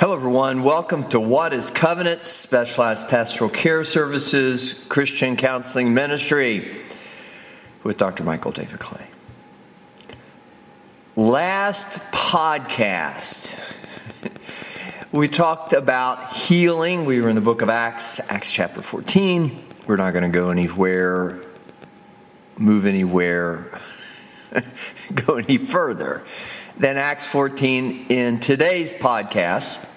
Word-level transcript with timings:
Hello, 0.00 0.14
everyone. 0.14 0.62
Welcome 0.62 1.06
to 1.08 1.20
What 1.20 1.52
is 1.52 1.70
Covenant 1.70 2.24
Specialized 2.24 3.10
Pastoral 3.10 3.50
Care 3.50 3.84
Services 3.84 4.82
Christian 4.88 5.36
Counseling 5.36 5.92
Ministry 5.92 6.74
with 7.82 7.98
Dr. 7.98 8.24
Michael 8.24 8.50
David 8.50 8.80
Clay. 8.80 9.06
Last 11.16 12.00
podcast, 12.12 13.60
we 15.12 15.28
talked 15.28 15.74
about 15.74 16.32
healing. 16.32 17.04
We 17.04 17.20
were 17.20 17.28
in 17.28 17.34
the 17.34 17.42
book 17.42 17.60
of 17.60 17.68
Acts, 17.68 18.20
Acts 18.30 18.50
chapter 18.50 18.80
14. 18.80 19.62
We're 19.86 19.96
not 19.96 20.14
going 20.14 20.22
to 20.22 20.30
go 20.30 20.48
anywhere, 20.48 21.38
move 22.56 22.86
anywhere, 22.86 23.70
go 25.26 25.34
any 25.36 25.58
further 25.58 26.24
than 26.78 26.96
Acts 26.96 27.26
14 27.26 28.06
in 28.08 28.40
today's 28.40 28.94
podcast 28.94 29.88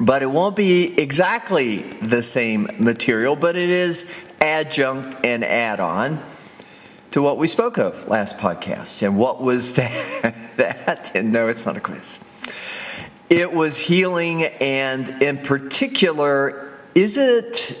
but 0.00 0.22
it 0.22 0.30
won't 0.30 0.56
be 0.56 0.98
exactly 0.98 1.78
the 2.00 2.22
same 2.22 2.68
material, 2.78 3.36
but 3.36 3.56
it 3.56 3.70
is 3.70 4.24
adjunct 4.40 5.16
and 5.24 5.44
add 5.44 5.80
on 5.80 6.22
to 7.12 7.22
what 7.22 7.38
we 7.38 7.46
spoke 7.46 7.78
of 7.78 8.08
last 8.08 8.38
podcast. 8.38 9.02
And 9.06 9.16
what 9.16 9.40
was 9.40 9.72
that? 9.76 10.34
that? 10.56 11.12
And 11.14 11.32
no, 11.32 11.48
it's 11.48 11.64
not 11.64 11.76
a 11.76 11.80
quiz. 11.80 12.18
It 13.30 13.52
was 13.52 13.78
healing, 13.78 14.44
and 14.44 15.22
in 15.22 15.38
particular, 15.38 16.72
is 16.94 17.16
it 17.16 17.78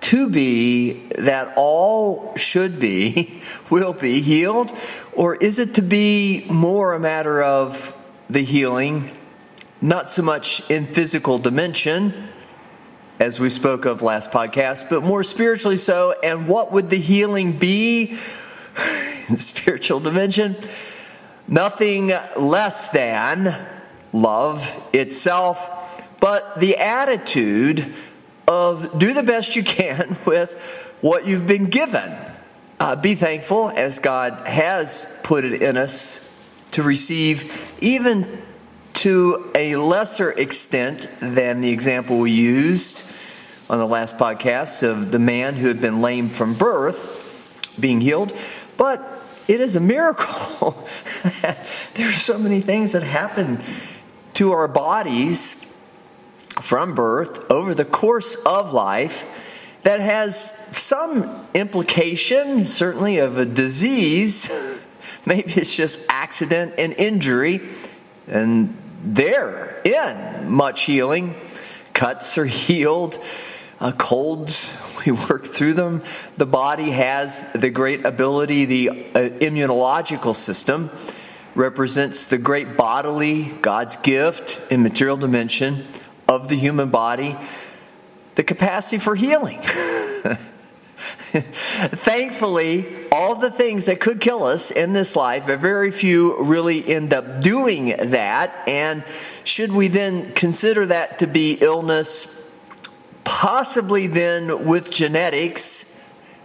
to 0.00 0.28
be 0.28 1.06
that 1.18 1.52
all 1.56 2.36
should 2.36 2.80
be, 2.80 3.40
will 3.70 3.92
be 3.92 4.20
healed, 4.20 4.72
or 5.12 5.36
is 5.36 5.58
it 5.58 5.74
to 5.74 5.82
be 5.82 6.46
more 6.50 6.94
a 6.94 7.00
matter 7.00 7.42
of 7.42 7.94
the 8.28 8.42
healing 8.42 9.10
not 9.82 10.08
so 10.08 10.22
much 10.22 10.68
in 10.70 10.86
physical 10.86 11.38
dimension, 11.38 12.28
as 13.18 13.40
we 13.40 13.50
spoke 13.50 13.84
of 13.84 14.00
last 14.00 14.30
podcast, 14.30 14.88
but 14.88 15.02
more 15.02 15.24
spiritually 15.24 15.76
so. 15.76 16.14
And 16.22 16.46
what 16.46 16.70
would 16.70 16.88
the 16.88 16.98
healing 16.98 17.58
be 17.58 18.16
in 19.28 19.36
spiritual 19.36 19.98
dimension? 19.98 20.56
Nothing 21.48 22.12
less 22.36 22.90
than 22.90 23.66
love 24.12 24.80
itself, 24.92 26.06
but 26.20 26.60
the 26.60 26.76
attitude 26.76 27.92
of 28.46 28.98
do 28.98 29.12
the 29.14 29.22
best 29.22 29.56
you 29.56 29.64
can 29.64 30.16
with 30.26 30.54
what 31.00 31.26
you've 31.26 31.46
been 31.46 31.66
given. 31.66 32.16
Uh, 32.78 32.96
be 32.96 33.14
thankful 33.14 33.70
as 33.70 33.98
God 33.98 34.46
has 34.46 35.20
put 35.24 35.44
it 35.44 35.62
in 35.62 35.76
us 35.76 36.28
to 36.72 36.82
receive 36.82 37.72
even 37.80 38.42
to 39.02 39.50
a 39.56 39.74
lesser 39.74 40.30
extent 40.30 41.08
than 41.18 41.60
the 41.60 41.70
example 41.70 42.20
we 42.20 42.30
used 42.30 43.04
on 43.68 43.80
the 43.80 43.86
last 43.86 44.16
podcast 44.16 44.88
of 44.88 45.10
the 45.10 45.18
man 45.18 45.54
who 45.54 45.66
had 45.66 45.80
been 45.80 46.00
lame 46.00 46.28
from 46.28 46.54
birth 46.54 47.74
being 47.80 48.00
healed. 48.00 48.32
But 48.76 49.04
it 49.48 49.60
is 49.60 49.74
a 49.74 49.80
miracle. 49.80 50.86
there 51.94 52.08
are 52.08 52.12
so 52.12 52.38
many 52.38 52.60
things 52.60 52.92
that 52.92 53.02
happen 53.02 53.60
to 54.34 54.52
our 54.52 54.68
bodies 54.68 55.54
from 56.60 56.94
birth 56.94 57.50
over 57.50 57.74
the 57.74 57.84
course 57.84 58.36
of 58.46 58.72
life 58.72 59.26
that 59.82 59.98
has 59.98 60.52
some 60.78 61.44
implication, 61.54 62.66
certainly, 62.66 63.18
of 63.18 63.36
a 63.36 63.46
disease. 63.46 64.48
Maybe 65.26 65.50
it's 65.54 65.74
just 65.74 65.98
accident 66.08 66.74
and 66.78 66.92
injury. 66.92 67.68
And 68.28 68.76
there 69.02 69.80
in 69.84 70.50
much 70.50 70.82
healing. 70.82 71.34
Cuts 71.92 72.38
are 72.38 72.46
healed, 72.46 73.18
uh, 73.80 73.92
colds, 73.92 74.78
we 75.06 75.12
work 75.12 75.44
through 75.44 75.74
them. 75.74 76.02
The 76.36 76.46
body 76.46 76.90
has 76.90 77.44
the 77.52 77.70
great 77.70 78.04
ability, 78.06 78.64
the 78.64 78.88
uh, 78.90 78.94
immunological 79.40 80.34
system 80.34 80.90
represents 81.54 82.26
the 82.28 82.38
great 82.38 82.76
bodily, 82.76 83.44
God's 83.44 83.96
gift 83.96 84.60
in 84.70 84.82
material 84.82 85.16
dimension 85.16 85.86
of 86.26 86.48
the 86.48 86.56
human 86.56 86.90
body, 86.90 87.36
the 88.36 88.42
capacity 88.42 88.98
for 88.98 89.14
healing. 89.14 89.60
Thankfully, 91.32 93.08
all 93.10 93.34
the 93.34 93.50
things 93.50 93.86
that 93.86 94.00
could 94.00 94.20
kill 94.20 94.44
us 94.44 94.70
in 94.70 94.92
this 94.92 95.16
life, 95.16 95.48
a 95.48 95.56
very 95.56 95.90
few 95.90 96.42
really 96.42 96.86
end 96.86 97.12
up 97.12 97.40
doing 97.40 97.94
that. 98.10 98.52
And 98.68 99.04
should 99.44 99.72
we 99.72 99.88
then 99.88 100.32
consider 100.34 100.86
that 100.86 101.18
to 101.18 101.26
be 101.26 101.54
illness, 101.54 102.48
possibly 103.24 104.06
then 104.06 104.66
with 104.66 104.90
genetics, 104.90 105.88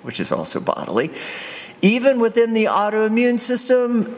which 0.01 0.19
is 0.19 0.31
also 0.31 0.59
bodily, 0.59 1.11
even 1.81 2.19
within 2.19 2.53
the 2.53 2.65
autoimmune 2.65 3.39
system, 3.39 4.15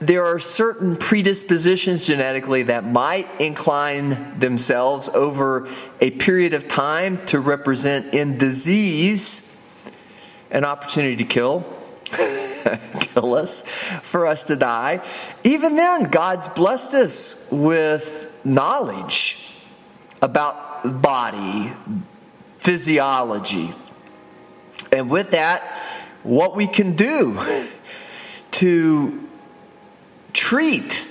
there 0.00 0.24
are 0.24 0.38
certain 0.38 0.96
predispositions 0.96 2.06
genetically 2.06 2.64
that 2.64 2.84
might 2.84 3.28
incline 3.38 4.38
themselves 4.38 5.10
over 5.10 5.68
a 6.00 6.10
period 6.12 6.54
of 6.54 6.66
time 6.66 7.18
to 7.18 7.38
represent 7.38 8.14
in 8.14 8.38
disease 8.38 9.46
an 10.50 10.64
opportunity 10.64 11.16
to 11.16 11.24
kill, 11.24 11.60
kill 13.00 13.34
us, 13.34 13.62
for 14.02 14.26
us 14.26 14.44
to 14.44 14.56
die. 14.56 15.04
Even 15.44 15.76
then, 15.76 16.04
God's 16.04 16.48
blessed 16.48 16.94
us 16.94 17.48
with 17.50 18.32
knowledge 18.42 19.52
about 20.22 21.02
body, 21.02 21.72
physiology. 22.58 23.74
And 24.92 25.10
with 25.10 25.32
that, 25.32 25.78
what 26.22 26.56
we 26.56 26.66
can 26.66 26.96
do 26.96 27.38
to 28.52 29.29
treat 30.32 31.06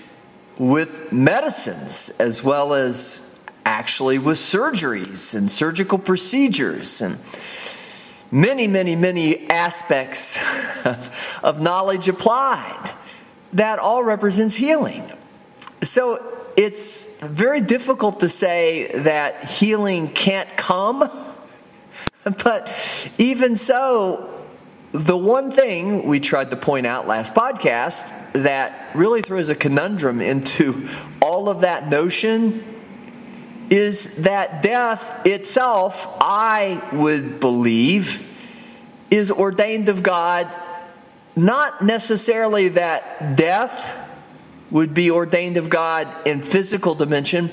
with 0.58 1.12
medicines 1.12 2.12
as 2.20 2.44
well 2.44 2.74
as 2.74 3.26
actually 3.66 4.20
with 4.20 4.38
surgeries 4.38 5.36
and 5.36 5.50
surgical 5.50 5.98
procedures 5.98 7.02
and 7.02 7.18
many, 8.32 8.68
many, 8.68 8.96
many 8.96 9.50
aspects 9.50 10.38
of, 11.44 11.62
knowledge 11.62 12.10
applied. 12.10 12.92
That 13.54 13.80
all 13.80 14.04
represents 14.04 14.56
healing. 14.56 15.12
So 15.82 16.24
it's 16.56 17.08
very 17.20 17.62
difficult 17.62 18.20
to 18.20 18.30
say 18.30 18.92
that 18.94 19.44
healing 19.46 20.08
can't 20.08 20.56
come, 20.56 21.00
but 22.44 23.14
even 23.18 23.56
so, 23.56 24.29
the 24.92 25.18
one 25.18 25.52
thing 25.52 26.08
we 26.08 26.20
tried 26.20 26.50
to 26.52 26.58
point 26.58 26.88
out 26.88 27.08
last 27.08 27.36
podcast 27.36 28.14
that 28.34 28.90
really 28.96 29.22
throws 29.22 29.50
a 29.50 29.56
conundrum 29.56 30.20
into 30.20 30.88
all 31.22 31.48
of 31.50 31.62
that 31.62 31.90
notion 31.90 32.64
is 33.70 34.16
that 34.16 34.64
death 34.64 35.28
itself, 35.28 36.08
I 36.20 36.88
would 36.92 37.40
believe, 37.40 38.28
is 39.12 39.32
ordained 39.32 39.90
of 39.90 40.02
God, 40.02 40.58
not 41.36 41.84
necessarily 41.84 42.70
that 42.70 43.36
death 43.36 43.96
would 44.72 44.96
be 44.96 45.12
ordained 45.12 45.58
of 45.58 45.70
God 45.70 46.28
in 46.28 46.42
physical 46.42 46.96
dimension, 46.96 47.52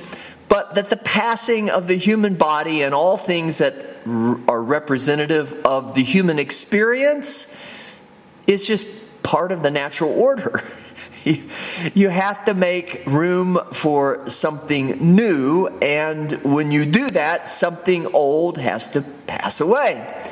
but 0.49 0.75
that 0.75 0.89
the 0.89 0.97
passing 0.97 1.69
of 1.69 1.87
the 1.87 1.97
human 1.97 2.37
body 2.37 2.83
and 2.83 2.95
all 2.95 3.19
things 3.19 3.59
that 3.59 3.75
are 4.07 4.63
representative 4.63 5.53
of 5.65 5.95
the 5.95 6.03
human 6.03 6.39
experience 6.39 7.49
is 8.47 8.67
just 8.67 8.87
part 9.23 9.51
of 9.51 9.63
the 9.63 9.71
natural 9.71 10.11
order. 10.11 10.63
you 11.95 12.09
have 12.09 12.45
to 12.45 12.55
make 12.55 13.05
room 13.07 13.59
for 13.73 14.29
something 14.31 15.15
new, 15.17 15.67
and 15.83 16.33
when 16.45 16.71
you 16.71 16.87
do 16.87 17.11
that, 17.11 17.49
something 17.49 18.07
old 18.15 18.59
has 18.59 18.91
to 18.91 19.03
pass 19.03 19.61
away. 19.61 20.25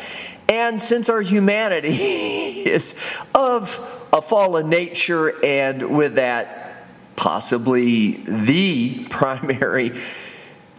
And 0.48 0.80
since 0.80 1.08
our 1.08 1.20
humanity 1.20 1.88
is 2.68 2.94
of 3.34 3.80
a 4.12 4.22
fallen 4.22 4.68
nature, 4.68 5.44
and 5.44 5.96
with 5.96 6.14
that, 6.14 6.86
possibly 7.16 8.12
the 8.12 9.06
primary 9.10 9.98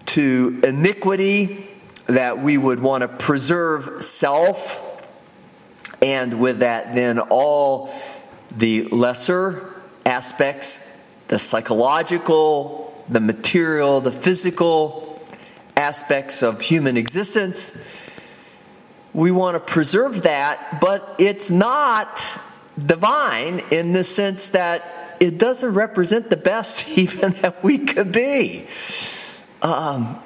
to 0.06 0.62
iniquity, 0.64 1.75
that 2.08 2.42
we 2.42 2.58
would 2.58 2.80
want 2.80 3.02
to 3.02 3.08
preserve 3.08 4.04
self, 4.04 4.82
and 6.02 6.40
with 6.40 6.60
that, 6.60 6.94
then 6.94 7.20
all 7.20 7.94
the 8.52 8.84
lesser 8.90 9.74
aspects 10.06 10.92
the 11.28 11.40
psychological, 11.40 13.04
the 13.10 13.20
material, 13.20 14.02
the 14.02 14.12
physical 14.12 15.20
aspects 15.76 16.44
of 16.44 16.62
human 16.62 16.98
existence. 16.98 17.84
We 19.14 19.32
want 19.32 19.56
to 19.56 19.60
preserve 19.60 20.24
that, 20.24 20.80
but 20.82 21.16
it's 21.20 21.50
not 21.50 22.22
divine 22.84 23.62
in 23.72 23.94
the 23.94 24.04
sense 24.04 24.50
that 24.50 25.18
it 25.20 25.38
doesn't 25.38 25.74
represent 25.74 26.30
the 26.30 26.38
best 26.38 26.88
even 26.98 27.32
that 27.42 27.64
we 27.64 27.80
could 27.80 28.12
be. 28.12 28.68
um, 29.62 30.22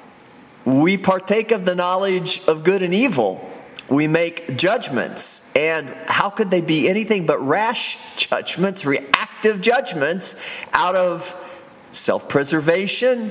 we 0.70 0.96
partake 0.96 1.50
of 1.50 1.64
the 1.64 1.74
knowledge 1.74 2.42
of 2.46 2.64
good 2.64 2.82
and 2.82 2.94
evil. 2.94 3.46
We 3.88 4.06
make 4.06 4.56
judgments. 4.56 5.50
And 5.56 5.88
how 6.06 6.30
could 6.30 6.50
they 6.50 6.60
be 6.60 6.88
anything 6.88 7.26
but 7.26 7.44
rash 7.44 8.16
judgments, 8.16 8.86
reactive 8.86 9.60
judgments 9.60 10.64
out 10.72 10.94
of 10.94 11.36
self 11.90 12.28
preservation, 12.28 13.30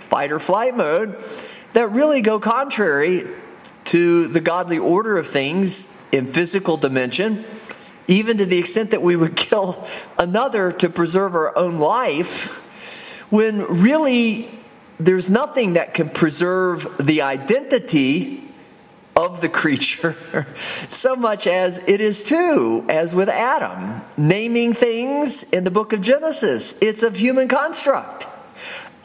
fight 0.00 0.32
or 0.32 0.40
flight 0.40 0.76
mode 0.76 1.22
that 1.72 1.92
really 1.92 2.20
go 2.20 2.40
contrary 2.40 3.26
to 3.84 4.28
the 4.28 4.40
godly 4.40 4.78
order 4.78 5.16
of 5.18 5.26
things 5.26 5.96
in 6.10 6.26
physical 6.26 6.76
dimension, 6.76 7.44
even 8.08 8.38
to 8.38 8.44
the 8.46 8.58
extent 8.58 8.90
that 8.90 9.02
we 9.02 9.14
would 9.14 9.36
kill 9.36 9.86
another 10.18 10.72
to 10.72 10.90
preserve 10.90 11.34
our 11.34 11.56
own 11.56 11.78
life, 11.78 12.48
when 13.30 13.62
really 13.82 14.61
there's 14.98 15.30
nothing 15.30 15.74
that 15.74 15.94
can 15.94 16.08
preserve 16.08 16.96
the 16.98 17.22
identity 17.22 18.42
of 19.14 19.40
the 19.40 19.48
creature 19.48 20.16
so 20.88 21.14
much 21.16 21.46
as 21.46 21.78
it 21.86 22.00
is 22.00 22.22
too, 22.22 22.84
as 22.88 23.14
with 23.14 23.28
Adam. 23.28 24.00
Naming 24.16 24.72
things 24.72 25.44
in 25.44 25.64
the 25.64 25.70
book 25.70 25.92
of 25.92 26.00
Genesis, 26.00 26.74
it's 26.80 27.02
of 27.02 27.16
human 27.16 27.48
construct. 27.48 28.26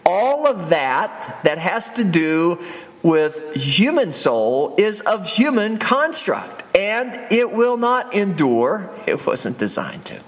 All 0.05 0.47
of 0.47 0.69
that 0.69 1.41
that 1.43 1.57
has 1.57 1.91
to 1.91 2.03
do 2.03 2.61
with 3.03 3.55
human 3.55 4.11
soul 4.11 4.75
is 4.77 5.01
of 5.01 5.27
human 5.27 5.77
construct, 5.77 6.63
and 6.75 7.31
it 7.31 7.51
will 7.51 7.77
not 7.77 8.13
endure. 8.13 8.89
It 9.07 9.25
wasn't 9.25 9.57
designed 9.57 10.05
to. 10.05 10.21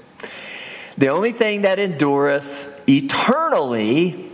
The 0.98 1.08
only 1.08 1.34
thing 1.34 1.62
that 1.62 1.80
endureth 1.80 2.84
eternally 2.88 4.29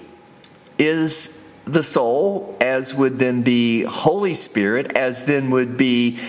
is 0.78 1.42
the 1.66 1.84
soul, 1.84 2.58
as 2.62 2.94
would 2.94 3.20
then 3.20 3.42
be 3.42 3.84
Holy 3.84 4.34
Spirit, 4.34 4.96
as 4.96 5.26
then 5.26 5.50
would 5.52 5.78
be 5.78 6.20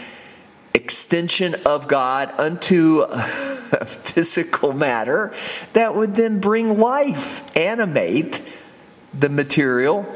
extension 0.74 1.54
of 1.66 1.88
God 1.88 2.32
unto 2.38 3.06
physical 3.86 4.72
matter 4.72 5.32
that 5.72 5.94
would 5.94 6.14
then 6.14 6.40
bring 6.40 6.78
life, 6.78 7.56
animate 7.56 8.42
the 9.12 9.28
material 9.28 10.06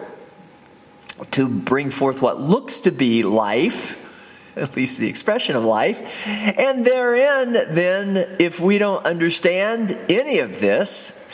to 1.33 1.49
bring 1.49 1.91
forth 1.91 2.23
what 2.23 2.41
looks 2.41 2.81
to 2.81 2.91
be 2.91 3.23
life, 3.23 4.06
at 4.56 4.76
least 4.76 4.99
the 4.99 5.09
expression 5.09 5.56
of 5.56 5.65
life. 5.65 6.26
And 6.59 6.85
therein, 6.85 7.53
then, 7.53 8.37
if 8.38 8.61
we 8.61 8.79
don't 8.79 9.05
understand 9.05 9.99
any 10.09 10.38
of 10.38 10.61
this, 10.61 11.26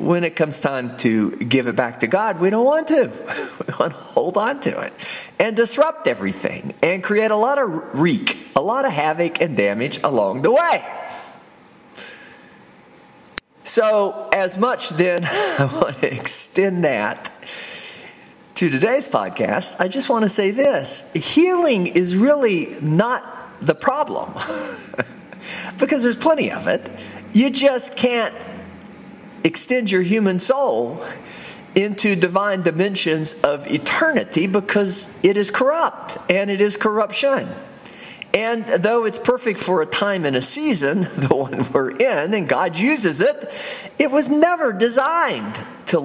when 0.00 0.24
it 0.24 0.36
comes 0.36 0.60
time 0.60 0.96
to 0.98 1.30
give 1.36 1.68
it 1.68 1.76
back 1.76 2.00
to 2.00 2.06
God, 2.06 2.40
we 2.40 2.50
don't 2.50 2.64
want 2.64 2.88
to. 2.88 3.10
We 3.70 3.74
want 3.78 3.92
to 3.92 3.98
hold 3.98 4.36
on 4.36 4.60
to 4.60 4.80
it 4.80 4.92
and 5.38 5.54
disrupt 5.54 6.08
everything 6.08 6.74
and 6.82 7.04
create 7.04 7.30
a 7.30 7.36
lot 7.36 7.58
of 7.58 8.00
reek, 8.00 8.36
a 8.56 8.60
lot 8.60 8.84
of 8.84 8.92
havoc 8.92 9.40
and 9.40 9.56
damage 9.56 10.00
along 10.02 10.42
the 10.42 10.50
way. 10.50 10.84
So, 13.64 14.28
as 14.32 14.58
much 14.58 14.88
then, 14.88 15.24
I 15.24 15.70
want 15.80 15.98
to 15.98 16.12
extend 16.12 16.84
that 16.84 17.30
to 18.56 18.70
today's 18.70 19.08
podcast. 19.08 19.76
I 19.78 19.88
just 19.88 20.10
want 20.10 20.24
to 20.24 20.28
say 20.28 20.50
this 20.50 21.10
healing 21.12 21.86
is 21.86 22.16
really 22.16 22.78
not 22.80 23.24
the 23.60 23.74
problem 23.74 24.32
because 25.78 26.02
there's 26.02 26.16
plenty 26.16 26.50
of 26.50 26.66
it. 26.66 26.90
You 27.32 27.50
just 27.50 27.96
can't 27.96 28.34
extend 29.44 29.90
your 29.90 30.02
human 30.02 30.38
soul 30.38 31.04
into 31.74 32.16
divine 32.16 32.62
dimensions 32.62 33.34
of 33.44 33.70
eternity 33.70 34.46
because 34.46 35.08
it 35.22 35.36
is 35.36 35.50
corrupt 35.50 36.18
and 36.28 36.50
it 36.50 36.60
is 36.60 36.76
corruption. 36.76 37.48
And 38.32 38.64
though 38.66 39.06
it's 39.06 39.18
perfect 39.18 39.58
for 39.58 39.82
a 39.82 39.86
time 39.86 40.24
and 40.24 40.36
a 40.36 40.42
season, 40.42 41.00
the 41.16 41.34
one 41.34 41.64
we're 41.72 41.90
in, 41.90 42.34
and 42.34 42.48
God 42.48 42.76
uses 42.78 43.20
it, 43.20 43.92
it 43.98 44.10
was 44.10 44.28
never 44.28 44.72
designed 44.72 45.60
to 45.86 45.98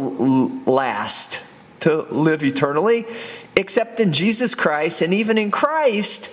last, 0.66 1.42
to 1.82 2.02
live 2.04 2.44
eternally, 2.44 3.06
except 3.56 4.00
in 4.00 4.12
Jesus 4.12 4.56
Christ. 4.56 5.02
And 5.02 5.14
even 5.14 5.38
in 5.38 5.52
Christ, 5.52 6.32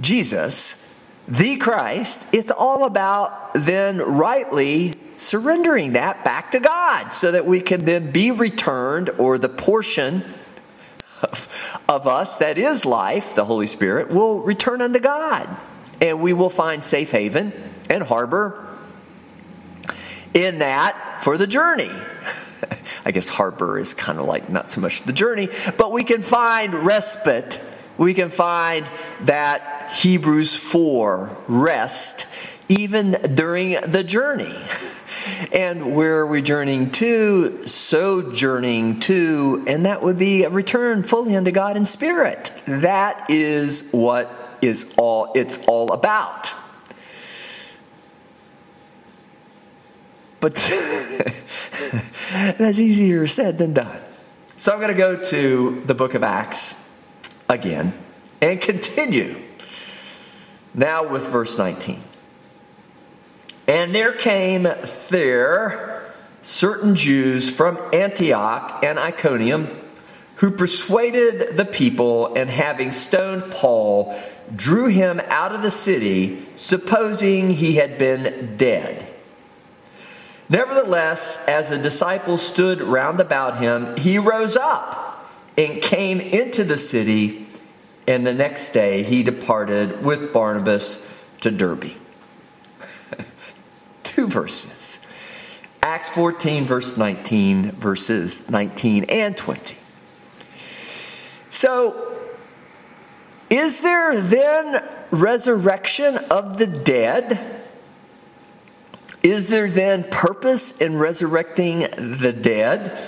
Jesus, 0.00 0.82
the 1.28 1.56
Christ, 1.56 2.28
it's 2.32 2.50
all 2.50 2.84
about 2.84 3.54
then 3.54 3.98
rightly 3.98 4.94
surrendering 5.16 5.92
that 5.92 6.24
back 6.24 6.52
to 6.52 6.60
God 6.60 7.12
so 7.12 7.32
that 7.32 7.46
we 7.46 7.60
can 7.60 7.84
then 7.84 8.10
be 8.10 8.30
returned, 8.30 9.10
or 9.18 9.38
the 9.38 9.48
portion 9.48 10.24
of, 11.22 11.80
of 11.88 12.06
us 12.06 12.38
that 12.38 12.58
is 12.58 12.84
life, 12.84 13.34
the 13.34 13.44
Holy 13.44 13.66
Spirit, 13.66 14.10
will 14.10 14.40
return 14.40 14.80
unto 14.82 15.00
God. 15.00 15.60
And 16.00 16.20
we 16.20 16.32
will 16.32 16.50
find 16.50 16.84
safe 16.84 17.10
haven 17.10 17.52
and 17.88 18.02
harbor 18.02 18.66
in 20.34 20.58
that 20.58 21.22
for 21.22 21.38
the 21.38 21.46
journey. 21.46 21.90
I 23.04 23.10
guess 23.10 23.28
harbor 23.28 23.78
is 23.78 23.94
kind 23.94 24.18
of 24.18 24.26
like 24.26 24.50
not 24.50 24.70
so 24.70 24.80
much 24.80 25.02
the 25.02 25.12
journey, 25.12 25.48
but 25.78 25.92
we 25.92 26.04
can 26.04 26.22
find 26.22 26.74
respite. 26.74 27.60
We 27.96 28.12
can 28.12 28.28
find 28.28 28.90
that 29.22 29.90
Hebrews 29.92 30.54
4 30.54 31.44
rest 31.48 32.26
even 32.68 33.12
during 33.34 33.72
the 33.82 34.02
journey. 34.04 34.56
And 35.52 35.94
where 35.94 36.18
are 36.20 36.26
we 36.26 36.42
journeying 36.42 36.90
to? 36.92 37.66
Sojourning 37.66 39.00
to, 39.00 39.64
and 39.66 39.86
that 39.86 40.02
would 40.02 40.18
be 40.18 40.44
a 40.44 40.50
return 40.50 41.02
fully 41.02 41.36
unto 41.36 41.50
God 41.50 41.76
in 41.76 41.84
spirit. 41.84 42.52
That 42.66 43.30
is 43.30 43.88
what 43.90 44.58
is 44.62 44.92
all 44.96 45.32
it's 45.34 45.58
all 45.66 45.92
about. 45.92 46.54
But 50.40 50.54
that's 52.58 52.78
easier 52.78 53.26
said 53.26 53.58
than 53.58 53.74
done. 53.74 54.00
So 54.56 54.72
I'm 54.72 54.80
going 54.80 54.92
to 54.92 54.98
go 54.98 55.22
to 55.24 55.82
the 55.86 55.94
book 55.94 56.14
of 56.14 56.22
Acts 56.22 56.74
again 57.48 57.92
and 58.40 58.60
continue 58.60 59.42
now 60.74 61.08
with 61.08 61.26
verse 61.28 61.58
19. 61.58 62.02
And 63.68 63.94
there 63.94 64.12
came 64.12 64.68
there 65.10 66.12
certain 66.42 66.94
Jews 66.94 67.50
from 67.50 67.78
Antioch 67.92 68.84
and 68.84 68.98
Iconium 68.98 69.68
who 70.36 70.50
persuaded 70.50 71.56
the 71.56 71.64
people, 71.64 72.34
and 72.34 72.50
having 72.50 72.92
stoned 72.92 73.50
Paul, 73.50 74.14
drew 74.54 74.86
him 74.86 75.20
out 75.28 75.54
of 75.54 75.62
the 75.62 75.70
city, 75.70 76.44
supposing 76.54 77.50
he 77.50 77.76
had 77.76 77.96
been 77.96 78.54
dead. 78.56 79.10
Nevertheless, 80.48 81.42
as 81.48 81.70
the 81.70 81.78
disciples 81.78 82.46
stood 82.46 82.82
round 82.82 83.18
about 83.18 83.58
him, 83.58 83.96
he 83.96 84.18
rose 84.18 84.56
up 84.56 85.26
and 85.56 85.80
came 85.80 86.20
into 86.20 86.64
the 86.64 86.78
city, 86.78 87.46
and 88.06 88.26
the 88.26 88.34
next 88.34 88.70
day 88.70 89.02
he 89.02 89.22
departed 89.22 90.04
with 90.04 90.34
Barnabas 90.34 91.18
to 91.40 91.50
Derbe 91.50 91.92
two 94.16 94.26
verses 94.26 95.00
Acts 95.82 96.08
14, 96.08 96.64
verse 96.66 96.96
19, 96.96 97.70
verses 97.72 98.50
19 98.50 99.04
and 99.04 99.36
20. 99.36 99.76
So, 101.50 102.18
is 103.50 103.82
there 103.82 104.20
then 104.20 104.84
resurrection 105.12 106.16
of 106.28 106.58
the 106.58 106.66
dead? 106.66 107.38
Is 109.22 109.48
there 109.48 109.70
then 109.70 110.02
purpose 110.10 110.76
in 110.80 110.98
resurrecting 110.98 111.80
the 111.80 112.32
dead? 112.32 112.98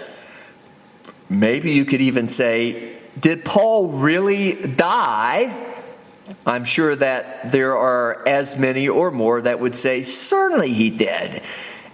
Maybe 1.29 1.73
you 1.73 1.85
could 1.85 2.00
even 2.00 2.29
say, 2.29 2.97
did 3.19 3.45
Paul 3.45 3.88
really 3.88 4.53
die? 4.55 5.67
I'm 6.49 6.64
sure 6.64 6.97
that 6.97 7.52
there 7.52 7.76
are 7.76 8.26
as 8.26 8.57
many 8.57 8.88
or 8.88 9.11
more 9.11 9.43
that 9.43 9.61
would 9.61 9.76
say, 9.76 10.00
certainly 10.02 10.73
he 10.73 10.88
did. 10.88 11.43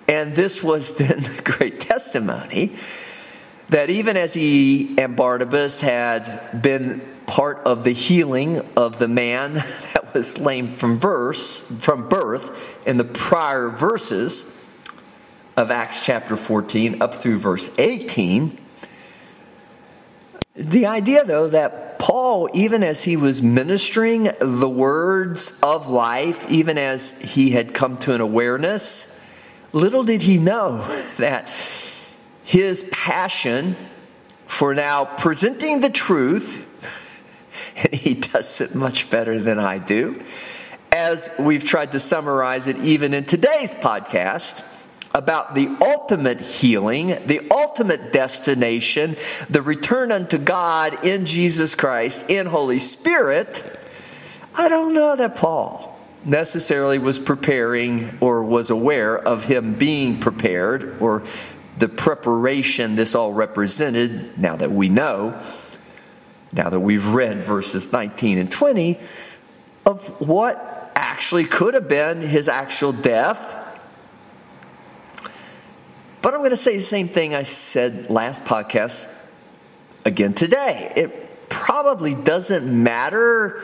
And 0.06 0.32
this 0.32 0.62
was 0.62 0.94
then 0.96 1.20
the 1.20 1.42
great 1.44 1.80
testimony 1.80 2.76
that 3.70 3.90
even 3.90 4.16
as 4.16 4.32
he 4.32 4.94
and 4.96 5.16
Barnabas 5.16 5.80
had 5.80 6.62
been 6.62 7.00
part 7.26 7.62
of 7.66 7.82
the 7.82 7.90
healing 7.90 8.60
of 8.76 8.98
the 8.98 9.08
man 9.08 9.54
that 9.94 10.14
was 10.14 10.38
lame 10.38 10.76
from 10.76 10.98
birth, 10.98 11.82
from 11.82 12.08
birth 12.08 12.78
in 12.86 12.96
the 12.96 13.04
prior 13.04 13.68
verses 13.70 14.56
of 15.56 15.72
Acts 15.72 16.06
chapter 16.06 16.36
14 16.36 17.02
up 17.02 17.16
through 17.16 17.38
verse 17.38 17.72
18, 17.76 18.60
the 20.56 20.86
idea, 20.86 21.24
though, 21.24 21.48
that 21.48 21.93
Paul, 22.04 22.50
even 22.52 22.84
as 22.84 23.02
he 23.02 23.16
was 23.16 23.40
ministering 23.40 24.28
the 24.38 24.68
words 24.68 25.58
of 25.62 25.88
life, 25.88 26.46
even 26.50 26.76
as 26.76 27.18
he 27.18 27.48
had 27.48 27.72
come 27.72 27.96
to 27.96 28.14
an 28.14 28.20
awareness, 28.20 29.18
little 29.72 30.02
did 30.02 30.20
he 30.20 30.36
know 30.36 30.82
that 31.16 31.48
his 32.44 32.84
passion 32.92 33.74
for 34.44 34.74
now 34.74 35.06
presenting 35.06 35.80
the 35.80 35.88
truth, 35.88 36.68
and 37.76 37.94
he 37.94 38.12
does 38.12 38.60
it 38.60 38.74
much 38.74 39.08
better 39.08 39.38
than 39.38 39.58
I 39.58 39.78
do, 39.78 40.22
as 40.92 41.30
we've 41.38 41.64
tried 41.64 41.92
to 41.92 42.00
summarize 42.00 42.66
it 42.66 42.76
even 42.80 43.14
in 43.14 43.24
today's 43.24 43.74
podcast 43.74 44.62
about 45.14 45.54
the 45.54 45.68
ultimate 45.80 46.40
healing, 46.40 47.06
the 47.26 47.46
ultimate 47.50 48.12
destination, 48.12 49.16
the 49.48 49.62
return 49.62 50.10
unto 50.10 50.36
God 50.38 51.04
in 51.04 51.24
Jesus 51.24 51.76
Christ, 51.76 52.28
in 52.28 52.46
Holy 52.46 52.80
Spirit, 52.80 53.64
I 54.56 54.68
don't 54.68 54.92
know 54.92 55.14
that 55.14 55.36
Paul 55.36 55.98
necessarily 56.24 56.98
was 56.98 57.20
preparing 57.20 58.18
or 58.20 58.44
was 58.44 58.70
aware 58.70 59.16
of 59.16 59.44
him 59.44 59.74
being 59.74 60.18
prepared 60.18 61.00
or 61.00 61.22
the 61.78 61.88
preparation 61.88 62.96
this 62.96 63.14
all 63.14 63.32
represented, 63.32 64.38
now 64.38 64.56
that 64.56 64.72
we 64.72 64.88
know, 64.88 65.40
now 66.52 66.70
that 66.70 66.80
we've 66.80 67.06
read 67.06 67.42
verses 67.42 67.92
19 67.92 68.38
and 68.38 68.50
20, 68.50 68.98
of 69.86 70.08
what 70.20 70.92
actually 70.96 71.44
could 71.44 71.74
have 71.74 71.88
been 71.88 72.20
his 72.20 72.48
actual 72.48 72.92
death 72.92 73.60
but 76.24 76.32
I'm 76.32 76.40
going 76.40 76.50
to 76.50 76.56
say 76.56 76.74
the 76.74 76.82
same 76.82 77.08
thing 77.08 77.34
I 77.34 77.42
said 77.42 78.08
last 78.08 78.46
podcast 78.46 79.14
again 80.06 80.32
today. 80.32 80.90
It 80.96 81.50
probably 81.50 82.14
doesn't 82.14 82.64
matter, 82.64 83.62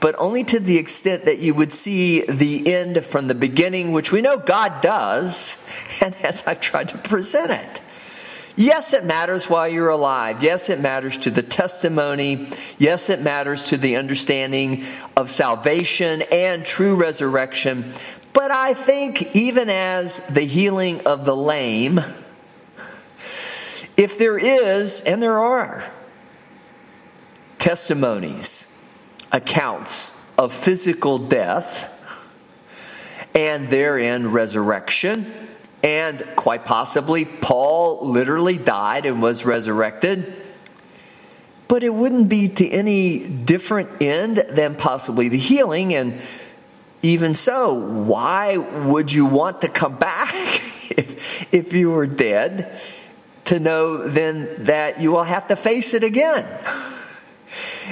but 0.00 0.14
only 0.18 0.42
to 0.44 0.60
the 0.60 0.78
extent 0.78 1.26
that 1.26 1.40
you 1.40 1.52
would 1.52 1.74
see 1.74 2.22
the 2.22 2.72
end 2.72 3.04
from 3.04 3.26
the 3.26 3.34
beginning, 3.34 3.92
which 3.92 4.12
we 4.12 4.22
know 4.22 4.38
God 4.38 4.80
does, 4.80 5.58
and 6.00 6.16
as 6.24 6.42
I've 6.46 6.60
tried 6.60 6.88
to 6.88 6.96
present 6.96 7.50
it. 7.50 7.82
Yes, 8.56 8.94
it 8.94 9.04
matters 9.04 9.50
while 9.50 9.68
you're 9.68 9.90
alive. 9.90 10.42
Yes, 10.42 10.70
it 10.70 10.80
matters 10.80 11.18
to 11.18 11.30
the 11.30 11.42
testimony. 11.42 12.48
Yes, 12.78 13.10
it 13.10 13.20
matters 13.20 13.64
to 13.64 13.76
the 13.76 13.96
understanding 13.96 14.84
of 15.18 15.28
salvation 15.28 16.22
and 16.32 16.64
true 16.64 16.96
resurrection. 16.96 17.92
But 18.32 18.50
I 18.50 18.74
think 18.74 19.34
even 19.34 19.68
as 19.68 20.20
the 20.20 20.42
healing 20.42 21.00
of 21.06 21.24
the 21.24 21.34
lame, 21.34 22.00
if 23.96 24.18
there 24.18 24.38
is, 24.38 25.02
and 25.02 25.22
there 25.22 25.38
are, 25.38 25.84
testimonies, 27.58 28.82
accounts 29.32 30.18
of 30.38 30.52
physical 30.52 31.18
death, 31.18 31.96
and 33.34 33.68
therein 33.68 34.32
resurrection, 34.32 35.32
and 35.82 36.22
quite 36.36 36.64
possibly 36.64 37.24
Paul 37.24 38.10
literally 38.10 38.58
died 38.58 39.06
and 39.06 39.22
was 39.22 39.44
resurrected. 39.44 40.32
But 41.68 41.82
it 41.84 41.94
wouldn't 41.94 42.28
be 42.28 42.48
to 42.48 42.68
any 42.68 43.28
different 43.28 44.02
end 44.02 44.36
than 44.36 44.74
possibly 44.74 45.28
the 45.28 45.38
healing. 45.38 45.94
And 45.94 46.20
even 47.02 47.34
so, 47.34 47.74
why 47.74 48.56
would 48.56 49.12
you 49.12 49.26
want 49.26 49.62
to 49.62 49.68
come 49.68 49.96
back 49.96 50.34
if, 50.90 51.52
if 51.52 51.72
you 51.72 51.90
were 51.90 52.06
dead 52.06 52.78
to 53.46 53.58
know 53.58 54.08
then 54.08 54.64
that 54.64 55.00
you 55.00 55.10
will 55.10 55.24
have 55.24 55.46
to 55.48 55.56
face 55.56 55.94
it 55.94 56.04
again? 56.04 56.46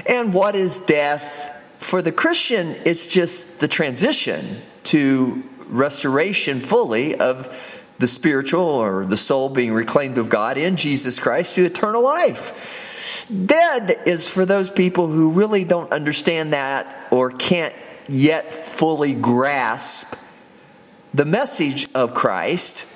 And 0.07 0.33
what 0.33 0.55
is 0.55 0.81
death? 0.81 1.55
For 1.79 2.03
the 2.03 2.13
Christian, 2.13 2.77
it's 2.85 3.07
just 3.07 3.61
the 3.61 3.69
transition 3.69 4.63
to 4.85 5.43
restoration 5.69 6.61
fully 6.61 7.15
of 7.15 7.85
the 7.99 8.07
spiritual 8.07 8.63
or 8.63 9.05
the 9.05 9.17
soul 9.17 9.49
being 9.49 9.73
reclaimed 9.73 10.19
of 10.19 10.29
God 10.29 10.57
in 10.57 10.77
Jesus 10.77 11.19
Christ 11.19 11.57
to 11.57 11.65
eternal 11.65 12.03
life. 12.03 13.27
Dead 13.47 14.03
is 14.07 14.29
for 14.29 14.45
those 14.45 14.71
people 14.71 15.09
who 15.09 15.33
really 15.33 15.65
don't 15.65 15.93
understand 15.93 16.53
that 16.53 17.09
or 17.11 17.31
can't 17.31 17.75
yet 18.09 18.53
fully 18.53 19.13
grasp 19.13 20.15
the 21.15 21.25
message 21.25 21.89
of 21.95 22.15
Christ, 22.15 22.87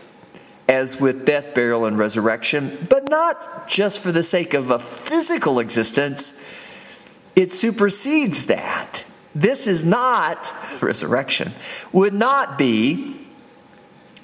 as 0.69 1.01
with 1.01 1.27
death, 1.27 1.55
burial, 1.55 1.87
and 1.87 1.99
resurrection, 1.99 2.87
but 2.89 3.09
not 3.09 3.69
just 3.69 4.03
for 4.03 4.13
the 4.13 4.23
sake 4.23 4.55
of 4.55 4.71
a 4.71 4.79
physical 4.79 5.59
existence. 5.59 6.41
It 7.35 7.51
supersedes 7.51 8.47
that. 8.47 9.05
This 9.35 9.67
is 9.67 9.85
not 9.85 10.53
resurrection, 10.83 11.53
would 11.93 12.13
not 12.13 12.59
be 12.59 13.27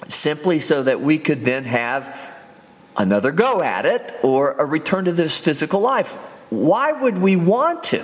simply 0.07 0.59
so 0.59 0.83
that 0.83 1.01
we 1.01 1.17
could 1.17 1.41
then 1.41 1.65
have 1.65 2.15
another 2.95 3.31
go 3.31 3.61
at 3.61 3.85
it 3.85 4.13
or 4.23 4.53
a 4.53 4.65
return 4.65 5.05
to 5.05 5.11
this 5.11 5.37
physical 5.43 5.81
life. 5.81 6.13
Why 6.49 6.91
would 6.91 7.17
we 7.17 7.35
want 7.35 7.83
to? 7.83 8.03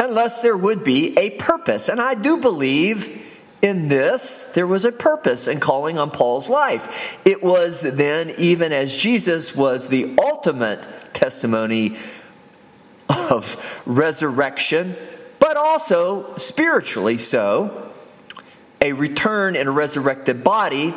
Unless 0.00 0.42
there 0.42 0.56
would 0.56 0.82
be 0.82 1.16
a 1.18 1.30
purpose. 1.30 1.88
And 1.88 2.00
I 2.00 2.14
do 2.14 2.38
believe 2.38 3.26
in 3.62 3.88
this, 3.88 4.44
there 4.54 4.66
was 4.66 4.86
a 4.86 4.92
purpose 4.92 5.46
in 5.46 5.60
calling 5.60 5.98
on 5.98 6.10
Paul's 6.10 6.48
life. 6.48 7.18
It 7.26 7.42
was 7.42 7.82
then, 7.82 8.34
even 8.38 8.72
as 8.72 8.96
Jesus 8.96 9.54
was 9.54 9.90
the 9.90 10.16
ultimate 10.18 10.88
testimony 11.12 11.96
of 13.10 13.82
resurrection, 13.84 14.96
but 15.38 15.58
also 15.58 16.34
spiritually 16.36 17.18
so, 17.18 17.92
a 18.80 18.94
return 18.94 19.56
in 19.56 19.68
a 19.68 19.70
resurrected 19.70 20.42
body, 20.42 20.94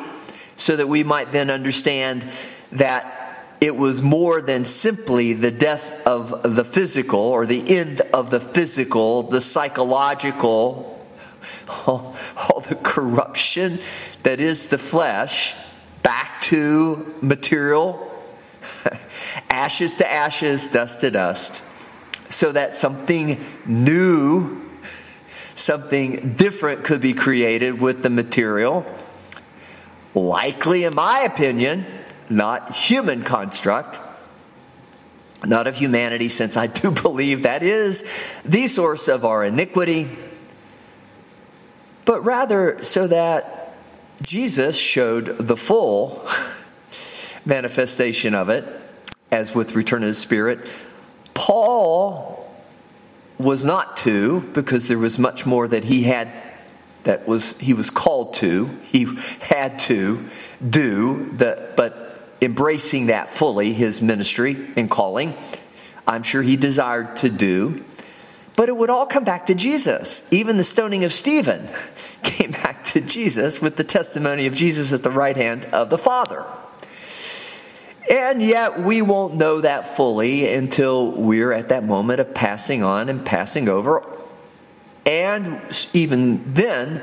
so 0.56 0.78
that 0.78 0.88
we 0.88 1.04
might 1.04 1.34
then 1.34 1.50
understand 1.50 2.26
that 2.72 3.23
it 3.64 3.78
was 3.78 4.02
more 4.02 4.42
than 4.42 4.66
simply 4.66 5.32
the 5.32 5.50
death 5.50 5.94
of 6.06 6.54
the 6.54 6.66
physical 6.66 7.22
or 7.22 7.46
the 7.46 7.78
end 7.78 8.02
of 8.14 8.30
the 8.30 8.42
physical, 8.42 9.24
the 9.24 9.40
psychological, 9.40 11.08
all, 11.88 12.14
all 12.36 12.60
the 12.60 12.76
corruption 12.76 13.80
that 14.24 14.42
is 14.42 14.68
the 14.68 14.78
flesh, 14.78 15.56
back 16.02 16.42
to 16.42 17.16
material, 17.22 18.12
ashes 19.50 19.96
to 19.96 20.12
ashes, 20.12 20.68
dust 20.68 21.00
to 21.00 21.10
dust, 21.10 21.64
so 22.28 22.52
that 22.52 22.76
something 22.76 23.42
new, 23.66 24.62
something 25.56 26.34
different 26.34 26.84
could 26.84 27.00
be 27.00 27.14
created 27.14 27.80
with 27.80 28.04
the 28.04 28.10
material. 28.10 28.86
Likely, 30.14 30.84
in 30.84 30.94
my 30.94 31.22
opinion, 31.22 31.86
not 32.30 32.76
human 32.76 33.24
construct, 33.24 34.00
not 35.46 35.68
of 35.68 35.76
humanity, 35.76 36.30
since 36.30 36.58
I 36.58 36.68
do 36.68 36.92
believe 37.04 37.44
that 37.44 37.64
is 37.64 38.04
the 38.46 38.68
source 38.68 39.08
of 39.08 39.26
our 39.26 39.44
iniquity, 39.46 40.10
but 42.06 42.22
rather 42.24 42.84
so 42.84 43.08
that 43.08 43.76
Jesus 44.22 44.78
showed 44.78 45.38
the 45.40 45.58
full 45.58 46.28
manifestation 47.46 48.36
of 48.36 48.50
it, 48.50 48.66
as 49.32 49.54
with 49.54 49.76
return 49.76 50.04
of 50.04 50.10
the 50.10 50.14
Spirit. 50.14 50.70
Paul 51.34 52.40
was 53.38 53.66
not 53.66 53.98
to, 53.98 54.42
because 54.54 54.88
there 54.88 54.98
was 54.98 55.18
much 55.18 55.46
more 55.46 55.68
that 55.68 55.84
he 55.84 56.04
had 56.04 56.32
that 57.04 57.28
was 57.28 57.58
he 57.60 57.74
was 57.74 57.90
called 57.90 58.34
to, 58.36 58.68
he 58.84 59.08
had 59.42 59.80
to 59.80 60.26
do 60.68 61.30
that, 61.34 61.76
but 61.76 62.03
embracing 62.44 63.08
that 63.08 63.30
fully, 63.30 63.74
his 63.74 64.02
ministry 64.02 64.72
and 64.78 64.90
calling. 64.90 65.36
I'm 66.08 66.24
sure 66.24 66.42
he 66.42 66.58
desired 66.58 67.18
to 67.18 67.30
do. 67.30 67.84
But 68.56 68.70
it 68.70 68.78
would 68.78 68.90
all 68.90 69.08
come 69.08 69.24
back 69.24 69.48
to 69.48 69.56
Jesus. 69.56 70.32
Even 70.32 70.58
the 70.58 70.64
stoning 70.64 71.04
of 71.04 71.12
Stephen 71.12 71.70
came 72.24 72.52
back 72.52 72.84
to 72.86 73.02
Jesus 73.02 73.62
with 73.62 73.78
the 73.78 73.84
testimony 73.84 74.46
of 74.46 74.54
Jesus 74.54 74.94
at 74.94 75.04
the 75.04 75.10
right 75.10 75.36
hand 75.36 75.66
of 75.66 75.90
the 75.90 75.98
Father. 75.98 76.46
And 78.12 78.42
yet, 78.42 78.80
we 78.80 79.02
won't 79.02 79.36
know 79.36 79.62
that 79.62 79.88
fully 79.88 80.54
until 80.54 81.12
we're 81.12 81.54
at 81.54 81.70
that 81.70 81.86
moment 81.86 82.20
of 82.20 82.34
passing 82.34 82.84
on 82.84 83.08
and 83.10 83.26
passing 83.26 83.70
over. 83.70 84.04
And 85.06 85.62
even 85.94 86.54
then, 86.54 87.02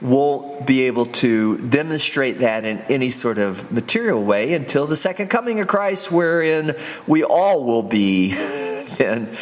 won't 0.00 0.66
be 0.66 0.82
able 0.82 1.06
to 1.06 1.58
demonstrate 1.68 2.38
that 2.38 2.64
in 2.64 2.78
any 2.88 3.10
sort 3.10 3.38
of 3.38 3.70
material 3.72 4.22
way 4.22 4.54
until 4.54 4.86
the 4.86 4.96
second 4.96 5.28
coming 5.28 5.60
of 5.60 5.66
Christ, 5.66 6.12
wherein 6.12 6.74
we 7.06 7.24
all 7.24 7.64
will 7.64 7.82
be 7.82 8.32
then 8.96 9.34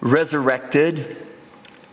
resurrected 0.00 1.16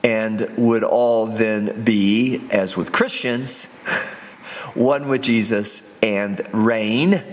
and 0.04 0.58
would 0.58 0.84
all 0.84 1.27
then 1.27 1.84
be, 1.84 2.48
as 2.51 2.77
with 2.77 2.92
Christians, 2.92 3.77
one 4.74 5.08
with 5.08 5.22
Jesus 5.22 5.98
and 6.01 6.42
reign 6.54 7.24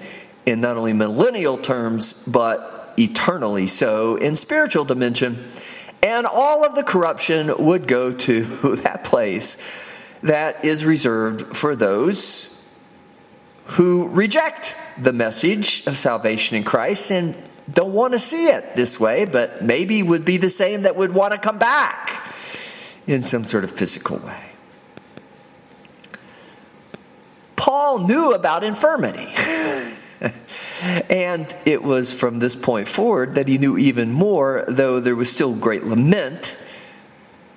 in 0.46 0.60
not 0.60 0.76
only 0.76 0.92
millennial 0.92 1.56
terms, 1.56 2.12
but 2.26 2.94
eternally 2.96 3.66
so 3.66 4.16
in 4.16 4.36
spiritual 4.36 4.84
dimension. 4.84 5.44
And 6.02 6.26
all 6.26 6.64
of 6.64 6.74
the 6.74 6.82
corruption 6.82 7.52
would 7.58 7.88
go 7.88 8.12
to 8.12 8.42
that 8.76 9.04
place 9.04 9.56
that 10.24 10.64
is 10.64 10.84
reserved 10.84 11.56
for 11.56 11.76
those 11.76 12.50
who 13.66 14.08
reject 14.08 14.74
the 14.98 15.12
message 15.12 15.86
of 15.86 15.96
salvation 15.96 16.56
in 16.56 16.64
Christ 16.64 17.10
and 17.12 17.36
don't 17.70 17.92
want 17.92 18.12
to 18.12 18.18
see 18.18 18.46
it 18.46 18.74
this 18.74 18.98
way, 18.98 19.26
but 19.26 19.62
maybe 19.62 20.02
would 20.02 20.24
be 20.24 20.38
the 20.38 20.50
same 20.50 20.82
that 20.82 20.96
would 20.96 21.14
want 21.14 21.32
to 21.32 21.38
come 21.38 21.58
back 21.58 22.34
in 23.06 23.22
some 23.22 23.44
sort 23.44 23.64
of 23.64 23.70
physical 23.70 24.18
way. 24.18 24.50
Paul 27.56 28.06
knew 28.06 28.32
about 28.32 28.64
infirmity. 28.64 29.28
and 31.10 31.56
it 31.64 31.82
was 31.82 32.12
from 32.12 32.38
this 32.38 32.56
point 32.56 32.88
forward 32.88 33.34
that 33.34 33.48
he 33.48 33.58
knew 33.58 33.76
even 33.78 34.10
more, 34.12 34.64
though 34.68 35.00
there 35.00 35.16
was 35.16 35.30
still 35.30 35.54
great 35.54 35.84
lament 35.84 36.56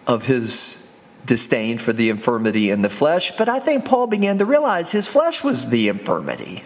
of 0.05 0.25
his 0.25 0.86
disdain 1.27 1.77
for 1.77 1.93
the 1.93 2.09
infirmity 2.09 2.71
in 2.71 2.81
the 2.81 2.89
flesh. 2.89 3.31
But 3.37 3.49
I 3.49 3.59
think 3.59 3.85
Paul 3.85 4.07
began 4.07 4.39
to 4.39 4.45
realize 4.45 4.91
his 4.91 5.07
flesh 5.07 5.43
was 5.43 5.69
the 5.69 5.89
infirmity. 5.89 6.63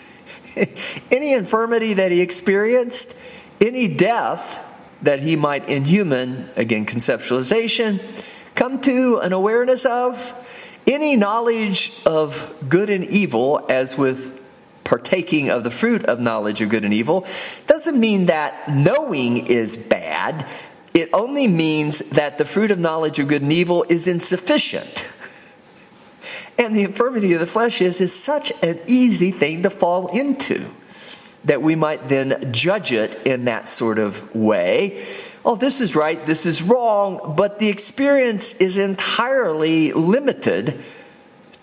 any 1.12 1.34
infirmity 1.34 1.96
that 1.96 2.12
he 2.12 2.22
experienced, 2.22 3.18
any 3.60 3.88
death 3.88 4.66
that 5.02 5.20
he 5.20 5.36
might, 5.36 5.68
in 5.68 5.84
human, 5.84 6.50
again, 6.56 6.86
conceptualization, 6.86 8.02
come 8.56 8.82
to 8.82 9.18
an 9.18 9.34
awareness 9.34 9.86
of, 9.86 10.34
any 10.88 11.16
knowledge 11.16 11.94
of 12.06 12.54
good 12.68 12.90
and 12.90 13.04
evil, 13.06 13.66
as 13.70 13.98
with 13.98 14.40
partaking 14.84 15.50
of 15.50 15.64
the 15.64 15.72
fruit 15.72 16.06
of 16.06 16.20
knowledge 16.20 16.62
of 16.62 16.70
good 16.70 16.84
and 16.86 16.94
evil, 16.94 17.26
doesn't 17.68 18.00
mean 18.00 18.26
that 18.26 18.70
knowing 18.70 19.48
is 19.48 19.78
bad. 19.78 20.46
It 20.94 21.10
only 21.14 21.48
means 21.48 22.00
that 22.00 22.38
the 22.38 22.46
fruit 22.46 22.72
of 22.72 22.80
knowledge 22.80 23.20
of 23.20 23.28
good 23.28 23.42
and 23.42 23.54
evil 23.54 23.86
is 23.90 24.08
insufficient. 24.08 25.08
And 26.58 26.76
the 26.76 26.84
infirmity 26.84 27.34
of 27.34 27.40
the 27.40 27.48
flesh 27.48 27.82
is, 27.82 28.02
is 28.02 28.14
such 28.14 28.52
an 28.62 28.80
easy 28.86 29.32
thing 29.32 29.64
to 29.64 29.72
fall 29.72 30.08
into 30.08 30.70
that 31.46 31.62
we 31.62 31.76
might 31.76 32.08
then 32.08 32.52
judge 32.54 32.92
it 32.92 33.16
in 33.26 33.46
that 33.46 33.68
sort 33.68 33.98
of 33.98 34.36
way. 34.36 35.04
Oh, 35.44 35.56
this 35.56 35.82
is 35.82 35.96
right, 35.96 36.24
this 36.24 36.46
is 36.46 36.62
wrong, 36.62 37.34
but 37.36 37.58
the 37.58 37.70
experience 37.70 38.54
is 38.56 38.78
entirely 38.78 39.92
limited 39.92 40.84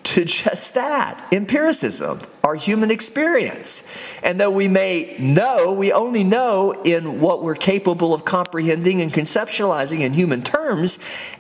to 0.09 0.25
just 0.25 0.75
that 0.75 1.27
empiricism, 1.33 2.21
our 2.43 2.55
human 2.55 2.91
experience. 2.91 3.85
And 4.23 4.41
though 4.41 4.51
we 4.51 4.69
may 4.69 5.17
know, 5.19 5.75
we 5.75 5.93
only 5.93 6.25
know 6.25 6.73
in 6.73 7.21
what 7.21 7.43
we're 7.43 7.55
capable 7.55 8.15
of 8.15 8.25
comprehending 8.25 9.01
and 9.03 9.13
conceptualizing 9.13 10.01
in 10.01 10.13
human 10.13 10.43
terms. 10.43 10.99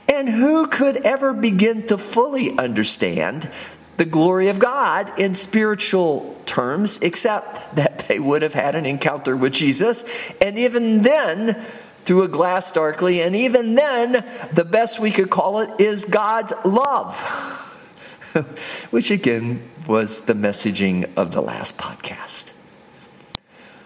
And 0.08 0.28
who 0.28 0.66
could 0.66 0.96
ever 0.98 1.32
begin 1.32 1.87
to 1.87 1.98
fully 1.98 2.56
understand 2.58 3.50
the 3.96 4.04
glory 4.04 4.48
of 4.48 4.58
God 4.58 5.18
in 5.18 5.34
spiritual 5.34 6.40
terms 6.46 6.98
except 7.02 7.76
that 7.76 8.00
they 8.08 8.18
would 8.18 8.42
have 8.42 8.54
had 8.54 8.75
an 8.75 8.87
encounter 8.87 9.37
with 9.37 9.52
Jesus? 9.52 10.30
And 10.40 10.58
even 10.58 11.02
then, 11.02 11.64
through 12.00 12.22
a 12.22 12.28
glass 12.28 12.72
darkly, 12.72 13.20
and 13.20 13.37
even 13.37 13.75
then, 13.75 14.25
the 14.52 14.64
best 14.64 14.98
we 14.98 15.10
could 15.10 15.28
call 15.30 15.60
it 15.60 15.80
is 15.80 16.04
God's 16.04 16.54
love. 16.64 17.64
which 18.90 19.11
again 19.11 19.68
was 19.87 20.23
the 20.23 20.35
messaging 20.35 21.11
of 21.16 21.32
the 21.32 21.40
last 21.40 21.76
podcast. 21.76 22.52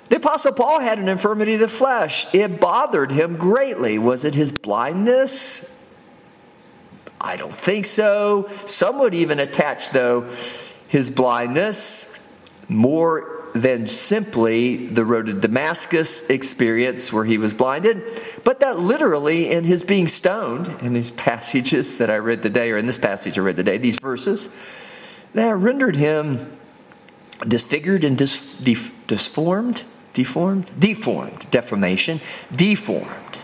The 0.09 0.17
Apostle 0.17 0.53
Paul 0.53 0.81
had 0.81 0.99
an 0.99 1.09
infirmity 1.09 1.55
of 1.55 1.61
the 1.61 1.69
flesh. 1.69 2.27
It 2.35 2.61
bothered 2.61 3.11
him 3.11 3.37
greatly. 3.37 3.99
Was 3.99 4.25
it 4.27 4.35
his 4.35 4.53
blindness? 4.53 5.75
I 7.19 7.37
don't 7.37 7.55
think 7.55 7.87
so. 7.87 8.49
Some 8.67 8.99
would 8.99 9.15
even 9.15 9.39
attach, 9.41 9.91
though, 9.91 10.29
his 10.89 11.11
blindness 11.11 12.15
more 12.69 13.32
than 13.55 13.87
simply 13.87 14.87
the 14.87 15.05
road 15.05 15.27
to 15.27 15.35
Damascus 15.35 16.29
experience 16.31 17.13
where 17.13 17.25
he 17.25 17.39
was 17.39 17.53
blinded, 17.53 18.03
but 18.45 18.61
that 18.61 18.79
literally 18.79 19.51
in 19.51 19.65
his 19.65 19.85
being 19.85 20.09
stoned, 20.09 20.69
in 20.81 20.95
these 20.95 21.11
passages 21.11 21.99
that 21.99 22.11
I 22.11 22.17
read 22.17 22.43
today, 22.43 22.71
or 22.71 22.79
in 22.79 22.87
this 22.87 22.99
passage 22.99 23.39
I 23.39 23.43
read 23.43 23.57
today, 23.57 23.79
these 23.79 23.97
verses, 23.99 24.49
that 25.35 25.55
rendered 25.57 25.97
him 25.97 26.57
disfigured 27.47 28.05
and 28.05 28.17
dis, 28.17 28.59
def, 28.59 28.93
disformed, 29.07 29.85
deformed, 30.13 30.71
deformed, 30.79 31.51
deformation, 31.51 32.21
deformed, 32.55 33.39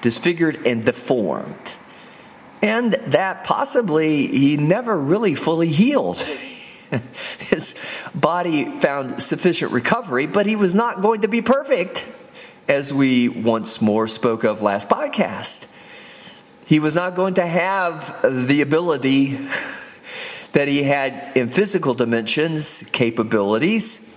disfigured 0.00 0.66
and 0.66 0.84
deformed. 0.84 1.74
And 2.62 2.92
that 2.92 3.44
possibly 3.44 4.26
he 4.26 4.56
never 4.56 4.98
really 4.98 5.34
fully 5.34 5.68
healed. 5.68 6.24
His 7.38 7.74
body 8.14 8.78
found 8.80 9.22
sufficient 9.22 9.72
recovery, 9.72 10.26
but 10.26 10.46
he 10.46 10.56
was 10.56 10.74
not 10.74 11.02
going 11.02 11.22
to 11.22 11.28
be 11.28 11.42
perfect, 11.42 12.12
as 12.68 12.92
we 12.92 13.28
once 13.28 13.80
more 13.80 14.08
spoke 14.08 14.44
of 14.44 14.62
last 14.62 14.88
podcast. 14.88 15.72
He 16.66 16.80
was 16.80 16.94
not 16.94 17.14
going 17.14 17.34
to 17.34 17.46
have 17.46 18.16
the 18.22 18.60
ability 18.60 19.36
that 20.52 20.68
he 20.68 20.82
had 20.82 21.36
in 21.36 21.48
physical 21.48 21.94
dimensions, 21.94 22.82
capabilities. 22.92 24.12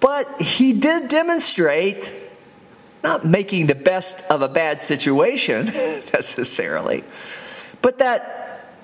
But 0.00 0.40
he 0.40 0.72
did 0.72 1.08
demonstrate 1.08 2.14
not 3.02 3.24
making 3.24 3.66
the 3.66 3.74
best 3.74 4.22
of 4.30 4.42
a 4.42 4.48
bad 4.48 4.80
situation 4.80 5.66
necessarily, 6.12 7.04
but 7.82 7.98
that 7.98 8.37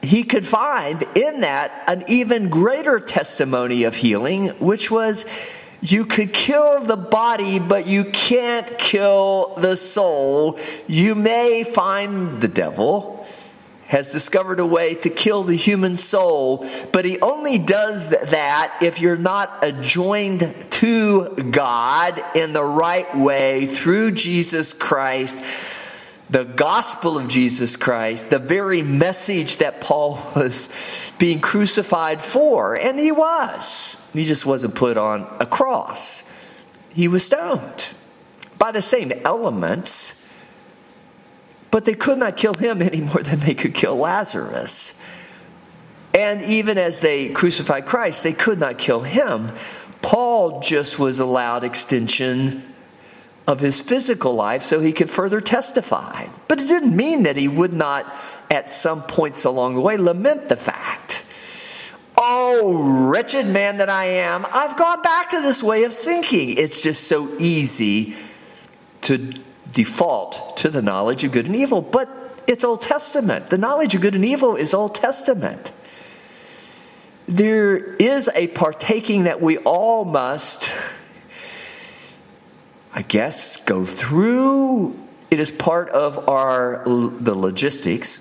he 0.05 0.25
could 0.25 0.47
find 0.47 1.03
in 1.17 1.41
that 1.41 1.85
an 1.89 2.05
even 2.09 2.49
greater 2.49 2.99
testimony 2.99 3.85
of 3.85 3.95
healing, 3.95 4.49
which 4.61 4.91
was 4.91 5.27
you 5.81 6.07
could 6.07 6.33
kill 6.33 6.81
the 6.81 6.97
body, 6.97 7.59
but 7.59 7.87
you 7.87 8.05
can't 8.05 8.79
kill 8.79 9.55
the 9.57 9.77
soul. 9.77 10.59
You 10.87 11.15
may 11.15 11.65
find 11.65 12.41
the 12.41 12.49
devil 12.49 13.27
has 13.87 14.11
discovered 14.11 14.61
a 14.61 14.67
way 14.67 14.95
to 14.95 15.11
kill 15.11 15.45
the 15.45 15.55
human 15.55 15.95
soul, 15.95 16.67
but 16.91 17.05
he 17.05 17.21
only 17.21 17.59
does 17.59 18.09
that 18.09 18.79
if 18.81 19.01
you're 19.01 19.17
not 19.17 19.63
adjoined 19.63 20.41
to 20.71 21.29
God 21.51 22.21
in 22.35 22.55
the 22.55 22.65
right 22.65 23.15
way 23.15 23.67
through 23.67 24.13
Jesus 24.13 24.73
Christ 24.73 25.45
the 26.31 26.45
gospel 26.45 27.19
of 27.19 27.29
Jesus 27.29 27.77
Christ, 27.77 28.31
the 28.31 28.39
very 28.39 28.83
message 28.83 29.59
that 29.59 29.81
Paul 29.81 30.13
was 30.37 31.13
being 31.19 31.41
crucified 31.41 32.21
for. 32.21 32.75
And 32.75 32.99
he 32.99 33.13
was. 33.13 33.97
He 34.13 34.25
just 34.25 34.47
wasn't 34.47 34.75
put 34.75 34.97
on 34.97 35.33
a 35.41 35.47
cross, 35.47 36.31
he 36.93 37.09
was 37.09 37.25
stoned 37.25 37.89
by 38.59 38.73
the 38.73 38.83
same 38.83 39.13
elements. 39.25 40.21
But 41.71 41.87
they 41.87 41.95
could 41.95 42.19
not 42.19 42.37
kill 42.37 42.55
him 42.55 42.81
any 42.81 43.01
more 43.01 43.21
than 43.21 43.41
they 43.41 43.55
could 43.55 43.75
kill 43.75 43.97
Lazarus. 43.97 44.95
And 46.15 46.41
even 46.43 46.79
as 46.79 47.01
they 47.01 47.31
crucified 47.31 47.85
Christ, 47.85 48.23
they 48.23 48.33
could 48.33 48.61
not 48.61 48.79
kill 48.79 49.01
him. 49.01 49.51
Paul 50.01 50.61
just 50.61 51.01
was 51.01 51.19
allowed 51.19 51.65
extension 51.65 52.74
of 53.47 53.61
his 53.61 53.83
physical 53.83 54.35
life 54.35 54.63
so 54.63 54.81
he 54.81 54.93
could 54.93 55.11
further 55.11 55.41
testify. 55.41 56.27
But 56.49 56.61
it 56.61 56.69
didn't 56.69 56.97
mean 56.97 57.25
that 57.25 57.37
he 57.37 57.49
would 57.49 57.73
not, 57.73 58.13
at 58.51 58.71
some 58.71 59.03
points 59.03 59.45
along 59.45 59.75
the 59.75 59.81
way, 59.81 59.97
lament 59.97 60.49
the 60.49 60.57
fact. 60.57 61.25
Oh, 62.17 63.09
wretched 63.11 63.47
man 63.47 63.79
that 63.79 63.91
I 63.91 64.05
am, 64.07 64.47
I've 64.51 64.77
gone 64.77 65.03
back 65.03 65.31
to 65.31 65.43
this 65.43 65.63
way 65.63 65.85
of 65.85 65.93
thinking. 65.93 66.57
It's 66.57 66.83
just 66.83 67.09
so 67.09 67.31
easy 67.39 68.17
to 69.03 69.35
default 69.71 70.57
to 70.59 70.69
the 70.69 70.81
knowledge 70.81 71.25
of 71.25 71.33
good 71.33 71.47
and 71.47 71.57
evil, 71.57 71.83
but 71.83 72.09
it's 72.47 72.65
Old 72.65 72.81
Testament. 72.81 73.51
The 73.51 73.59
knowledge 73.59 73.95
of 73.95 74.01
good 74.01 74.15
and 74.15 74.25
evil 74.25 74.57
is 74.57 74.73
Old 74.73 74.95
Testament. 74.95 75.73
There 77.27 77.77
is 77.97 78.31
a 78.35 78.49
partaking 78.49 79.25
that 79.25 79.41
we 79.41 79.59
all 79.59 80.05
must 80.05 80.73
I 82.95 83.03
guess, 83.03 83.57
go 83.65 83.85
through. 83.85 84.97
It 85.31 85.41
is 85.41 85.51
part 85.51 85.89
of 85.89 86.29
our 86.29 86.85
the 86.85 87.35
logistics 87.35 88.21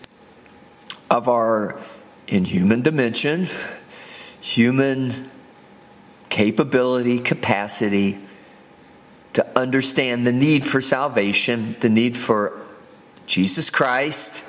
of 1.12 1.30
our 1.30 1.80
inhuman 2.28 2.82
dimension, 2.82 3.48
human 4.42 5.30
capability, 6.30 7.20
capacity 7.20 8.18
to 9.34 9.46
understand 9.58 10.26
the 10.26 10.32
need 10.32 10.66
for 10.66 10.82
salvation, 10.82 11.76
the 11.80 11.90
need 11.90 12.18
for 12.18 12.60
Jesus 13.28 13.70
Christ, 13.70 14.44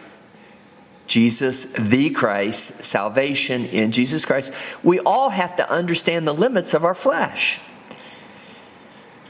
Jesus 1.06 1.66
the 1.66 2.08
Christ, 2.08 2.82
salvation 2.82 3.66
in 3.66 3.92
Jesus 3.92 4.24
Christ. 4.24 4.54
We 4.82 5.00
all 5.00 5.28
have 5.28 5.56
to 5.56 5.70
understand 5.70 6.26
the 6.26 6.32
limits 6.32 6.72
of 6.72 6.82
our 6.82 6.94
flesh 6.94 7.60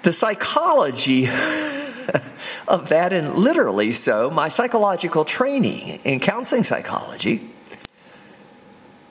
the 0.05 0.13
psychology 0.13 1.27
of 2.69 2.89
that, 2.91 3.13
and 3.13 3.35
literally 3.35 3.93
so, 3.93 4.31
my 4.31 4.49
psychological 4.49 5.25
training 5.25 6.01
in 6.05 6.21
counseling 6.21 6.63
psychology 6.63 7.51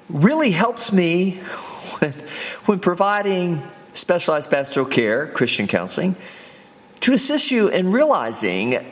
really 0.08 0.52
helps 0.52 0.94
me 0.94 1.32
when 2.00 2.12
when 2.66 2.80
providing 2.80 3.62
specialized 3.94 4.50
pastoral 4.50 4.86
care, 4.86 5.28
Christian 5.28 5.68
counseling, 5.68 6.16
to 7.02 7.14
assist 7.14 7.52
you 7.52 7.68
in 7.68 7.92
realizing 7.92 8.86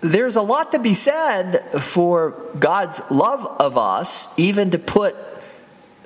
there's 0.00 0.36
a 0.36 0.42
lot 0.42 0.72
to 0.72 0.78
be 0.78 0.94
said 0.94 1.58
for 1.80 2.30
God's 2.58 3.02
love 3.10 3.44
of 3.60 3.76
us, 3.76 4.28
even 4.38 4.70
to 4.70 4.78
put 4.78 5.16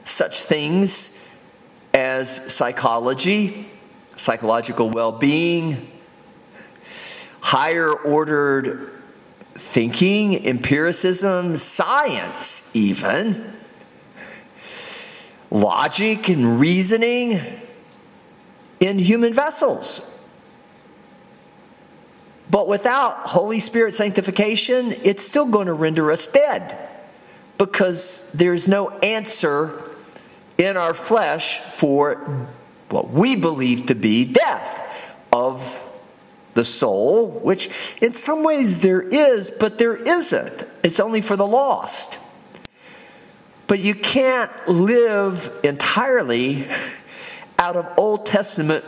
such 0.05 0.41
things 0.41 1.19
as 1.95 2.53
psychology, 2.53 3.69
psychological 4.17 4.91
well 4.91 5.13
being, 5.13 5.91
higher 7.41 7.93
ordered 7.93 8.91
thinking, 9.55 10.47
empiricism, 10.47 11.57
science, 11.57 12.71
even, 12.75 13.55
logic 15.51 16.29
and 16.29 16.59
reasoning 16.59 17.41
in 18.81 18.99
human 18.99 19.33
vessels. 19.33 20.09
But 22.51 22.69
without 22.69 23.19
Holy 23.19 23.61
Spirit 23.61 23.95
sanctification, 23.95 24.93
it's 25.03 25.25
still 25.25 25.47
going 25.47 25.69
to 25.69 25.73
render 25.73 26.11
us 26.11 26.27
dead 26.27 26.77
because 27.57 28.31
there's 28.33 28.69
no 28.69 28.91
answer 28.99 29.83
in 30.59 30.77
our 30.77 30.93
flesh 30.93 31.61
for 31.61 32.49
what 32.93 33.11
we 33.11 33.37
believe 33.37 33.87
to 33.87 33.95
be 33.95 34.25
death 34.25 35.17
of 35.33 35.89
the 36.55 36.65
soul, 36.65 37.31
which 37.31 37.71
in 38.01 38.13
some 38.13 38.45
ways 38.45 38.81
there 38.81 39.03
is, 39.03 39.51
but 39.51 39.79
there 39.79 39.97
isn't. 39.97 40.65
It's 40.83 41.01
only 41.01 41.23
for 41.23 41.37
the 41.37 41.47
lost. 41.47 42.19
But 43.67 43.81
you 43.81 43.95
can't 43.95 44.51
live 44.69 45.51
entirely 45.65 46.69
out 47.59 47.77
of 47.77 47.87
Old 47.97 48.27
Testament 48.27 48.85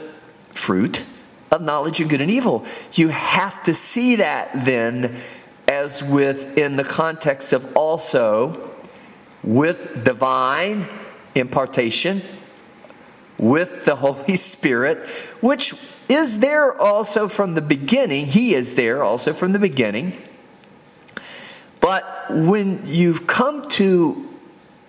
fruit 0.52 1.04
of 1.50 1.62
knowledge 1.62 2.00
of 2.00 2.08
good 2.08 2.20
and 2.20 2.30
evil. 2.30 2.66
You 2.92 3.08
have 3.08 3.62
to 3.62 3.72
see 3.72 4.16
that 4.16 4.50
then 4.64 5.16
as 5.66 6.02
within 6.02 6.76
the 6.76 6.84
context 6.84 7.52
of 7.52 7.76
also 7.76 8.72
with 9.42 10.04
divine 10.04 10.88
impartation, 11.34 12.22
with 13.38 13.84
the 13.84 13.96
Holy 13.96 14.36
Spirit, 14.36 15.08
which 15.40 15.74
is 16.08 16.38
there 16.40 16.80
also 16.80 17.28
from 17.28 17.54
the 17.54 17.62
beginning. 17.62 18.26
He 18.26 18.54
is 18.54 18.74
there 18.74 19.02
also 19.02 19.32
from 19.32 19.52
the 19.52 19.58
beginning. 19.58 20.20
But 21.80 22.26
when 22.30 22.82
you've 22.86 23.26
come 23.26 23.68
to 23.70 24.28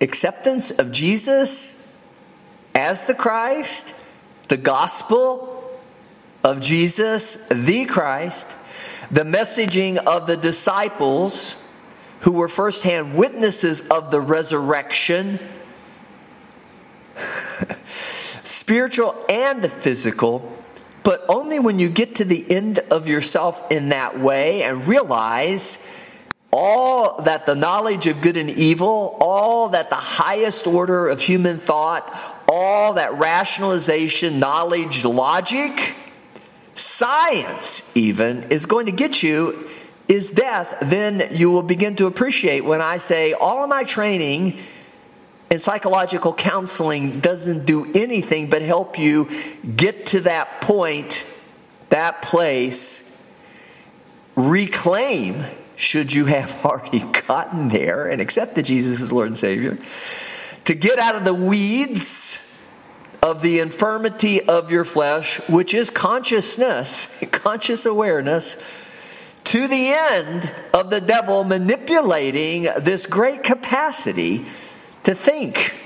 acceptance 0.00 0.70
of 0.70 0.92
Jesus 0.92 1.90
as 2.74 3.04
the 3.04 3.14
Christ, 3.14 3.94
the 4.48 4.56
gospel 4.56 5.70
of 6.44 6.60
Jesus, 6.60 7.36
the 7.48 7.84
Christ, 7.86 8.56
the 9.10 9.24
messaging 9.24 9.96
of 9.98 10.26
the 10.26 10.36
disciples 10.36 11.56
who 12.20 12.32
were 12.32 12.48
firsthand 12.48 13.14
witnesses 13.14 13.82
of 13.82 14.10
the 14.10 14.20
resurrection, 14.20 15.38
spiritual 18.46 19.14
and 19.28 19.62
the 19.62 19.68
physical, 19.68 20.56
but 21.02 21.24
only 21.28 21.58
when 21.58 21.78
you 21.78 21.88
get 21.88 22.16
to 22.16 22.24
the 22.24 22.44
end 22.50 22.80
of 22.90 23.08
yourself 23.08 23.70
in 23.70 23.90
that 23.90 24.18
way 24.18 24.62
and 24.62 24.86
realize 24.86 25.78
all 26.52 27.22
that 27.22 27.46
the 27.46 27.54
knowledge 27.54 28.06
of 28.06 28.20
good 28.22 28.36
and 28.36 28.50
evil, 28.50 29.16
all 29.20 29.68
that 29.70 29.90
the 29.90 29.96
highest 29.96 30.66
order 30.66 31.08
of 31.08 31.20
human 31.20 31.58
thought, 31.58 32.12
all 32.48 32.94
that 32.94 33.14
rationalization, 33.14 34.38
knowledge, 34.38 35.04
logic, 35.04 35.94
science 36.74 37.90
even 37.94 38.44
is 38.44 38.66
going 38.66 38.86
to 38.86 38.92
get 38.92 39.22
you 39.22 39.68
is 40.08 40.30
death, 40.30 40.76
then 40.82 41.28
you 41.32 41.50
will 41.50 41.62
begin 41.62 41.96
to 41.96 42.06
appreciate 42.06 42.64
when 42.64 42.80
I 42.80 42.98
say 42.98 43.32
all 43.32 43.62
of 43.62 43.68
my 43.68 43.84
training 43.84 44.60
and 45.50 45.60
psychological 45.60 46.34
counseling 46.34 47.20
doesn't 47.20 47.66
do 47.66 47.90
anything 47.94 48.48
but 48.48 48.62
help 48.62 48.98
you 48.98 49.28
get 49.76 50.06
to 50.06 50.20
that 50.22 50.60
point, 50.60 51.26
that 51.90 52.22
place, 52.22 53.22
reclaim, 54.34 55.44
should 55.76 56.12
you 56.12 56.26
have 56.26 56.52
already 56.64 57.00
gotten 57.26 57.68
there 57.68 58.08
and 58.08 58.20
accepted 58.20 58.64
Jesus 58.64 59.00
as 59.00 59.12
Lord 59.12 59.28
and 59.28 59.38
Savior, 59.38 59.78
to 60.64 60.74
get 60.74 60.98
out 60.98 61.14
of 61.14 61.24
the 61.24 61.34
weeds 61.34 62.42
of 63.22 63.40
the 63.40 63.60
infirmity 63.60 64.42
of 64.42 64.70
your 64.70 64.84
flesh, 64.84 65.38
which 65.48 65.74
is 65.74 65.90
consciousness, 65.90 67.22
conscious 67.30 67.86
awareness, 67.86 68.56
to 69.44 69.68
the 69.68 69.92
end 70.10 70.52
of 70.74 70.90
the 70.90 71.00
devil 71.00 71.44
manipulating 71.44 72.64
this 72.80 73.06
great 73.06 73.44
capacity 73.44 74.44
to 75.06 75.14
think, 75.14 75.76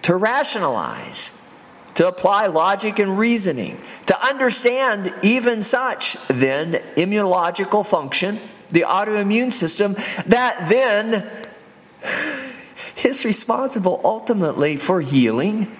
to 0.00 0.16
rationalize, 0.16 1.32
to 1.92 2.08
apply 2.08 2.46
logic 2.46 2.98
and 2.98 3.18
reasoning, 3.18 3.78
to 4.06 4.18
understand 4.26 5.12
even 5.22 5.60
such, 5.60 6.16
then, 6.28 6.72
immunological 6.96 7.84
function, 7.84 8.38
the 8.70 8.86
autoimmune 8.88 9.52
system, 9.52 9.92
that 10.24 10.66
then 10.70 11.30
is 13.04 13.26
responsible 13.26 14.00
ultimately 14.02 14.78
for 14.78 15.02
healing. 15.02 15.70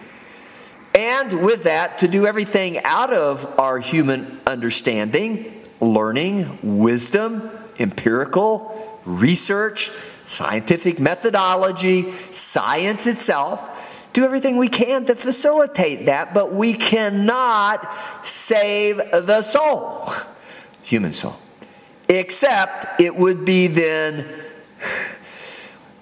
And 0.94 1.42
with 1.42 1.62
that, 1.62 1.96
to 2.00 2.08
do 2.08 2.26
everything 2.26 2.80
out 2.84 3.14
of 3.14 3.58
our 3.58 3.78
human 3.78 4.40
understanding, 4.46 5.64
learning, 5.80 6.58
wisdom, 6.62 7.50
empirical, 7.78 9.00
research, 9.06 9.90
scientific 10.28 10.98
methodology, 10.98 12.12
science 12.30 13.06
itself, 13.06 14.10
do 14.12 14.24
everything 14.24 14.56
we 14.56 14.68
can 14.68 15.04
to 15.06 15.14
facilitate 15.14 16.06
that, 16.06 16.34
but 16.34 16.52
we 16.52 16.74
cannot 16.74 17.88
save 18.24 18.96
the 18.96 19.42
soul, 19.42 20.10
human 20.82 21.12
soul, 21.12 21.36
except 22.08 23.00
it 23.00 23.14
would 23.14 23.44
be 23.44 23.66
then 23.66 24.28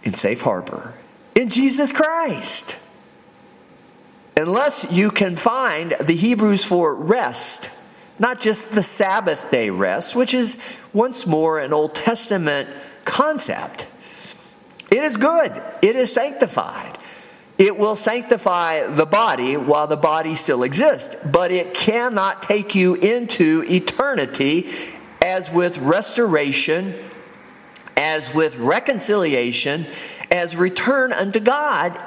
in 0.03 0.15
safe 0.15 0.41
harbor 0.41 0.95
in 1.35 1.51
Jesus 1.51 1.93
Christ. 1.93 2.77
Unless 4.37 4.93
you 4.93 5.11
can 5.11 5.35
find 5.35 5.97
the 6.01 6.15
Hebrews 6.15 6.65
4 6.65 6.95
rest, 6.95 7.71
not 8.19 8.41
just 8.41 8.73
the 8.73 8.83
Sabbath 8.83 9.51
day 9.51 9.71
rest, 9.71 10.15
which 10.15 10.35
is 10.35 10.59
once 10.93 11.27
more 11.27 11.59
an 11.59 11.73
Old 11.73 11.95
Testament 11.95 12.69
concept 13.05 13.87
it 14.91 15.03
is 15.03 15.17
good, 15.17 15.61
it 15.83 15.97
is 15.97 16.13
sanctified. 16.13 16.99
It 17.59 17.79
will 17.79 17.97
sanctify 17.97 18.87
the 18.87 19.07
body 19.07 19.57
while 19.57 19.87
the 19.87 19.97
body 19.97 20.35
still 20.35 20.63
exists, 20.63 21.17
but 21.25 21.51
it 21.51 21.73
cannot 21.73 22.43
take 22.43 22.75
you 22.75 22.95
into 22.97 23.65
eternity 23.67 24.69
as 25.23 25.51
with 25.51 25.79
restoration, 25.79 26.95
as 27.97 28.33
with 28.35 28.57
reconciliation, 28.59 29.87
as 30.31 30.55
return 30.55 31.15
unto 31.15 31.41
God, 31.41 31.99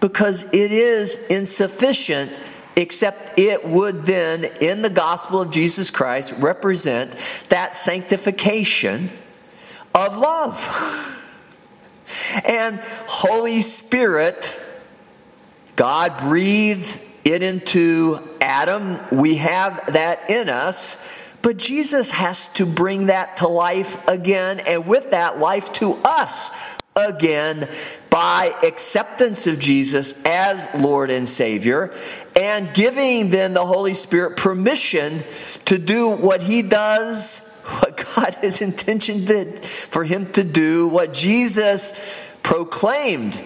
because 0.00 0.44
it 0.52 0.72
is 0.72 1.18
insufficient, 1.30 2.32
except 2.74 3.38
it 3.38 3.64
would 3.64 4.02
then, 4.02 4.44
in 4.60 4.82
the 4.82 4.90
gospel 4.90 5.40
of 5.40 5.52
Jesus 5.52 5.92
Christ, 5.92 6.34
represent 6.38 7.16
that 7.48 7.76
sanctification 7.76 9.08
of 9.94 10.18
love. 10.18 11.10
And 12.44 12.80
Holy 13.06 13.60
Spirit, 13.60 14.58
God 15.76 16.18
breathed 16.18 17.00
it 17.24 17.42
into 17.42 18.20
Adam. 18.40 19.00
We 19.10 19.36
have 19.36 19.92
that 19.92 20.30
in 20.30 20.48
us. 20.48 20.98
But 21.42 21.58
Jesus 21.58 22.10
has 22.10 22.48
to 22.54 22.64
bring 22.64 23.06
that 23.06 23.38
to 23.38 23.48
life 23.48 24.08
again, 24.08 24.60
and 24.60 24.86
with 24.86 25.10
that, 25.10 25.38
life 25.38 25.72
to 25.74 25.92
us 26.02 26.50
again 26.96 27.68
by 28.08 28.54
acceptance 28.62 29.46
of 29.46 29.58
Jesus 29.58 30.14
as 30.24 30.68
Lord 30.74 31.10
and 31.10 31.28
Savior, 31.28 31.92
and 32.34 32.72
giving 32.72 33.28
then 33.28 33.52
the 33.52 33.66
Holy 33.66 33.92
Spirit 33.92 34.38
permission 34.38 35.22
to 35.66 35.76
do 35.76 36.10
what 36.10 36.40
He 36.40 36.62
does 36.62 37.42
what 37.64 38.04
God 38.14 38.34
has 38.42 38.60
intentioned 38.60 39.64
for 39.64 40.04
him 40.04 40.30
to 40.32 40.44
do, 40.44 40.88
what 40.88 41.12
Jesus 41.12 41.92
proclaimed. 42.42 43.42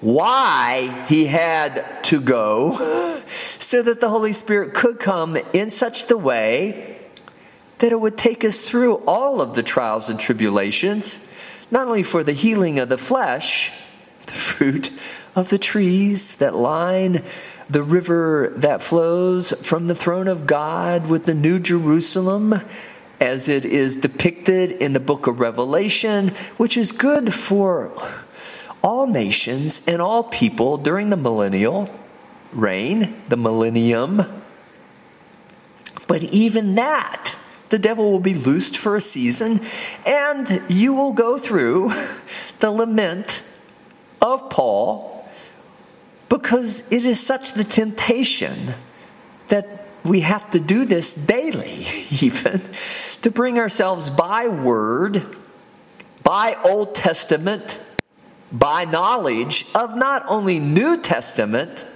Why 0.00 1.04
he 1.08 1.26
had 1.26 2.04
to 2.04 2.22
go, 2.22 3.22
so 3.58 3.82
that 3.82 4.00
the 4.00 4.08
Holy 4.08 4.32
Spirit 4.32 4.72
could 4.72 4.98
come 4.98 5.36
in 5.52 5.68
such 5.68 6.06
the 6.06 6.16
way 6.16 6.98
that 7.80 7.92
it 7.92 8.00
would 8.00 8.16
take 8.16 8.42
us 8.42 8.66
through 8.66 8.96
all 9.06 9.42
of 9.42 9.54
the 9.54 9.62
trials 9.62 10.08
and 10.08 10.18
tribulations, 10.18 11.20
not 11.70 11.86
only 11.86 12.02
for 12.02 12.24
the 12.24 12.32
healing 12.32 12.78
of 12.78 12.88
the 12.88 12.96
flesh, 12.96 13.72
the 14.24 14.32
fruit 14.32 14.90
of 15.36 15.50
the 15.50 15.58
trees 15.58 16.36
that 16.36 16.54
line 16.54 17.22
the 17.70 17.82
river 17.84 18.52
that 18.56 18.82
flows 18.82 19.52
from 19.62 19.86
the 19.86 19.94
throne 19.94 20.26
of 20.26 20.44
God 20.46 21.08
with 21.08 21.24
the 21.24 21.34
New 21.34 21.60
Jerusalem, 21.60 22.60
as 23.20 23.48
it 23.48 23.64
is 23.64 23.96
depicted 23.96 24.72
in 24.72 24.92
the 24.92 25.00
book 25.00 25.28
of 25.28 25.38
Revelation, 25.38 26.28
which 26.56 26.76
is 26.76 26.90
good 26.90 27.32
for 27.32 27.92
all 28.82 29.06
nations 29.06 29.82
and 29.86 30.02
all 30.02 30.24
people 30.24 30.78
during 30.78 31.10
the 31.10 31.16
millennial 31.16 31.94
reign, 32.52 33.22
the 33.28 33.36
millennium. 33.36 34.42
But 36.08 36.24
even 36.24 36.74
that, 36.74 37.36
the 37.68 37.78
devil 37.78 38.10
will 38.10 38.18
be 38.18 38.34
loosed 38.34 38.76
for 38.76 38.96
a 38.96 39.00
season, 39.00 39.60
and 40.04 40.62
you 40.68 40.92
will 40.94 41.12
go 41.12 41.38
through 41.38 41.92
the 42.58 42.72
lament 42.72 43.44
of 44.20 44.50
Paul 44.50 45.19
because 46.30 46.90
it 46.90 47.04
is 47.04 47.20
such 47.20 47.52
the 47.52 47.64
temptation 47.64 48.56
that 49.48 49.88
we 50.04 50.20
have 50.20 50.48
to 50.52 50.60
do 50.60 50.86
this 50.86 51.12
daily, 51.12 51.84
even 52.22 52.62
to 53.20 53.30
bring 53.30 53.58
ourselves 53.58 54.08
by 54.08 54.48
word, 54.48 55.26
by 56.22 56.56
Old 56.64 56.94
Testament, 56.94 57.82
by 58.50 58.84
knowledge 58.84 59.66
of 59.74 59.94
not 59.96 60.24
only 60.28 60.60
New 60.60 61.02
Testament, 61.02 61.86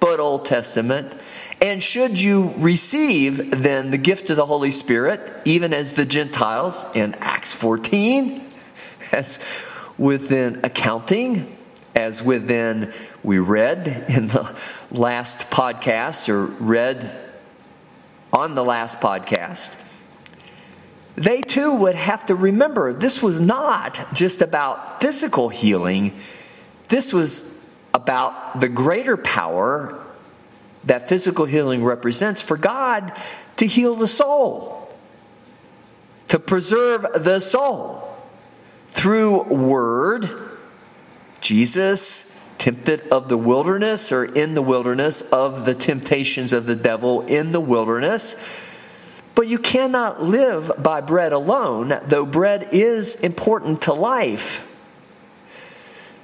but 0.00 0.18
Old 0.18 0.44
Testament. 0.44 1.14
And 1.62 1.82
should 1.82 2.20
you 2.20 2.52
receive 2.58 3.62
then 3.62 3.90
the 3.90 3.98
gift 3.98 4.30
of 4.30 4.36
the 4.36 4.46
Holy 4.46 4.70
Spirit, 4.70 5.32
even 5.44 5.72
as 5.72 5.92
the 5.92 6.04
Gentiles 6.04 6.84
in 6.94 7.14
Acts 7.20 7.54
14, 7.54 8.46
as 9.12 9.38
within 9.96 10.60
accounting, 10.64 11.53
as 12.04 12.22
within 12.22 12.92
we 13.22 13.38
read 13.38 13.88
in 14.08 14.28
the 14.28 14.54
last 14.90 15.50
podcast 15.50 16.28
or 16.28 16.44
read 16.44 17.18
on 18.30 18.54
the 18.54 18.62
last 18.62 19.00
podcast, 19.00 19.78
they 21.16 21.40
too 21.40 21.74
would 21.74 21.94
have 21.94 22.26
to 22.26 22.34
remember 22.34 22.92
this 22.92 23.22
was 23.22 23.40
not 23.40 24.04
just 24.12 24.42
about 24.42 25.00
physical 25.00 25.48
healing, 25.48 26.14
this 26.88 27.12
was 27.12 27.58
about 27.94 28.60
the 28.60 28.68
greater 28.68 29.16
power 29.16 30.04
that 30.84 31.08
physical 31.08 31.46
healing 31.46 31.82
represents 31.82 32.42
for 32.42 32.58
God 32.58 33.12
to 33.56 33.66
heal 33.66 33.94
the 33.94 34.08
soul, 34.08 34.92
to 36.28 36.38
preserve 36.38 37.06
the 37.14 37.40
soul 37.40 38.14
through 38.88 39.44
word. 39.44 40.43
Jesus 41.44 42.30
tempted 42.58 43.08
of 43.08 43.28
the 43.28 43.36
wilderness 43.36 44.10
or 44.10 44.24
in 44.24 44.54
the 44.54 44.62
wilderness 44.62 45.22
of 45.22 45.64
the 45.64 45.74
temptations 45.74 46.52
of 46.52 46.66
the 46.66 46.76
devil 46.76 47.22
in 47.26 47.52
the 47.52 47.60
wilderness 47.60 48.36
but 49.34 49.48
you 49.48 49.58
cannot 49.58 50.22
live 50.22 50.70
by 50.78 51.00
bread 51.00 51.32
alone, 51.32 51.92
though 52.06 52.26
bread 52.26 52.68
is 52.72 53.16
important 53.16 53.82
to 53.82 53.92
life. 53.92 54.70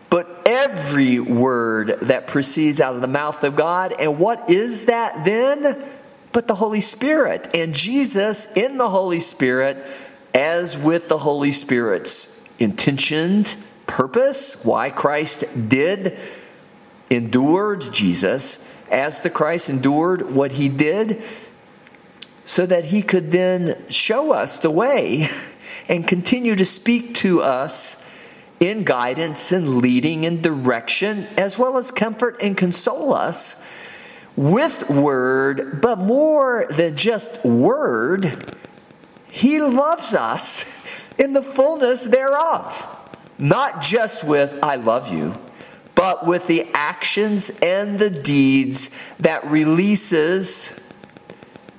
But 0.08 0.42
every 0.46 1.20
word 1.20 1.98
that 2.02 2.26
proceeds 2.26 2.80
out 2.80 2.94
of 2.94 3.02
the 3.02 3.08
mouth 3.08 3.42
of 3.44 3.56
God, 3.56 3.94
and 3.98 4.18
what 4.18 4.50
is 4.50 4.86
that 4.86 5.24
then? 5.24 5.84
But 6.32 6.46
the 6.46 6.54
Holy 6.54 6.80
Spirit. 6.80 7.50
And 7.54 7.74
Jesus 7.74 8.52
in 8.56 8.76
the 8.76 8.88
Holy 8.88 9.20
Spirit, 9.20 9.84
as 10.32 10.78
with 10.78 11.08
the 11.08 11.18
Holy 11.18 11.50
Spirit's 11.50 12.36
intentioned 12.58 13.56
purpose, 13.90 14.64
why 14.64 14.88
Christ 14.90 15.44
did 15.68 16.16
endured 17.10 17.92
Jesus, 17.92 18.72
as 18.88 19.20
the 19.20 19.30
Christ 19.30 19.68
endured 19.68 20.30
what 20.32 20.52
he 20.52 20.68
did 20.68 21.24
so 22.44 22.64
that 22.66 22.84
he 22.84 23.02
could 23.02 23.32
then 23.32 23.84
show 23.88 24.32
us 24.32 24.60
the 24.60 24.70
way 24.70 25.28
and 25.88 26.06
continue 26.06 26.54
to 26.54 26.64
speak 26.64 27.14
to 27.14 27.42
us 27.42 28.06
in 28.60 28.84
guidance 28.84 29.50
and 29.50 29.78
leading 29.78 30.24
and 30.24 30.40
direction, 30.40 31.26
as 31.36 31.58
well 31.58 31.76
as 31.76 31.90
comfort 31.90 32.36
and 32.40 32.56
console 32.56 33.12
us 33.12 33.60
with 34.36 34.88
word, 34.88 35.80
but 35.80 35.98
more 35.98 36.66
than 36.70 36.96
just 36.96 37.44
word, 37.44 38.54
he 39.28 39.60
loves 39.60 40.14
us 40.14 40.64
in 41.18 41.32
the 41.32 41.42
fullness 41.42 42.04
thereof. 42.04 42.99
Not 43.40 43.80
just 43.80 44.22
with, 44.22 44.58
I 44.62 44.76
love 44.76 45.10
you, 45.10 45.34
but 45.94 46.26
with 46.26 46.46
the 46.46 46.68
actions 46.74 47.50
and 47.62 47.98
the 47.98 48.10
deeds 48.10 48.90
that 49.18 49.50
releases 49.50 50.78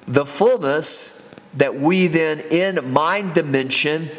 the 0.07 0.25
fullness 0.25 1.17
that 1.53 1.75
we 1.75 2.07
then 2.07 2.39
in 2.39 2.91
mind 2.91 3.35
dimension 3.35 4.09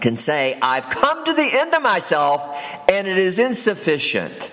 can 0.00 0.16
say, 0.16 0.58
I've 0.62 0.88
come 0.88 1.24
to 1.24 1.32
the 1.34 1.48
end 1.50 1.74
of 1.74 1.82
myself 1.82 2.58
and 2.90 3.06
it 3.06 3.18
is 3.18 3.38
insufficient. 3.38 4.52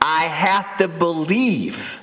I 0.00 0.24
have 0.24 0.78
to 0.78 0.88
believe 0.88 2.00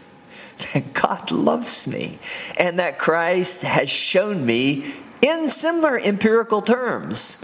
that 0.74 0.93
God 0.93 1.32
loves 1.32 1.88
me 1.88 2.19
and 2.58 2.78
that 2.80 3.00
Christ 3.00 3.63
has 3.63 3.89
shown 3.89 4.46
me 4.46 4.93
in 5.22 5.50
similar 5.50 6.00
empirical 6.00 6.62
terms 6.62 7.43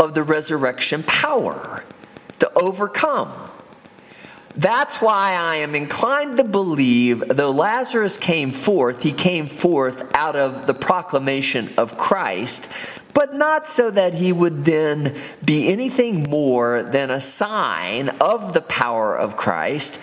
of 0.00 0.14
the 0.14 0.22
resurrection 0.22 1.02
power 1.02 1.84
to 2.38 2.52
overcome 2.54 3.32
that's 4.58 5.00
why 5.00 5.34
I 5.40 5.56
am 5.56 5.76
inclined 5.76 6.38
to 6.38 6.44
believe, 6.44 7.22
though 7.28 7.52
Lazarus 7.52 8.18
came 8.18 8.50
forth, 8.50 9.04
he 9.04 9.12
came 9.12 9.46
forth 9.46 10.12
out 10.16 10.34
of 10.34 10.66
the 10.66 10.74
proclamation 10.74 11.70
of 11.78 11.96
Christ, 11.96 12.68
but 13.14 13.34
not 13.34 13.68
so 13.68 13.88
that 13.88 14.14
he 14.14 14.32
would 14.32 14.64
then 14.64 15.16
be 15.44 15.68
anything 15.68 16.28
more 16.28 16.82
than 16.82 17.12
a 17.12 17.20
sign 17.20 18.08
of 18.20 18.52
the 18.52 18.62
power 18.62 19.16
of 19.16 19.36
Christ. 19.36 20.00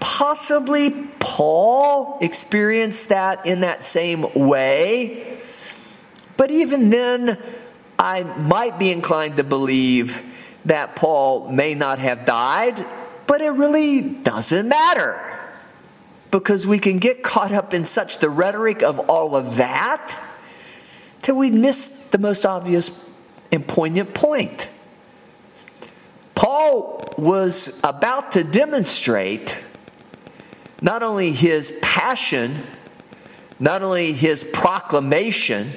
Possibly 0.00 0.90
Paul 1.18 2.18
experienced 2.20 3.08
that 3.08 3.46
in 3.46 3.60
that 3.60 3.84
same 3.84 4.26
way. 4.34 5.38
But 6.36 6.50
even 6.50 6.90
then, 6.90 7.42
I 8.04 8.22
might 8.22 8.78
be 8.78 8.92
inclined 8.92 9.38
to 9.38 9.44
believe 9.44 10.20
that 10.66 10.94
Paul 10.94 11.50
may 11.50 11.74
not 11.74 11.98
have 11.98 12.26
died 12.26 12.84
but 13.26 13.40
it 13.40 13.50
really 13.50 14.02
doesn't 14.02 14.68
matter 14.68 15.40
because 16.30 16.66
we 16.66 16.78
can 16.78 16.98
get 16.98 17.22
caught 17.22 17.52
up 17.52 17.72
in 17.72 17.86
such 17.86 18.18
the 18.18 18.28
rhetoric 18.28 18.82
of 18.82 18.98
all 19.08 19.34
of 19.34 19.56
that 19.56 20.18
till 21.22 21.36
we 21.36 21.50
miss 21.50 21.88
the 22.10 22.18
most 22.18 22.44
obvious 22.44 22.92
and 23.50 23.66
poignant 23.66 24.12
point. 24.12 24.68
Paul 26.34 27.02
was 27.16 27.80
about 27.82 28.32
to 28.32 28.44
demonstrate 28.44 29.58
not 30.82 31.02
only 31.02 31.32
his 31.32 31.72
passion, 31.80 32.54
not 33.58 33.82
only 33.82 34.12
his 34.12 34.44
proclamation 34.44 35.72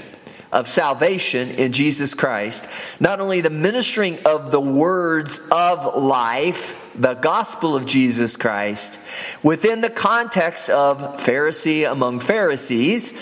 of 0.51 0.67
salvation 0.67 1.49
in 1.51 1.71
Jesus 1.71 2.13
Christ, 2.13 2.69
not 2.99 3.19
only 3.19 3.41
the 3.41 3.49
ministering 3.49 4.19
of 4.25 4.51
the 4.51 4.61
words 4.61 5.39
of 5.51 6.01
life, 6.01 6.75
the 6.95 7.15
gospel 7.15 7.75
of 7.75 7.85
Jesus 7.85 8.37
Christ, 8.37 8.99
within 9.43 9.81
the 9.81 9.89
context 9.89 10.69
of 10.69 10.99
Pharisee 11.17 11.89
among 11.89 12.19
Pharisees, 12.19 13.13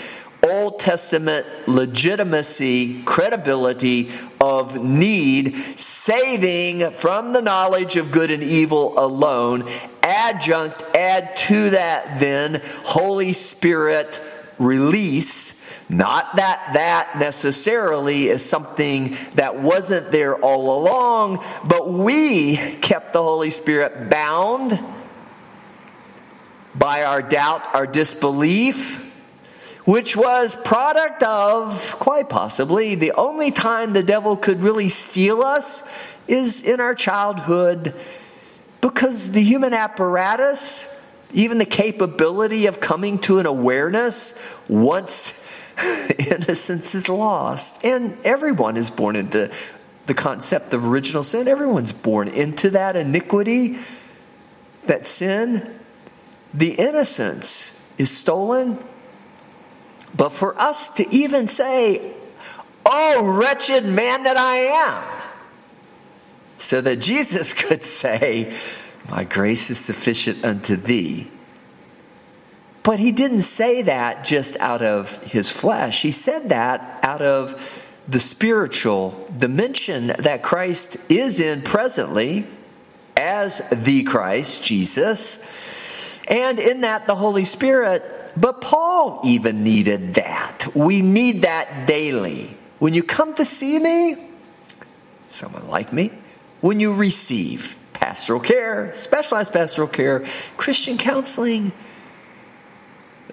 Old 0.42 0.78
Testament 0.78 1.46
legitimacy, 1.66 3.02
credibility 3.02 4.10
of 4.40 4.80
need, 4.80 5.56
saving 5.76 6.92
from 6.92 7.32
the 7.32 7.42
knowledge 7.42 7.96
of 7.96 8.12
good 8.12 8.30
and 8.30 8.42
evil 8.42 8.98
alone, 8.98 9.64
adjunct, 10.02 10.84
add 10.94 11.36
to 11.36 11.70
that 11.70 12.20
then 12.20 12.60
Holy 12.84 13.32
Spirit 13.32 14.22
release 14.58 15.62
not 15.88 16.36
that 16.36 16.70
that 16.72 17.16
necessarily 17.18 18.28
is 18.28 18.44
something 18.44 19.16
that 19.34 19.60
wasn't 19.60 20.10
there 20.10 20.34
all 20.36 20.82
along, 20.82 21.44
but 21.64 21.88
we 21.88 22.56
kept 22.56 23.12
the 23.12 23.22
Holy 23.22 23.50
Spirit 23.50 24.10
bound 24.10 24.82
by 26.74 27.04
our 27.04 27.22
doubt, 27.22 27.74
our 27.74 27.86
disbelief, 27.86 29.02
which 29.84 30.16
was 30.16 30.56
product 30.56 31.22
of 31.22 31.96
quite 32.00 32.28
possibly 32.28 32.96
the 32.96 33.12
only 33.12 33.52
time 33.52 33.92
the 33.92 34.02
devil 34.02 34.36
could 34.36 34.60
really 34.60 34.88
steal 34.88 35.42
us 35.42 35.84
is 36.26 36.64
in 36.64 36.80
our 36.80 36.94
childhood 36.94 37.94
because 38.80 39.30
the 39.30 39.42
human 39.42 39.72
apparatus 39.72 41.05
even 41.36 41.58
the 41.58 41.66
capability 41.66 42.66
of 42.66 42.80
coming 42.80 43.18
to 43.20 43.38
an 43.38 43.46
awareness 43.46 44.34
once 44.68 45.34
innocence 46.18 46.94
is 46.94 47.10
lost. 47.10 47.84
And 47.84 48.16
everyone 48.24 48.78
is 48.78 48.88
born 48.88 49.16
into 49.16 49.52
the 50.06 50.14
concept 50.14 50.72
of 50.72 50.86
original 50.86 51.22
sin. 51.22 51.46
Everyone's 51.46 51.92
born 51.92 52.28
into 52.28 52.70
that 52.70 52.96
iniquity, 52.96 53.78
that 54.86 55.06
sin. 55.06 55.78
The 56.54 56.72
innocence 56.72 57.78
is 57.98 58.10
stolen. 58.10 58.82
But 60.16 60.30
for 60.30 60.58
us 60.58 60.88
to 60.90 61.06
even 61.14 61.48
say, 61.48 62.14
Oh, 62.86 63.36
wretched 63.36 63.84
man 63.84 64.22
that 64.22 64.38
I 64.38 64.56
am, 64.56 65.22
so 66.56 66.80
that 66.80 66.96
Jesus 67.00 67.52
could 67.52 67.82
say, 67.82 68.56
My 69.10 69.24
grace 69.24 69.70
is 69.70 69.78
sufficient 69.78 70.44
unto 70.44 70.76
thee. 70.76 71.30
But 72.82 73.00
he 73.00 73.12
didn't 73.12 73.40
say 73.40 73.82
that 73.82 74.24
just 74.24 74.56
out 74.58 74.82
of 74.82 75.16
his 75.24 75.50
flesh. 75.50 76.02
He 76.02 76.10
said 76.10 76.50
that 76.50 77.00
out 77.02 77.22
of 77.22 77.82
the 78.08 78.20
spiritual 78.20 79.28
dimension 79.36 80.12
that 80.18 80.42
Christ 80.42 80.96
is 81.10 81.40
in 81.40 81.62
presently 81.62 82.46
as 83.16 83.60
the 83.72 84.04
Christ, 84.04 84.62
Jesus, 84.62 85.40
and 86.28 86.58
in 86.58 86.82
that 86.82 87.06
the 87.06 87.16
Holy 87.16 87.44
Spirit. 87.44 88.32
But 88.36 88.60
Paul 88.60 89.20
even 89.24 89.64
needed 89.64 90.14
that. 90.14 90.68
We 90.74 91.02
need 91.02 91.42
that 91.42 91.88
daily. 91.88 92.56
When 92.78 92.94
you 92.94 93.02
come 93.02 93.34
to 93.34 93.44
see 93.44 93.78
me, 93.78 94.28
someone 95.26 95.68
like 95.68 95.92
me, 95.92 96.12
when 96.60 96.78
you 96.78 96.94
receive 96.94 97.76
pastoral 97.96 98.40
care, 98.40 98.92
specialized 98.94 99.52
pastoral 99.52 99.88
care, 99.88 100.24
Christian 100.56 100.98
counseling, 100.98 101.72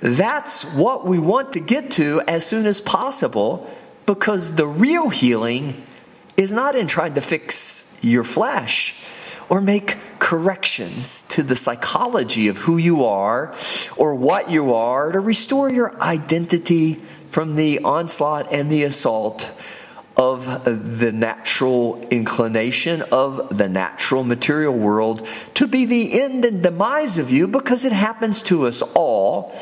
that's 0.02 0.64
what 0.74 1.06
we 1.06 1.20
want 1.20 1.54
to 1.54 1.60
get 1.60 1.92
to 1.92 2.22
as 2.28 2.46
soon 2.46 2.66
as 2.66 2.82
possible 2.82 3.70
because 4.06 4.54
the 4.54 4.68
real 4.68 5.10
healing 5.10 5.84
is 6.36 6.52
not 6.52 6.76
in 6.76 6.88
trying 6.88 7.14
to 7.14 7.22
fix 7.22 7.98
your 8.02 8.24
flesh 8.24 9.02
or 9.50 9.62
make 9.62 9.98
corrections 10.20 11.22
to 11.24 11.44
the 11.44 11.56
psychology 11.56 12.48
of 12.48 12.58
who 12.58 12.78
you 12.78 13.06
are 13.06 13.56
or 13.98 14.16
what 14.16 14.50
you 14.50 14.74
are 14.74 15.12
to 15.12 15.20
restore 15.20 15.70
your 15.70 16.02
identity 16.02 16.96
from 17.28 17.56
the 17.56 17.80
onslaught 17.80 18.52
and 18.52 18.70
the 18.70 18.84
assault 18.84 19.52
of 20.16 21.00
the 21.00 21.12
natural 21.12 22.00
inclination 22.10 23.02
of 23.12 23.58
the 23.58 23.68
natural 23.68 24.24
material 24.24 24.78
world 24.78 25.28
to 25.56 25.68
be 25.68 25.86
the 25.86 26.22
end 26.22 26.46
and 26.46 26.62
demise 26.62 27.18
of 27.18 27.32
you 27.32 27.48
because 27.48 27.86
it 27.86 27.92
happens 27.92 28.42
to 28.44 28.68
us 28.68 28.82
all 28.94 29.56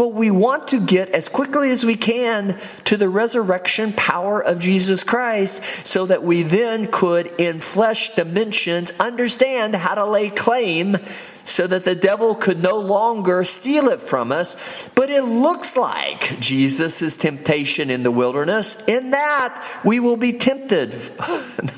but 0.00 0.14
we 0.14 0.30
want 0.30 0.68
to 0.68 0.80
get 0.80 1.10
as 1.10 1.28
quickly 1.28 1.70
as 1.70 1.84
we 1.84 1.94
can 1.94 2.58
to 2.84 2.96
the 2.96 3.06
resurrection 3.06 3.92
power 3.92 4.42
of 4.42 4.58
Jesus 4.58 5.04
Christ 5.04 5.62
so 5.86 6.06
that 6.06 6.22
we 6.22 6.42
then 6.42 6.90
could, 6.90 7.26
in 7.36 7.60
flesh 7.60 8.14
dimensions, 8.14 8.94
understand 8.98 9.74
how 9.74 9.96
to 9.96 10.06
lay 10.06 10.30
claim 10.30 10.96
so 11.44 11.66
that 11.66 11.84
the 11.84 11.94
devil 11.94 12.34
could 12.34 12.62
no 12.62 12.78
longer 12.78 13.44
steal 13.44 13.88
it 13.88 14.00
from 14.00 14.32
us. 14.32 14.88
But 14.94 15.10
it 15.10 15.24
looks 15.24 15.76
like 15.76 16.40
Jesus' 16.40 17.14
temptation 17.16 17.90
in 17.90 18.02
the 18.02 18.10
wilderness. 18.10 18.82
In 18.88 19.10
that, 19.10 19.82
we 19.84 20.00
will 20.00 20.16
be 20.16 20.32
tempted 20.32 20.94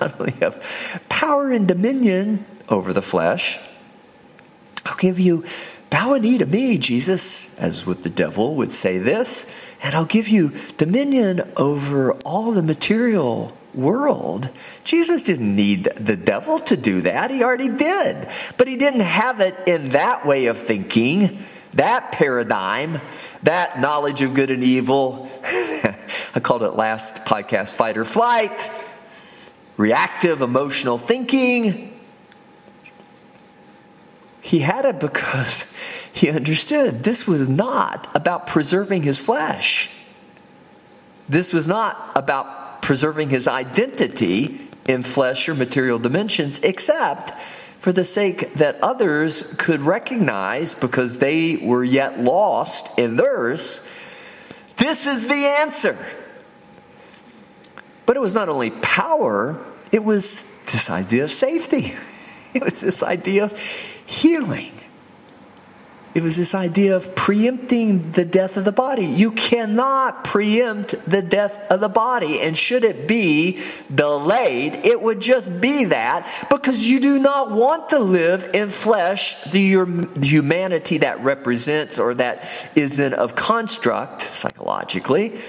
not 0.00 0.20
only 0.20 0.40
of 0.42 1.00
power 1.08 1.50
and 1.50 1.66
dominion 1.66 2.46
over 2.68 2.92
the 2.92 3.02
flesh. 3.02 3.58
I'll 4.86 4.96
give 4.96 5.18
you 5.18 5.44
Bow 5.92 6.14
a 6.14 6.18
knee 6.18 6.38
to 6.38 6.46
me, 6.46 6.78
Jesus, 6.78 7.54
as 7.58 7.84
with 7.84 8.02
the 8.02 8.08
devil 8.08 8.54
would 8.56 8.72
say 8.72 8.96
this, 8.96 9.44
and 9.82 9.94
I'll 9.94 10.06
give 10.06 10.26
you 10.26 10.52
dominion 10.78 11.42
over 11.54 12.14
all 12.24 12.52
the 12.52 12.62
material 12.62 13.54
world. 13.74 14.48
Jesus 14.84 15.22
didn't 15.24 15.54
need 15.54 15.84
the 16.00 16.16
devil 16.16 16.60
to 16.60 16.78
do 16.78 17.02
that. 17.02 17.30
He 17.30 17.44
already 17.44 17.68
did. 17.68 18.26
But 18.56 18.68
he 18.68 18.78
didn't 18.78 19.00
have 19.00 19.40
it 19.40 19.54
in 19.66 19.88
that 19.88 20.24
way 20.24 20.46
of 20.46 20.56
thinking, 20.56 21.44
that 21.74 22.12
paradigm, 22.12 22.98
that 23.42 23.78
knowledge 23.78 24.22
of 24.22 24.32
good 24.32 24.50
and 24.50 24.64
evil. 24.64 25.28
I 25.44 26.40
called 26.42 26.62
it 26.62 26.70
last 26.70 27.26
podcast 27.26 27.74
fight 27.74 27.98
or 27.98 28.06
flight, 28.06 28.70
reactive 29.76 30.40
emotional 30.40 30.96
thinking 30.96 31.91
he 34.42 34.58
had 34.58 34.84
it 34.84 35.00
because 35.00 35.72
he 36.12 36.28
understood 36.28 37.04
this 37.04 37.26
was 37.26 37.48
not 37.48 38.10
about 38.14 38.48
preserving 38.48 39.04
his 39.04 39.18
flesh. 39.18 39.88
This 41.28 41.52
was 41.52 41.66
not 41.66 42.12
about 42.16 42.82
preserving 42.82 43.30
his 43.30 43.48
identity 43.48 44.68
in 44.86 45.04
flesh 45.04 45.48
or 45.48 45.54
material 45.54 46.00
dimensions, 46.00 46.58
except 46.60 47.38
for 47.78 47.92
the 47.92 48.04
sake 48.04 48.54
that 48.54 48.82
others 48.82 49.42
could 49.56 49.80
recognize 49.80 50.74
because 50.74 51.18
they 51.18 51.56
were 51.56 51.84
yet 51.84 52.20
lost 52.20 52.98
in 52.98 53.16
theirs. 53.16 53.86
This 54.76 55.06
is 55.06 55.28
the 55.28 55.56
answer. 55.60 55.96
But 58.04 58.16
it 58.16 58.20
was 58.20 58.34
not 58.34 58.48
only 58.48 58.70
power, 58.70 59.64
it 59.92 60.02
was 60.02 60.44
this 60.72 60.90
idea 60.90 61.24
of 61.24 61.30
safety. 61.30 61.94
It 62.54 62.62
was 62.62 62.80
this 62.80 63.02
idea 63.02 63.44
of 63.44 63.58
healing. 63.58 64.72
It 66.14 66.22
was 66.22 66.36
this 66.36 66.54
idea 66.54 66.94
of 66.94 67.14
preempting 67.14 68.12
the 68.12 68.26
death 68.26 68.58
of 68.58 68.66
the 68.66 68.72
body. 68.72 69.06
You 69.06 69.32
cannot 69.32 70.24
preempt 70.24 70.94
the 71.08 71.22
death 71.22 71.58
of 71.70 71.80
the 71.80 71.88
body. 71.88 72.38
And 72.40 72.56
should 72.56 72.84
it 72.84 73.08
be 73.08 73.62
delayed, 73.92 74.84
it 74.84 75.00
would 75.00 75.20
just 75.20 75.58
be 75.58 75.86
that 75.86 76.46
because 76.50 76.86
you 76.86 77.00
do 77.00 77.18
not 77.18 77.50
want 77.50 77.88
to 77.90 77.98
live 77.98 78.50
in 78.52 78.68
flesh 78.68 79.42
the 79.44 80.06
humanity 80.22 80.98
that 80.98 81.20
represents 81.20 81.98
or 81.98 82.12
that 82.14 82.70
is 82.74 82.98
then 82.98 83.14
of 83.14 83.34
construct, 83.34 84.20
psychologically, 84.20 85.40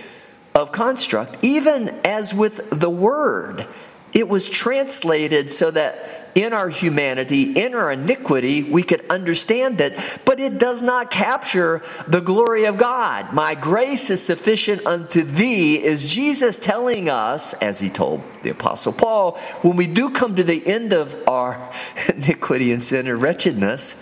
of 0.55 0.71
construct, 0.71 1.39
even 1.41 1.89
as 2.05 2.33
with 2.33 2.69
the 2.69 2.89
word. 2.89 3.67
It 4.13 4.29
was 4.29 4.49
translated 4.49 5.51
so 5.51 5.71
that 5.71 6.23
in 6.35 6.53
our 6.53 6.69
humanity, 6.69 7.51
in 7.53 7.75
our 7.75 7.91
iniquity, 7.91 8.63
we 8.63 8.83
could 8.83 9.05
understand 9.09 9.79
it, 9.81 9.97
but 10.25 10.39
it 10.39 10.57
does 10.57 10.81
not 10.81 11.11
capture 11.11 11.81
the 12.07 12.21
glory 12.21 12.65
of 12.65 12.77
God. 12.77 13.33
My 13.33 13.55
grace 13.55 14.09
is 14.09 14.23
sufficient 14.23 14.85
unto 14.85 15.23
thee, 15.23 15.83
is 15.83 16.13
Jesus 16.13 16.57
telling 16.57 17.09
us, 17.09 17.53
as 17.55 17.79
he 17.79 17.89
told 17.89 18.23
the 18.41 18.49
Apostle 18.49 18.93
Paul, 18.93 19.37
when 19.61 19.75
we 19.75 19.87
do 19.87 20.09
come 20.09 20.35
to 20.35 20.43
the 20.43 20.65
end 20.65 20.93
of 20.93 21.15
our 21.27 21.71
iniquity 22.09 22.71
and 22.71 22.81
sin 22.81 23.07
and 23.07 23.21
wretchedness, 23.21 24.01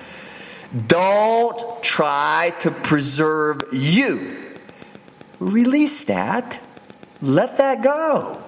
don't 0.87 1.83
try 1.83 2.53
to 2.61 2.71
preserve 2.71 3.73
you. 3.73 4.37
Release 5.39 6.05
that. 6.05 6.61
Let 7.21 7.57
that 7.57 7.83
go. 7.83 8.41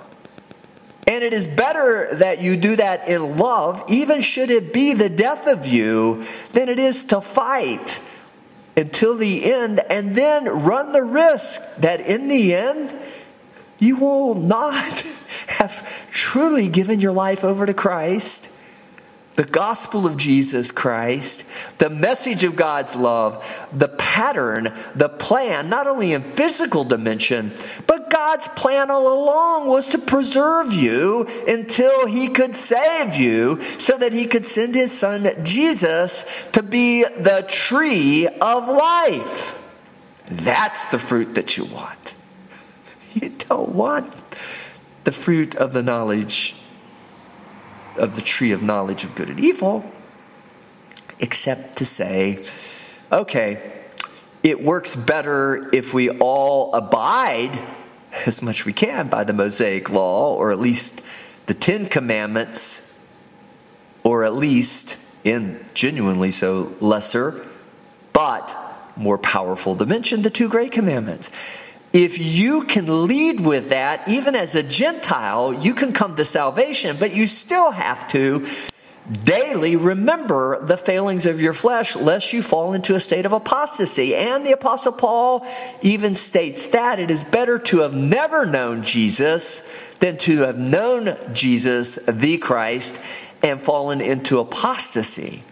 And 1.06 1.24
it 1.24 1.34
is 1.34 1.48
better 1.48 2.16
that 2.16 2.42
you 2.42 2.56
do 2.56 2.76
that 2.78 3.08
in 3.08 3.38
love, 3.38 3.84
even 3.89 4.22
should 4.22 4.50
it 4.50 4.74
be 4.74 4.94
the 4.94 5.10
death 5.10 5.48
of 5.48 5.66
you, 5.66 6.24
than 6.52 6.70
it 6.70 6.80
is 6.80 7.06
to 7.06 7.20
fight 7.22 8.02
until 8.76 9.16
the 9.16 9.52
end 9.52 9.80
and 9.89 10.16
then 10.16 10.46
run 10.46 10.92
the 10.92 11.04
risk 11.04 11.62
that 11.78 12.02
in 12.02 12.28
the 12.28 12.56
end, 12.56 12.98
you 13.80 13.98
will 13.98 14.36
not 14.36 15.02
have 15.48 16.10
truly 16.12 16.70
given 16.70 17.00
your 17.00 17.12
life 17.12 17.44
over 17.44 17.66
to 17.66 17.74
Christ 17.74 18.53
the 19.36 19.43
gospel 19.43 20.06
of 20.06 20.17
Jesus 20.17 20.72
Christ, 20.72 21.46
the 21.80 21.89
message 21.89 22.43
of 22.43 22.56
God's 22.56 22.96
love, 22.96 23.43
the 23.74 23.88
pattern, 23.88 24.74
the 24.96 25.10
plan, 25.10 25.69
not 25.69 25.88
only 25.88 26.13
in 26.13 26.24
physical 26.24 26.84
dimension, 26.84 27.52
but 27.88 28.10
God's 28.10 28.48
plan 28.50 28.91
all 28.91 29.08
along 29.08 29.67
was 29.67 29.88
to 29.88 29.98
preserve 29.98 30.74
you 30.74 31.28
until 31.48 32.06
He 32.06 32.28
could 32.28 32.56
save 32.56 33.15
you 33.15 33.62
so 33.80 33.98
that 33.98 34.13
He 34.13 34.26
could 34.26 34.46
send 34.46 34.76
His 34.76 34.91
Son 34.91 35.28
Jesus 35.43 36.26
to 36.51 36.62
be 36.62 37.03
the 37.03 37.45
tree 37.47 38.28
of 38.28 38.68
life. 38.68 39.60
That's 40.28 40.88
the 40.88 40.99
fruit 40.99 41.36
that 41.36 41.58
you 41.58 41.66
want. 41.66 42.16
You 43.14 43.30
don't 43.30 43.70
want 43.70 44.12
the 45.03 45.12
fruit 45.12 45.53
of 45.53 45.72
the 45.74 45.84
knowledge 45.84 46.55
of 47.98 48.16
the 48.16 48.22
tree 48.22 48.52
of 48.52 48.62
knowledge 48.62 49.04
of 49.04 49.16
good 49.16 49.30
and 49.30 49.39
evil, 49.39 49.89
except 51.20 51.78
to 51.78 51.86
say, 51.86 52.44
okay, 53.12 53.72
it 54.41 54.62
works 54.62 54.96
better 54.96 55.70
if 55.74 55.94
we 55.94 56.10
all 56.10 56.74
abide 56.74 57.58
as 58.26 58.41
much 58.41 58.66
we 58.66 58.74
can 58.74 59.08
by 59.08 59.24
the 59.24 59.34
Mosaic 59.34 59.89
law, 59.89 60.36
or 60.36 60.52
at 60.52 60.60
least 60.60 61.02
the 61.46 61.54
Ten 61.54 61.88
Commandments, 61.88 62.98
or 64.04 64.24
at 64.24 64.36
least 64.36 64.98
in 65.24 65.66
genuinely 65.74 66.32
so 66.32 66.76
lesser, 66.80 67.46
but 68.12 68.56
more 68.96 69.18
powerful 69.18 69.76
dimension, 69.76 70.22
the 70.22 70.30
two 70.30 70.50
great 70.50 70.72
commandments. 70.72 71.32
If 71.94 72.18
you 72.18 72.64
can 72.64 73.06
lead 73.06 73.39
with 73.39 73.70
that, 73.70 74.10
even 74.10 74.36
as 74.36 74.56
a 74.56 74.64
Gentile, 74.64 75.54
you 75.54 75.76
can 75.76 75.94
come 75.94 76.16
to 76.16 76.26
salvation, 76.26 76.98
but 77.00 77.14
you 77.14 77.28
still 77.28 77.72
have 77.72 78.08
to 78.10 78.48
daily 79.12 79.76
remember 79.76 80.66
the 80.66 80.78
failings 80.78 81.28
of 81.28 81.39
your 81.39 81.54
flesh 81.54 81.96
lest 81.96 82.34
you 82.34 82.41
fall 82.41 82.74
into 82.74 82.96
a 82.96 83.00
state 83.00 83.28
of 83.28 83.34
apostasy. 83.34 84.16
And 84.16 84.44
the 84.44 84.54
apostle 84.54 84.94
Paul 84.94 85.46
even 85.84 86.16
states 86.16 86.68
that 86.70 87.00
it 87.00 87.12
is 87.12 87.24
better 87.24 87.60
to 87.60 87.82
have 87.82 87.94
never 87.94 88.48
known 88.48 88.82
Jesus 88.82 89.62
than 90.00 90.18
to 90.20 90.39
have 90.39 90.58
known 90.58 91.16
Jesus, 91.34 91.98
the 92.08 92.38
Christ, 92.38 93.00
and 93.44 93.62
fallen 93.62 94.02
into 94.02 94.39
apostasy. 94.39 95.44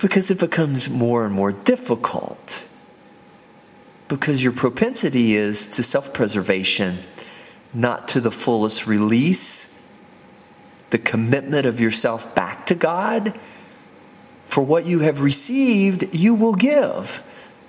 Because 0.00 0.30
it 0.30 0.38
becomes 0.38 0.88
more 0.88 1.24
and 1.24 1.34
more 1.34 1.50
difficult 1.50 2.67
because 4.08 4.42
your 4.42 4.52
propensity 4.52 5.34
is 5.34 5.68
to 5.68 5.82
self 5.82 6.12
preservation, 6.12 6.98
not 7.72 8.08
to 8.08 8.20
the 8.20 8.30
fullest 8.30 8.86
release, 8.86 9.86
the 10.90 10.98
commitment 10.98 11.66
of 11.66 11.80
yourself 11.80 12.34
back 12.34 12.66
to 12.66 12.74
God. 12.74 13.38
For 14.44 14.64
what 14.64 14.86
you 14.86 15.00
have 15.00 15.20
received, 15.20 16.14
you 16.14 16.34
will 16.34 16.54
give. 16.54 17.22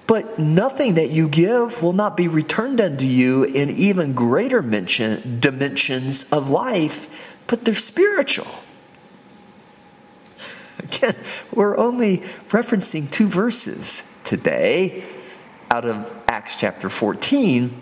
But 0.08 0.40
nothing 0.40 0.96
that 0.96 1.12
you 1.12 1.30
give 1.30 1.84
will 1.84 1.94
not 1.94 2.18
be 2.18 2.28
returned 2.28 2.82
unto 2.82 3.06
you 3.06 3.44
in 3.44 3.70
even 3.70 4.14
greater 4.14 4.64
mention, 4.64 5.40
dimensions 5.40 6.24
of 6.32 6.50
life, 6.50 7.38
but 7.48 7.64
they're 7.64 7.76
spiritual. 7.76 8.48
Again, 10.80 11.16
we're 11.54 11.78
only 11.78 12.20
referencing 12.48 13.12
two 13.12 13.28
verses 13.28 14.04
today 14.24 15.04
out 15.70 15.86
of 15.86 16.19
Acts 16.30 16.60
chapter 16.60 16.90
14 16.90 17.76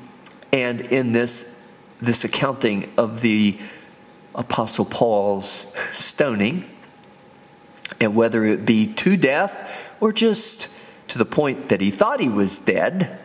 and 0.54 0.80
in 0.80 1.12
this 1.12 1.54
this 2.00 2.24
accounting 2.24 2.94
of 2.96 3.20
the 3.20 3.60
apostle 4.34 4.86
Paul's 4.86 5.76
stoning 5.92 6.64
and 8.00 8.16
whether 8.16 8.46
it 8.46 8.66
be 8.66 8.88
to 8.94 9.18
death 9.18 9.92
or 10.00 10.14
just 10.14 10.70
to 11.10 11.18
the 11.18 11.26
point 11.26 11.68
that 11.68 11.82
he 11.82 11.92
thought 11.92 12.22
he 12.22 12.30
was 12.30 12.58
dead 12.60 13.20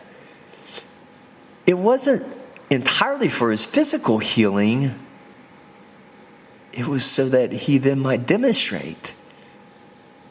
it 1.65 1.77
wasn't 1.77 2.25
entirely 2.69 3.29
for 3.29 3.49
his 3.49 3.65
physical 3.65 4.19
healing. 4.19 4.93
It 6.73 6.85
was 6.85 7.05
so 7.05 7.29
that 7.29 7.53
he 7.53 7.77
then 7.77 8.01
might 8.01 8.27
demonstrate 8.27 9.15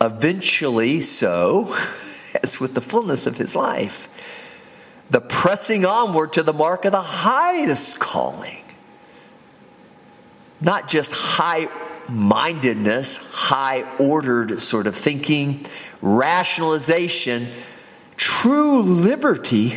eventually 0.02 1.00
so 1.00 1.74
as 2.42 2.60
with 2.60 2.74
the 2.74 2.82
fullness 2.82 3.26
of 3.26 3.38
his 3.38 3.56
life 3.56 4.10
the 5.12 5.20
pressing 5.20 5.84
onward 5.84 6.32
to 6.32 6.42
the 6.42 6.54
mark 6.54 6.86
of 6.86 6.92
the 6.92 7.02
highest 7.02 7.98
calling. 7.98 8.64
Not 10.58 10.88
just 10.88 11.12
high 11.12 11.68
mindedness, 12.08 13.18
high 13.18 13.82
ordered 13.98 14.58
sort 14.58 14.86
of 14.86 14.94
thinking, 14.94 15.66
rationalization, 16.00 17.46
true 18.16 18.80
liberty 18.80 19.74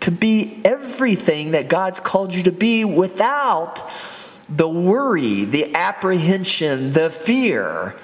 to 0.00 0.10
be 0.10 0.60
everything 0.64 1.52
that 1.52 1.68
God's 1.68 2.00
called 2.00 2.34
you 2.34 2.42
to 2.44 2.52
be 2.52 2.84
without 2.84 3.88
the 4.48 4.68
worry, 4.68 5.44
the 5.44 5.76
apprehension, 5.76 6.90
the 6.90 7.08
fear, 7.08 7.94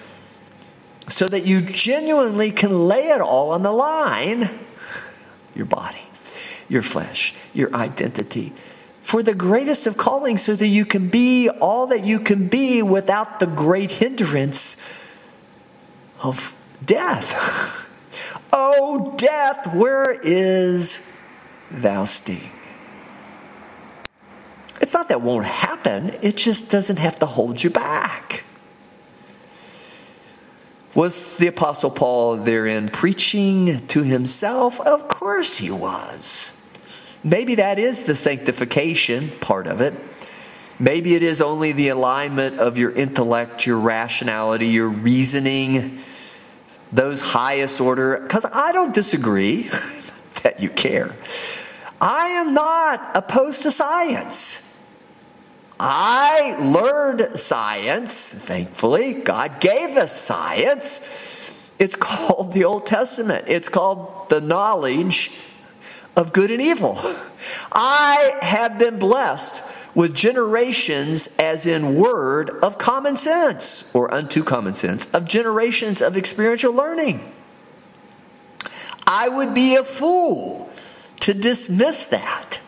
so 1.09 1.27
that 1.27 1.45
you 1.45 1.61
genuinely 1.61 2.53
can 2.53 2.87
lay 2.87 3.09
it 3.09 3.21
all 3.21 3.51
on 3.51 3.63
the 3.63 3.73
line 3.73 4.61
your 5.57 5.67
body 5.67 6.08
your 6.69 6.83
flesh, 6.83 7.35
your 7.55 7.75
identity. 7.75 8.53
For 9.01 9.23
the 9.23 9.35
greatest 9.35 9.87
of 9.87 9.97
callings, 9.97 10.43
so 10.43 10.55
that 10.55 10.67
you 10.67 10.85
can 10.85 11.09
be 11.09 11.49
all 11.49 11.89
that 11.89 12.05
you 12.05 12.21
can 12.21 12.49
be 12.49 12.83
without 12.83 13.41
the 13.41 13.47
great 13.47 13.91
hindrance 13.91 14.77
of 16.23 16.55
death. 16.85 17.89
oh, 18.53 19.15
death, 19.17 19.75
where 19.75 20.13
is 20.13 21.11
thou 21.71 22.05
sting? 22.05 22.51
It's 24.81 24.95
not 24.95 25.09
that 25.09 25.23
won't 25.23 25.47
happen, 25.47 26.15
it 26.23 26.37
just 26.37 26.71
doesn't 26.71 26.99
have 26.99 27.19
to 27.21 27.27
hold 27.27 27.63
you 27.63 27.71
back. 27.71 28.45
Was 30.95 31.37
the 31.37 31.49
Apostle 31.49 31.91
Paul 31.91 32.39
therein 32.39 32.89
preaching 32.89 33.87
to 33.89 34.03
himself? 34.03 34.81
Of 34.81 35.09
course 35.09 35.59
he 35.59 35.71
was. 35.71 36.58
Maybe 37.25 37.57
that 37.57 37.79
is 37.79 38.05
the 38.05 38.15
sanctification 38.15 39.31
part 39.41 39.67
of 39.67 39.81
it. 39.81 39.95
Maybe 40.79 41.15
it 41.17 41.25
is 41.25 41.41
only 41.41 41.73
the 41.73 41.89
alignment 41.89 42.61
of 42.61 42.79
your 42.79 42.93
intellect, 42.93 43.67
your 43.67 43.79
rationality, 43.79 44.69
your 44.69 44.89
reasoning, 44.89 45.99
those 46.93 47.21
highest 47.21 47.81
order. 47.81 48.21
Because 48.21 48.45
I 48.45 48.71
don't 48.73 48.95
disagree 48.95 49.63
that 50.43 50.61
you 50.61 50.71
care. 50.71 51.17
I 52.01 52.29
am 52.29 52.55
not 52.55 53.17
opposed 53.17 53.65
to 53.65 53.73
science. 53.73 54.65
I 55.81 56.57
learned 56.61 57.37
science, 57.37 58.33
thankfully. 58.33 59.15
God 59.15 59.61
gave 59.61 59.97
us 59.97 60.21
science. 60.21 61.53
It's 61.81 61.97
called 61.97 62.53
the 62.53 62.65
Old 62.65 62.87
Testament, 62.87 63.47
it's 63.49 63.69
called 63.69 64.29
the 64.29 64.41
knowledge 64.41 65.33
of 66.19 66.33
good 66.33 66.51
and 66.51 66.61
evil. 66.61 66.99
I 67.73 68.37
have 68.43 68.79
been 68.79 68.99
blessed 68.99 69.63
with 69.95 70.13
generations, 70.13 71.31
as 71.39 71.67
in 71.67 71.95
word, 71.95 72.51
of 72.51 72.77
common 72.77 73.17
sense, 73.17 73.91
or 73.95 74.13
unto 74.13 74.43
common 74.43 74.75
sense, 74.75 75.07
of 75.15 75.25
generations 75.25 76.03
of 76.03 76.17
experiential 76.17 76.75
learning. 76.75 77.21
I 79.07 79.29
would 79.29 79.55
be 79.55 79.77
a 79.77 79.85
fool 79.85 80.69
to 81.21 81.35
dismiss 81.35 82.07
that. 82.07 82.61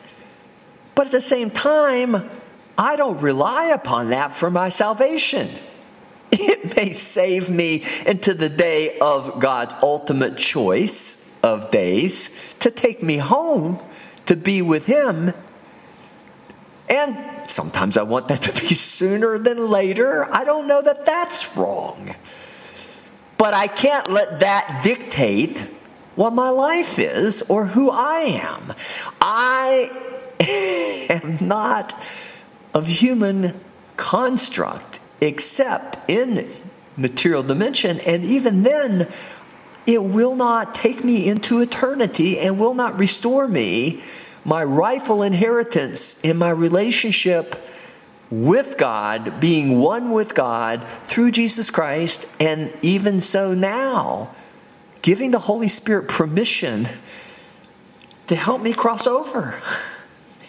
But 0.94 1.06
at 1.06 1.12
the 1.12 1.20
same 1.20 1.50
time, 1.50 2.30
I 2.78 2.96
don't 2.96 3.20
rely 3.20 3.66
upon 3.66 4.10
that 4.10 4.32
for 4.32 4.50
my 4.50 4.68
salvation. 4.68 5.48
It 6.32 6.76
may 6.76 6.92
save 6.92 7.50
me 7.50 7.84
into 8.06 8.34
the 8.34 8.48
day 8.48 8.98
of 9.00 9.40
God's 9.40 9.74
ultimate 9.82 10.36
choice 10.36 11.19
of 11.42 11.70
days 11.70 12.30
to 12.60 12.70
take 12.70 13.02
me 13.02 13.16
home 13.16 13.80
to 14.26 14.36
be 14.36 14.62
with 14.62 14.86
Him. 14.86 15.32
And 16.88 17.50
sometimes 17.50 17.96
I 17.96 18.02
want 18.02 18.28
that 18.28 18.42
to 18.42 18.52
be 18.52 18.68
sooner 18.74 19.38
than 19.38 19.68
later. 19.68 20.26
I 20.32 20.44
don't 20.44 20.66
know 20.66 20.82
that 20.82 21.06
that's 21.06 21.56
wrong. 21.56 22.14
But 23.38 23.54
I 23.54 23.68
can't 23.68 24.10
let 24.10 24.40
that 24.40 24.82
dictate 24.84 25.58
what 26.14 26.32
my 26.34 26.50
life 26.50 26.98
is 26.98 27.42
or 27.48 27.64
who 27.64 27.90
I 27.90 28.18
am. 28.42 28.74
I 29.20 29.90
am 31.08 31.38
not 31.40 31.94
of 32.74 32.86
human 32.86 33.58
construct 33.96 35.00
except 35.20 35.98
in 36.10 36.48
material 36.96 37.42
dimension. 37.42 38.00
And 38.00 38.24
even 38.24 38.62
then, 38.62 39.08
it 39.86 40.02
will 40.02 40.36
not 40.36 40.74
take 40.74 41.04
me 41.04 41.28
into 41.28 41.60
eternity 41.60 42.38
and 42.38 42.58
will 42.58 42.74
not 42.74 42.98
restore 42.98 43.48
me 43.48 44.02
my 44.44 44.64
rightful 44.64 45.22
inheritance 45.22 46.20
in 46.22 46.36
my 46.36 46.50
relationship 46.50 47.56
with 48.30 48.76
God, 48.78 49.40
being 49.40 49.78
one 49.78 50.10
with 50.10 50.34
God 50.34 50.86
through 51.02 51.32
Jesus 51.32 51.70
Christ, 51.70 52.28
and 52.38 52.72
even 52.82 53.20
so 53.20 53.54
now, 53.54 54.34
giving 55.02 55.32
the 55.32 55.38
Holy 55.38 55.68
Spirit 55.68 56.08
permission 56.08 56.88
to 58.28 58.36
help 58.36 58.62
me 58.62 58.72
cross 58.72 59.06
over. 59.06 59.54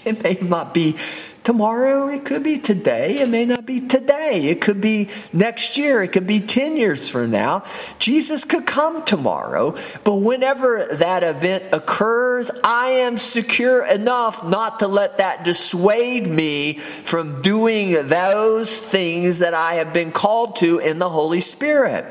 It 0.03 0.23
may 0.23 0.35
not 0.41 0.73
be 0.73 0.97
tomorrow, 1.43 2.07
it 2.07 2.25
could 2.25 2.43
be 2.43 2.59
today, 2.59 3.19
it 3.19 3.29
may 3.29 3.45
not 3.45 3.65
be 3.65 3.81
today, 3.81 4.45
it 4.45 4.61
could 4.61 4.79
be 4.81 5.09
next 5.33 5.77
year, 5.77 6.03
it 6.03 6.09
could 6.09 6.27
be 6.27 6.39
10 6.39 6.77
years 6.77 7.09
from 7.09 7.31
now. 7.31 7.63
Jesus 7.99 8.43
could 8.43 8.65
come 8.65 9.03
tomorrow, 9.03 9.75
but 10.03 10.15
whenever 10.15 10.87
that 10.93 11.23
event 11.23 11.63
occurs, 11.73 12.51
I 12.63 12.89
am 12.89 13.17
secure 13.17 13.85
enough 13.85 14.43
not 14.43 14.79
to 14.79 14.87
let 14.87 15.17
that 15.17 15.43
dissuade 15.43 16.27
me 16.27 16.77
from 16.77 17.41
doing 17.41 17.93
those 18.07 18.79
things 18.79 19.39
that 19.39 19.53
I 19.53 19.75
have 19.75 19.93
been 19.93 20.11
called 20.11 20.57
to 20.57 20.79
in 20.79 20.99
the 20.99 21.09
Holy 21.09 21.39
Spirit. 21.39 22.05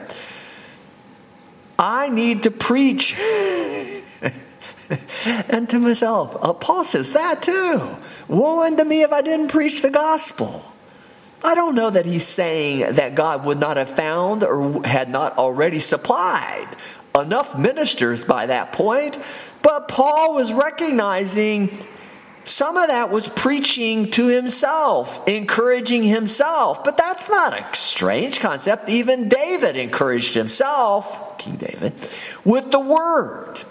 I 1.79 2.11
need 2.11 2.43
to 2.43 2.51
preach. 2.51 3.17
and 5.49 5.69
to 5.71 5.79
myself, 5.79 6.37
uh, 6.41 6.53
Paul 6.53 6.85
says 6.85 7.13
that 7.13 7.43
too. 7.43 7.97
Woe 8.29 8.63
unto 8.63 8.85
me 8.85 9.03
if 9.03 9.13
I 9.13 9.23
didn't 9.23 9.49
preach 9.49 9.83
the 9.83 9.91
gospel. 9.91 10.65
I 11.43 11.55
don't 11.55 11.75
know 11.75 11.91
that 11.91 12.05
he's 12.05 12.27
saying 12.27 12.95
that 12.95 13.15
God 13.15 13.45
would 13.45 13.59
not 13.59 13.77
have 13.77 13.89
found 13.89 14.45
or 14.45 14.85
had 14.85 15.09
not 15.09 15.39
already 15.39 15.79
supplied 15.79 16.69
enough 17.19 17.59
ministers 17.59 18.25
by 18.25 18.47
that 18.47 18.73
point 18.73 19.19
But 19.63 19.89
Paul 19.89 20.35
was 20.35 20.53
recognizing 20.53 21.77
some 22.45 22.77
of 22.77 22.89
that 22.89 23.11
was 23.11 23.29
preaching 23.29 24.11
to 24.13 24.27
himself, 24.29 25.27
encouraging 25.29 26.03
himself. 26.03 26.83
But 26.83 26.97
that's 26.97 27.29
not 27.29 27.53
a 27.53 27.77
strange 27.77 28.41
concept. 28.41 28.89
Even 28.89 29.29
David 29.29 29.77
encouraged 29.77 30.35
himself, 30.35 31.39
King 31.39 31.57
David, 31.57 31.93
with 32.45 32.71
the 32.71 32.81
word. 32.81 33.63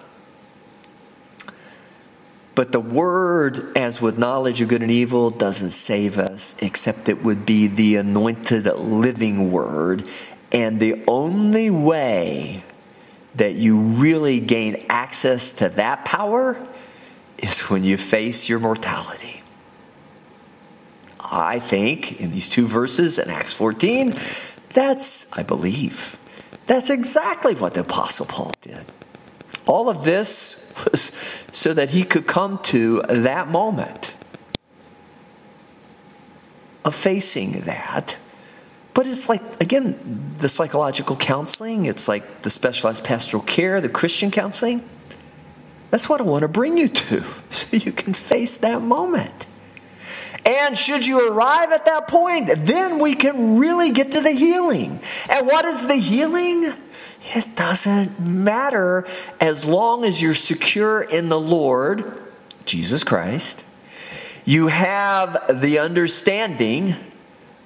But 2.60 2.74
the 2.74 2.82
word, 2.82 3.78
as 3.78 4.02
with 4.02 4.18
knowledge 4.18 4.60
of 4.60 4.68
good 4.68 4.82
and 4.82 4.92
evil, 4.92 5.30
doesn't 5.30 5.70
save 5.70 6.20
us, 6.20 6.58
except 6.62 7.08
it 7.08 7.24
would 7.24 7.46
be 7.46 7.68
the 7.68 7.96
anointed 7.96 8.66
living 8.66 9.50
word. 9.50 10.04
And 10.52 10.78
the 10.78 11.02
only 11.08 11.70
way 11.70 12.66
that 13.36 13.54
you 13.54 13.80
really 13.80 14.42
gain 14.42 14.88
access 14.90 15.54
to 15.54 15.70
that 15.70 16.04
power 16.04 16.62
is 17.38 17.62
when 17.70 17.86
you 17.86 17.96
face 17.96 18.50
your 18.50 18.60
mortality. 18.60 19.42
I 21.18 21.60
think 21.60 22.20
in 22.20 22.32
these 22.32 22.50
two 22.50 22.68
verses 22.68 23.20
in 23.20 23.30
Acts 23.30 23.54
14, 23.54 24.16
that's, 24.74 25.32
I 25.32 25.44
believe, 25.44 26.20
that's 26.68 26.90
exactly 26.90 27.56
what 27.56 27.76
the 27.76 27.80
Apostle 27.80 28.26
Paul 28.26 28.54
did. 28.60 28.86
All 29.66 29.90
of 29.90 30.04
this 30.04 30.69
was 30.86 31.12
so 31.52 31.74
that 31.74 31.90
he 31.90 32.04
could 32.04 32.28
come 32.28 32.60
to 32.64 33.02
that 33.10 33.48
moment 33.48 34.16
of 36.86 36.96
facing 36.96 37.62
that. 37.62 38.18
But 38.94 39.08
it's 39.08 39.30
like, 39.30 39.42
again, 39.62 40.36
the 40.40 40.50
psychological 40.50 41.16
counseling, 41.16 41.86
it's 41.86 42.08
like 42.08 42.42
the 42.42 42.50
specialized 42.50 43.04
pastoral 43.04 43.44
care, 43.44 43.80
the 43.82 43.90
Christian 43.90 44.32
counseling. 44.32 44.88
That's 45.92 46.08
what 46.08 46.22
I 46.22 46.24
want 46.24 46.44
to 46.44 46.48
bring 46.48 46.78
you 46.78 46.88
to 46.88 47.22
so 47.50 47.78
you 47.78 47.92
can 47.92 48.14
face 48.14 48.58
that 48.58 48.82
moment. 48.82 49.46
And 50.46 50.78
should 50.78 51.06
you 51.06 51.32
arrive 51.32 51.72
at 51.72 51.86
that 51.86 52.08
point, 52.08 52.50
then 52.56 53.00
we 53.00 53.14
can 53.14 53.60
really 53.60 53.92
get 53.92 54.14
to 54.14 54.22
the 54.22 54.32
healing. 54.32 55.00
And 55.30 55.46
what 55.46 55.66
is 55.66 55.88
the 55.88 55.96
healing? 55.96 56.74
It 57.22 57.56
doesn't 57.56 58.20
matter 58.20 59.06
as 59.40 59.66
long 59.66 60.06
as 60.06 60.22
you're 60.22 60.34
secure 60.34 61.02
in 61.02 61.30
the 61.30 61.40
Lord, 61.40 62.22
Jesus 62.66 63.04
Christ. 63.04 63.64
You 64.46 64.68
have 64.68 65.62
the 65.62 65.80
understanding 65.80 66.96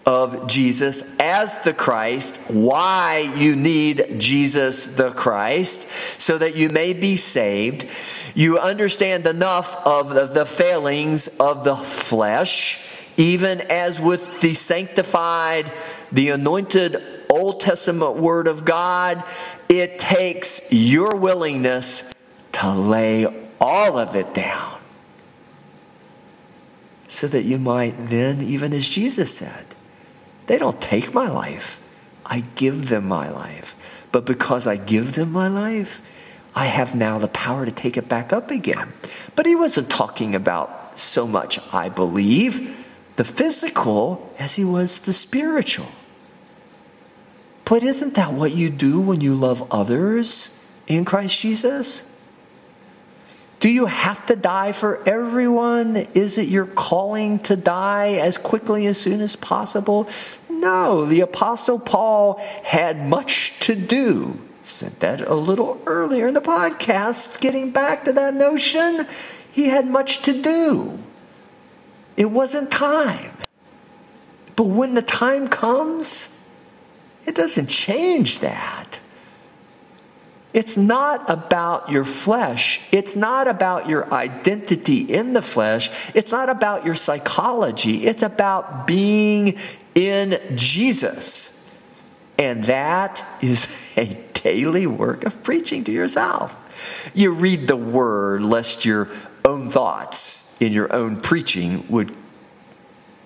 of 0.06 0.48
Jesus 0.48 1.04
as 1.20 1.60
the 1.60 1.74
Christ, 1.74 2.42
why 2.48 3.32
you 3.38 3.56
need 3.56 4.20
Jesus 4.20 4.88
the 4.88 5.12
Christ, 5.12 5.90
so 6.20 6.38
that 6.38 6.56
you 6.56 6.70
may 6.70 6.94
be 6.94 7.16
saved. 7.16 7.88
You 8.36 8.60
understand 8.60 9.26
enough 9.28 9.78
of 9.86 10.10
the, 10.10 10.46
failings 10.46 11.30
of 11.40 11.64
the 11.64 11.76
flesh, 11.76 12.84
even 13.16 13.62
as 13.62 14.02
with 14.02 14.42
the 14.42 14.54
sanctified, 14.54 15.72
the 16.12 16.30
anointed 16.32 17.23
Old 17.34 17.62
Testament 17.62 18.18
Word 18.18 18.48
of 18.48 18.64
God, 18.64 19.24
it 19.68 19.98
takes 19.98 20.62
your 20.72 21.16
willingness 21.18 22.04
to 22.54 22.72
lay 22.72 23.26
all 23.60 23.98
of 23.98 24.16
it 24.16 24.36
down. 24.36 24.80
So 27.08 27.28
that 27.28 27.44
you 27.44 27.58
might 27.58 27.96
then, 28.08 28.42
even 28.42 28.72
as 28.72 28.88
Jesus 28.88 29.36
said, 29.36 29.66
they 30.46 30.60
don't 30.60 30.80
take 30.80 31.14
my 31.14 31.28
life. 31.28 31.82
I 32.24 32.42
give 32.56 32.90
them 32.90 33.08
my 33.08 33.30
life. 33.30 33.76
But 34.12 34.26
because 34.26 34.68
I 34.68 34.76
give 34.76 35.14
them 35.14 35.32
my 35.32 35.48
life, 35.48 36.02
I 36.56 36.66
have 36.66 36.94
now 36.94 37.18
the 37.18 37.28
power 37.28 37.66
to 37.66 37.72
take 37.72 37.98
it 37.98 38.08
back 38.08 38.32
up 38.32 38.52
again. 38.52 38.94
But 39.36 39.48
he 39.48 39.56
wasn't 39.56 39.90
talking 39.90 40.36
about 40.36 41.00
so 41.00 41.28
much, 41.28 41.60
I 41.74 41.90
believe, 41.90 42.86
the 43.16 43.24
physical 43.24 44.32
as 44.38 44.56
he 44.56 44.64
was 44.64 45.00
the 45.00 45.14
spiritual. 45.14 45.88
But 47.66 47.84
isn't 47.84 48.16
that 48.16 48.34
what 48.34 48.54
you 48.54 48.70
do 48.70 49.00
when 49.00 49.22
you 49.22 49.36
love 49.36 49.72
others 49.72 50.60
in 50.88 51.06
Christ 51.06 51.40
Jesus? 51.40 52.10
Do 53.60 53.70
you 53.70 53.86
have 53.86 54.26
to 54.26 54.36
die 54.36 54.74
for 54.74 55.02
everyone? 55.08 55.96
Is 55.96 56.38
it 56.38 56.50
your 56.50 56.66
calling 56.66 57.40
to 57.44 57.56
die 57.56 58.16
as 58.16 58.38
quickly 58.38 58.88
as 58.88 59.00
soon 59.00 59.22
as 59.22 59.38
possible? 59.38 60.10
No, 60.50 61.06
the 61.06 61.22
Apostle 61.22 61.80
Paul 61.80 62.42
had 62.64 63.08
much 63.08 63.58
to 63.62 63.76
do. 63.76 64.38
Said 64.64 65.00
that 65.00 65.22
a 65.22 65.34
little 65.34 65.82
earlier 65.86 66.28
in 66.28 66.34
the 66.34 66.42
podcast, 66.42 67.40
getting 67.40 67.72
back 67.72 68.04
to 68.06 68.14
that 68.14 68.34
notion. 68.34 69.08
He 69.52 69.68
had 69.68 69.88
much 69.88 70.24
to 70.24 70.42
do. 70.42 71.00
It 72.18 72.32
wasn't 72.32 72.72
time. 72.72 73.32
But 74.56 74.68
when 74.68 74.94
the 74.94 75.02
time 75.02 75.48
comes, 75.48 76.38
it 77.26 77.36
doesn't 77.36 77.68
change 77.68 78.40
that. 78.40 79.00
It's 80.54 80.78
not 80.78 81.30
about 81.30 81.90
your 81.90 82.06
flesh. 82.06 82.80
It's 82.92 83.16
not 83.16 83.48
about 83.48 83.90
your 83.90 84.14
identity 84.14 85.00
in 85.00 85.34
the 85.34 85.42
flesh. 85.42 85.90
It's 86.14 86.32
not 86.32 86.50
about 86.50 86.86
your 86.86 86.94
psychology. 86.94 88.06
It's 88.06 88.22
about 88.22 88.86
being 88.86 89.58
in 89.96 90.40
Jesus. 90.56 91.68
And 92.38 92.66
that 92.66 93.26
is 93.42 93.68
a 93.98 94.14
daily 94.34 94.86
work 94.86 95.26
of 95.26 95.42
preaching 95.42 95.84
to 95.86 95.92
yourself. 95.92 96.60
You 97.16 97.34
read 97.34 97.68
the 97.68 97.78
word 97.78 98.44
lest 98.44 98.86
your 98.86 99.10
own 99.46 99.70
thoughts 99.70 100.56
in 100.62 100.72
your 100.72 100.94
own 100.94 101.20
preaching 101.20 101.86
would 101.90 102.16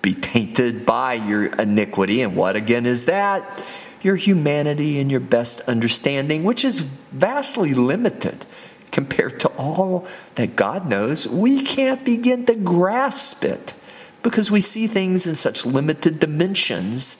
be 0.00 0.14
tainted 0.14 0.86
by 0.86 1.14
your 1.14 1.46
iniquity. 1.46 2.22
And 2.22 2.36
what 2.36 2.56
again 2.56 2.86
is 2.86 3.06
that? 3.06 3.64
Your 4.02 4.16
humanity 4.16 5.00
and 5.00 5.10
your 5.10 5.20
best 5.20 5.60
understanding, 5.62 6.44
which 6.44 6.64
is 6.64 6.82
vastly 7.12 7.74
limited 7.74 8.44
compared 8.90 9.40
to 9.40 9.48
all 9.50 10.06
that 10.36 10.56
God 10.56 10.88
knows. 10.88 11.26
We 11.26 11.62
can't 11.64 12.04
begin 12.04 12.46
to 12.46 12.54
grasp 12.54 13.44
it 13.44 13.74
because 14.22 14.50
we 14.50 14.60
see 14.60 14.86
things 14.86 15.26
in 15.26 15.34
such 15.34 15.66
limited 15.66 16.20
dimensions 16.20 17.16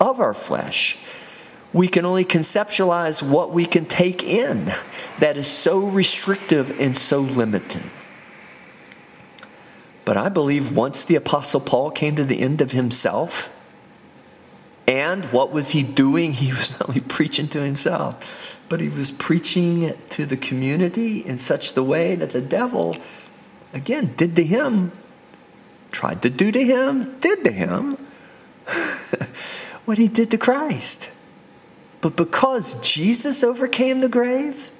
of 0.00 0.20
our 0.20 0.34
flesh. 0.34 0.98
We 1.72 1.88
can 1.88 2.04
only 2.04 2.24
conceptualize 2.24 3.22
what 3.22 3.52
we 3.52 3.64
can 3.64 3.86
take 3.86 4.22
in 4.22 4.72
that 5.20 5.36
is 5.38 5.46
so 5.46 5.78
restrictive 5.78 6.78
and 6.80 6.96
so 6.96 7.20
limited. 7.20 7.82
But 10.04 10.16
I 10.16 10.28
believe 10.28 10.76
once 10.76 11.04
the 11.04 11.16
Apostle 11.16 11.60
Paul 11.60 11.90
came 11.90 12.16
to 12.16 12.24
the 12.24 12.40
end 12.40 12.60
of 12.60 12.72
himself, 12.72 13.56
and 14.92 15.24
what 15.26 15.52
was 15.52 15.70
he 15.70 15.82
doing? 15.82 16.32
He 16.42 16.50
was 16.50 16.78
not 16.78 16.90
only 16.90 17.00
preaching 17.00 17.48
to 17.48 17.62
himself, 17.62 18.60
but 18.68 18.80
he 18.80 18.90
was 18.90 19.10
preaching 19.10 19.94
to 20.10 20.26
the 20.26 20.36
community 20.36 21.20
in 21.20 21.38
such 21.38 21.72
the 21.72 21.82
way 21.82 22.14
that 22.14 22.30
the 22.30 22.42
devil, 22.42 22.94
again, 23.72 24.12
did 24.18 24.36
to 24.36 24.44
him, 24.44 24.92
tried 25.92 26.20
to 26.22 26.30
do 26.30 26.52
to 26.52 26.62
him, 26.62 27.18
did 27.20 27.42
to 27.44 27.52
him 27.52 27.96
what 29.86 29.96
he 29.96 30.08
did 30.08 30.30
to 30.32 30.36
Christ. 30.38 31.10
But 32.02 32.14
because 32.14 32.74
Jesus 32.82 33.42
overcame 33.42 34.00
the 34.00 34.10
grave, 34.10 34.70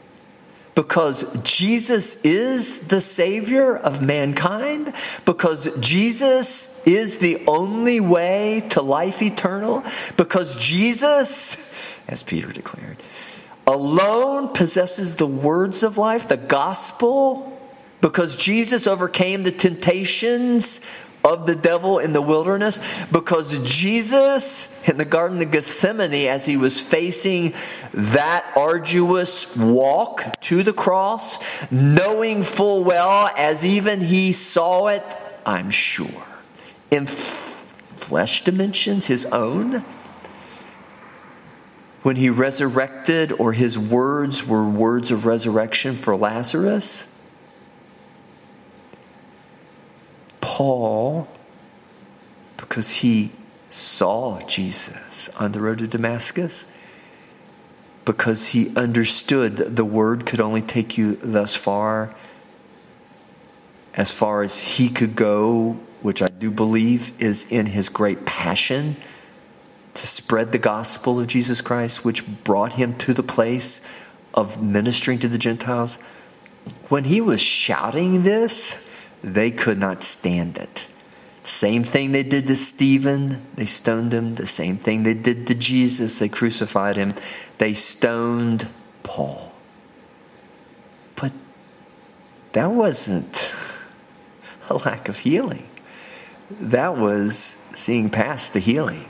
because 0.74 1.26
Jesus 1.42 2.16
is 2.22 2.80
the 2.88 3.00
Savior 3.00 3.76
of 3.76 4.00
mankind, 4.00 4.94
because 5.24 5.70
Jesus 5.80 6.82
is 6.86 7.18
the 7.18 7.42
only 7.46 8.00
way 8.00 8.66
to 8.70 8.80
life 8.80 9.20
eternal, 9.22 9.84
because 10.16 10.56
Jesus, 10.56 11.56
as 12.08 12.22
Peter 12.22 12.50
declared, 12.50 12.96
alone 13.66 14.48
possesses 14.48 15.16
the 15.16 15.26
words 15.26 15.82
of 15.82 15.98
life, 15.98 16.28
the 16.28 16.36
gospel, 16.36 17.48
because 18.00 18.36
Jesus 18.36 18.86
overcame 18.86 19.44
the 19.44 19.52
temptations 19.52 20.80
of 21.24 21.46
the 21.46 21.54
devil 21.54 21.98
in 21.98 22.12
the 22.12 22.22
wilderness 22.22 22.80
because 23.12 23.58
Jesus 23.60 24.88
in 24.88 24.98
the 24.98 25.04
Garden 25.04 25.40
of 25.40 25.50
Gethsemane, 25.50 26.28
as 26.28 26.46
he 26.46 26.56
was 26.56 26.80
facing 26.80 27.54
that 27.92 28.44
arduous 28.56 29.56
walk 29.56 30.40
to 30.42 30.62
the 30.62 30.72
cross, 30.72 31.38
knowing 31.70 32.42
full 32.42 32.84
well, 32.84 33.30
as 33.36 33.64
even 33.64 34.00
he 34.00 34.32
saw 34.32 34.88
it, 34.88 35.04
I'm 35.46 35.70
sure, 35.70 36.42
in 36.90 37.04
f- 37.04 37.74
flesh 37.96 38.42
dimensions, 38.44 39.06
his 39.06 39.26
own, 39.26 39.84
when 42.02 42.16
he 42.16 42.30
resurrected, 42.30 43.32
or 43.32 43.52
his 43.52 43.78
words 43.78 44.44
were 44.44 44.68
words 44.68 45.12
of 45.12 45.24
resurrection 45.24 45.94
for 45.94 46.16
Lazarus 46.16 47.06
Paul, 50.42 51.26
because 52.58 52.96
he 52.96 53.32
saw 53.70 54.38
Jesus 54.40 55.30
on 55.30 55.52
the 55.52 55.60
road 55.60 55.78
to 55.78 55.86
Damascus, 55.86 56.66
because 58.04 58.48
he 58.48 58.74
understood 58.76 59.56
the 59.56 59.84
word 59.84 60.26
could 60.26 60.40
only 60.40 60.60
take 60.60 60.98
you 60.98 61.16
thus 61.16 61.56
far, 61.56 62.14
as 63.94 64.12
far 64.12 64.42
as 64.42 64.60
he 64.60 64.90
could 64.90 65.16
go, 65.16 65.78
which 66.02 66.20
I 66.20 66.28
do 66.28 66.50
believe 66.50 67.12
is 67.20 67.46
in 67.50 67.66
his 67.66 67.88
great 67.88 68.26
passion 68.26 68.96
to 69.94 70.06
spread 70.06 70.50
the 70.52 70.58
gospel 70.58 71.20
of 71.20 71.28
Jesus 71.28 71.60
Christ, 71.60 72.04
which 72.04 72.26
brought 72.44 72.72
him 72.72 72.94
to 72.94 73.14
the 73.14 73.22
place 73.22 73.80
of 74.34 74.62
ministering 74.62 75.20
to 75.20 75.28
the 75.28 75.38
Gentiles. 75.38 75.96
When 76.88 77.04
he 77.04 77.20
was 77.20 77.40
shouting 77.40 78.22
this, 78.22 78.88
they 79.22 79.50
could 79.50 79.78
not 79.78 80.02
stand 80.02 80.58
it. 80.58 80.86
Same 81.44 81.82
thing 81.82 82.12
they 82.12 82.22
did 82.22 82.46
to 82.46 82.56
Stephen, 82.56 83.44
they 83.56 83.64
stoned 83.64 84.14
him. 84.14 84.30
The 84.30 84.46
same 84.46 84.76
thing 84.76 85.02
they 85.02 85.14
did 85.14 85.48
to 85.48 85.54
Jesus, 85.54 86.18
they 86.18 86.28
crucified 86.28 86.96
him. 86.96 87.14
They 87.58 87.74
stoned 87.74 88.68
Paul. 89.02 89.52
But 91.16 91.32
that 92.52 92.70
wasn't 92.70 93.52
a 94.70 94.76
lack 94.76 95.08
of 95.08 95.18
healing. 95.18 95.68
That 96.60 96.96
was 96.96 97.34
seeing 97.72 98.10
past 98.10 98.52
the 98.52 98.60
healing. 98.60 99.08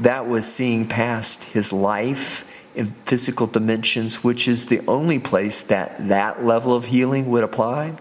That 0.00 0.28
was 0.28 0.52
seeing 0.52 0.86
past 0.86 1.44
his 1.44 1.72
life 1.72 2.44
in 2.74 2.94
physical 3.06 3.46
dimensions, 3.46 4.22
which 4.22 4.46
is 4.46 4.66
the 4.66 4.82
only 4.86 5.18
place 5.18 5.62
that 5.64 6.08
that 6.08 6.44
level 6.44 6.74
of 6.74 6.84
healing 6.84 7.30
would 7.30 7.44
apply. 7.44 7.96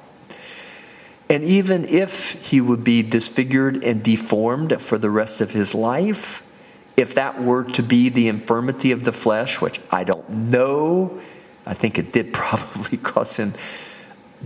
And 1.29 1.43
even 1.43 1.85
if 1.85 2.33
he 2.49 2.61
would 2.61 2.83
be 2.83 3.01
disfigured 3.01 3.83
and 3.83 4.03
deformed 4.03 4.79
for 4.79 4.97
the 4.97 5.09
rest 5.09 5.41
of 5.41 5.51
his 5.51 5.73
life, 5.73 6.43
if 6.97 7.15
that 7.15 7.41
were 7.41 7.63
to 7.63 7.83
be 7.83 8.09
the 8.09 8.27
infirmity 8.27 8.91
of 8.91 9.03
the 9.03 9.11
flesh, 9.11 9.59
which 9.59 9.79
I 9.91 10.03
don't 10.03 10.29
know, 10.29 11.19
I 11.65 11.73
think 11.73 11.97
it 11.97 12.11
did 12.13 12.33
probably 12.33 12.97
cause 12.97 13.37
him 13.37 13.53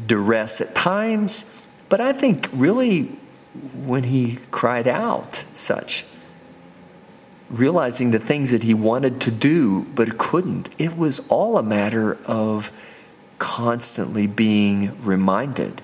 duress 0.07 0.61
at 0.61 0.75
times, 0.75 1.45
but 1.89 1.99
I 1.99 2.13
think 2.13 2.47
really 2.53 3.03
when 3.83 4.03
he 4.03 4.37
cried 4.51 4.87
out 4.87 5.43
such, 5.53 6.05
realizing 7.49 8.11
the 8.11 8.19
things 8.19 8.51
that 8.51 8.63
he 8.63 8.73
wanted 8.73 9.21
to 9.21 9.31
do 9.31 9.83
but 9.95 10.17
couldn't, 10.17 10.69
it 10.77 10.95
was 10.95 11.19
all 11.29 11.57
a 11.57 11.63
matter 11.63 12.17
of 12.25 12.71
constantly 13.39 14.27
being 14.27 15.01
reminded. 15.03 15.81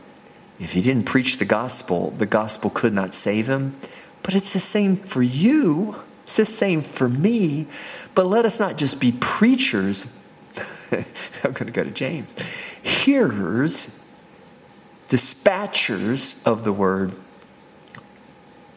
If 0.59 0.73
he 0.73 0.81
didn't 0.81 1.05
preach 1.05 1.37
the 1.37 1.45
gospel, 1.45 2.11
the 2.11 2.25
gospel 2.25 2.69
could 2.69 2.93
not 2.93 3.13
save 3.13 3.47
him. 3.47 3.79
But 4.23 4.35
it's 4.35 4.53
the 4.53 4.59
same 4.59 4.97
for 4.97 5.21
you. 5.21 6.01
It's 6.23 6.37
the 6.37 6.45
same 6.45 6.81
for 6.81 7.09
me. 7.09 7.67
But 8.15 8.25
let 8.25 8.45
us 8.45 8.59
not 8.59 8.77
just 8.77 8.99
be 8.99 9.11
preachers. 9.11 10.07
I'm 10.91 11.51
going 11.51 11.67
to 11.67 11.71
go 11.71 11.83
to 11.83 11.91
James. 11.91 12.33
Hearers, 12.81 13.99
dispatchers 15.09 16.41
of 16.45 16.63
the 16.63 16.73
word, 16.73 17.13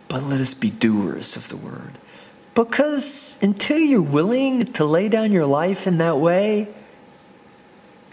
but 0.09 0.23
let 0.25 0.41
us 0.41 0.55
be 0.55 0.71
doers 0.71 1.37
of 1.37 1.49
the 1.49 1.57
word. 1.57 1.93
Because 2.55 3.39
until 3.41 3.79
you're 3.79 4.03
willing 4.03 4.65
to 4.73 4.85
lay 4.85 5.09
down 5.09 5.33
your 5.33 5.47
life 5.47 5.87
in 5.87 5.99
that 5.99 6.19
way, 6.19 6.69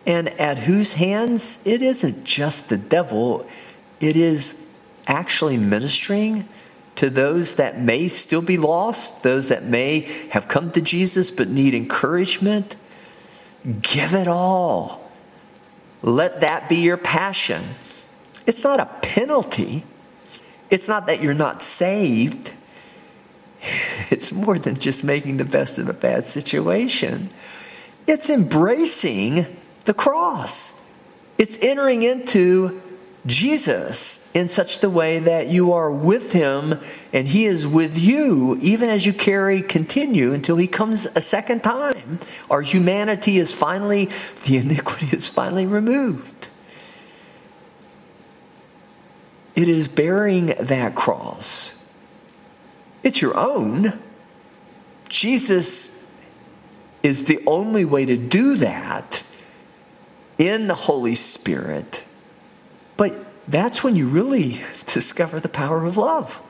and 0.05 0.29
at 0.39 0.59
whose 0.59 0.93
hands? 0.93 1.61
It 1.65 1.81
isn't 1.81 2.23
just 2.23 2.69
the 2.69 2.77
devil, 2.77 3.47
it 3.99 4.15
is 4.15 4.61
actually 5.07 5.57
ministering 5.57 6.47
to 6.95 7.09
those 7.09 7.55
that 7.55 7.79
may 7.79 8.07
still 8.07 8.41
be 8.41 8.57
lost, 8.57 9.23
those 9.23 9.49
that 9.49 9.63
may 9.63 10.01
have 10.29 10.47
come 10.47 10.71
to 10.71 10.81
Jesus 10.81 11.29
but 11.29 11.49
need 11.49 11.73
encouragement. 11.73 12.75
Give 13.81 14.13
it 14.13 14.27
all. 14.27 15.01
Let 16.01 16.41
that 16.41 16.69
be 16.69 16.77
your 16.77 16.97
passion. 16.97 17.63
It's 18.45 18.63
not 18.63 18.79
a 18.79 18.85
penalty. 19.01 19.83
It's 20.69 20.87
not 20.87 21.07
that 21.07 21.21
you're 21.21 21.33
not 21.33 21.61
saved. 21.61 22.53
It's 24.11 24.31
more 24.31 24.59
than 24.59 24.75
just 24.75 25.03
making 25.03 25.37
the 25.37 25.45
best 25.45 25.79
of 25.79 25.89
a 25.89 25.93
bad 25.93 26.27
situation. 26.27 27.31
It's 28.05 28.29
embracing 28.29 29.47
the 29.85 29.93
cross. 29.93 30.81
It's 31.37 31.57
entering 31.61 32.03
into 32.03 32.81
Jesus 33.25 34.31
in 34.35 34.49
such 34.49 34.79
the 34.81 34.89
way 34.89 35.19
that 35.19 35.47
you 35.47 35.73
are 35.73 35.91
with 35.91 36.31
him 36.31 36.79
and 37.11 37.27
he 37.27 37.45
is 37.45 37.65
with 37.65 37.97
you 37.97 38.57
even 38.61 38.89
as 38.89 39.05
you 39.05 39.13
carry 39.13 39.63
continue 39.63 40.31
until 40.31 40.57
he 40.57 40.67
comes 40.67 41.07
a 41.07 41.21
second 41.21 41.63
time. 41.63 42.19
Our 42.49 42.61
humanity 42.61 43.37
is 43.37 43.53
finally, 43.53 44.09
the 44.45 44.57
iniquity 44.63 45.15
is 45.15 45.27
finally 45.27 45.65
removed. 45.65 46.49
It 49.55 49.69
is 49.69 49.87
bearing 49.87 50.47
that 50.59 50.95
cross. 50.95 51.81
It's 53.01 53.21
your 53.21 53.37
own. 53.37 53.97
Jesus 55.09 55.91
is 57.01 57.25
the 57.25 57.39
only 57.47 57.85
way 57.85 58.05
to 58.05 58.17
do 58.17 58.57
that 58.57 59.23
in 60.37 60.67
the 60.67 60.75
Holy 60.75 61.15
Spirit. 61.15 62.03
But 62.97 63.17
that's 63.47 63.83
when 63.83 63.95
you 63.95 64.07
really 64.07 64.61
discover 64.87 65.39
the 65.39 65.49
power 65.49 65.85
of 65.85 65.97
love. 65.97 66.41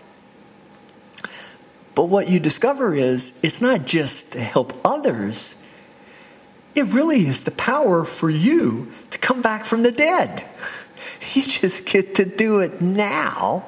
But 1.96 2.06
what 2.06 2.28
you 2.28 2.40
discover 2.40 2.94
is 2.94 3.40
it's 3.42 3.62
not 3.62 3.86
just 3.86 4.34
to 4.34 4.40
help 4.40 4.74
others, 4.86 5.62
it 6.76 6.84
really 6.88 7.26
is 7.26 7.46
the 7.46 7.52
power 7.52 8.04
for 8.04 8.30
you 8.30 8.92
to 9.12 9.18
come 9.18 9.42
back 9.42 9.66
from 9.66 9.84
the 9.84 9.92
dead. 9.92 10.46
You 11.34 11.42
just 11.42 11.86
get 11.86 12.16
to 12.16 12.26
do 12.26 12.60
it 12.60 12.80
now. 12.80 13.68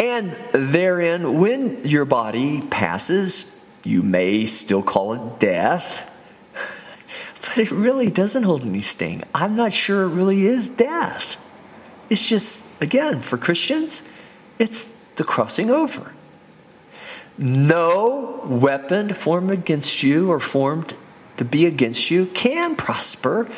And 0.00 0.36
therein, 0.52 1.38
when 1.38 1.84
your 1.84 2.04
body 2.04 2.62
passes, 2.62 3.46
you 3.84 4.02
may 4.02 4.44
still 4.46 4.82
call 4.82 5.14
it 5.14 5.38
death, 5.38 6.10
but 7.48 7.58
it 7.58 7.70
really 7.70 8.10
doesn't 8.10 8.42
hold 8.42 8.62
any 8.62 8.80
sting. 8.80 9.22
I'm 9.34 9.56
not 9.56 9.72
sure 9.72 10.04
it 10.04 10.08
really 10.08 10.46
is 10.46 10.68
death. 10.68 11.36
It's 12.08 12.28
just, 12.28 12.64
again, 12.82 13.20
for 13.20 13.36
Christians, 13.36 14.04
it's 14.58 14.90
the 15.16 15.24
crossing 15.24 15.70
over. 15.70 16.14
No 17.38 18.40
weapon 18.44 19.12
formed 19.12 19.50
against 19.50 20.02
you 20.02 20.30
or 20.30 20.40
formed 20.40 20.94
to 21.36 21.44
be 21.44 21.66
against 21.66 22.10
you 22.10 22.26
can 22.26 22.76
prosper. 22.76 23.48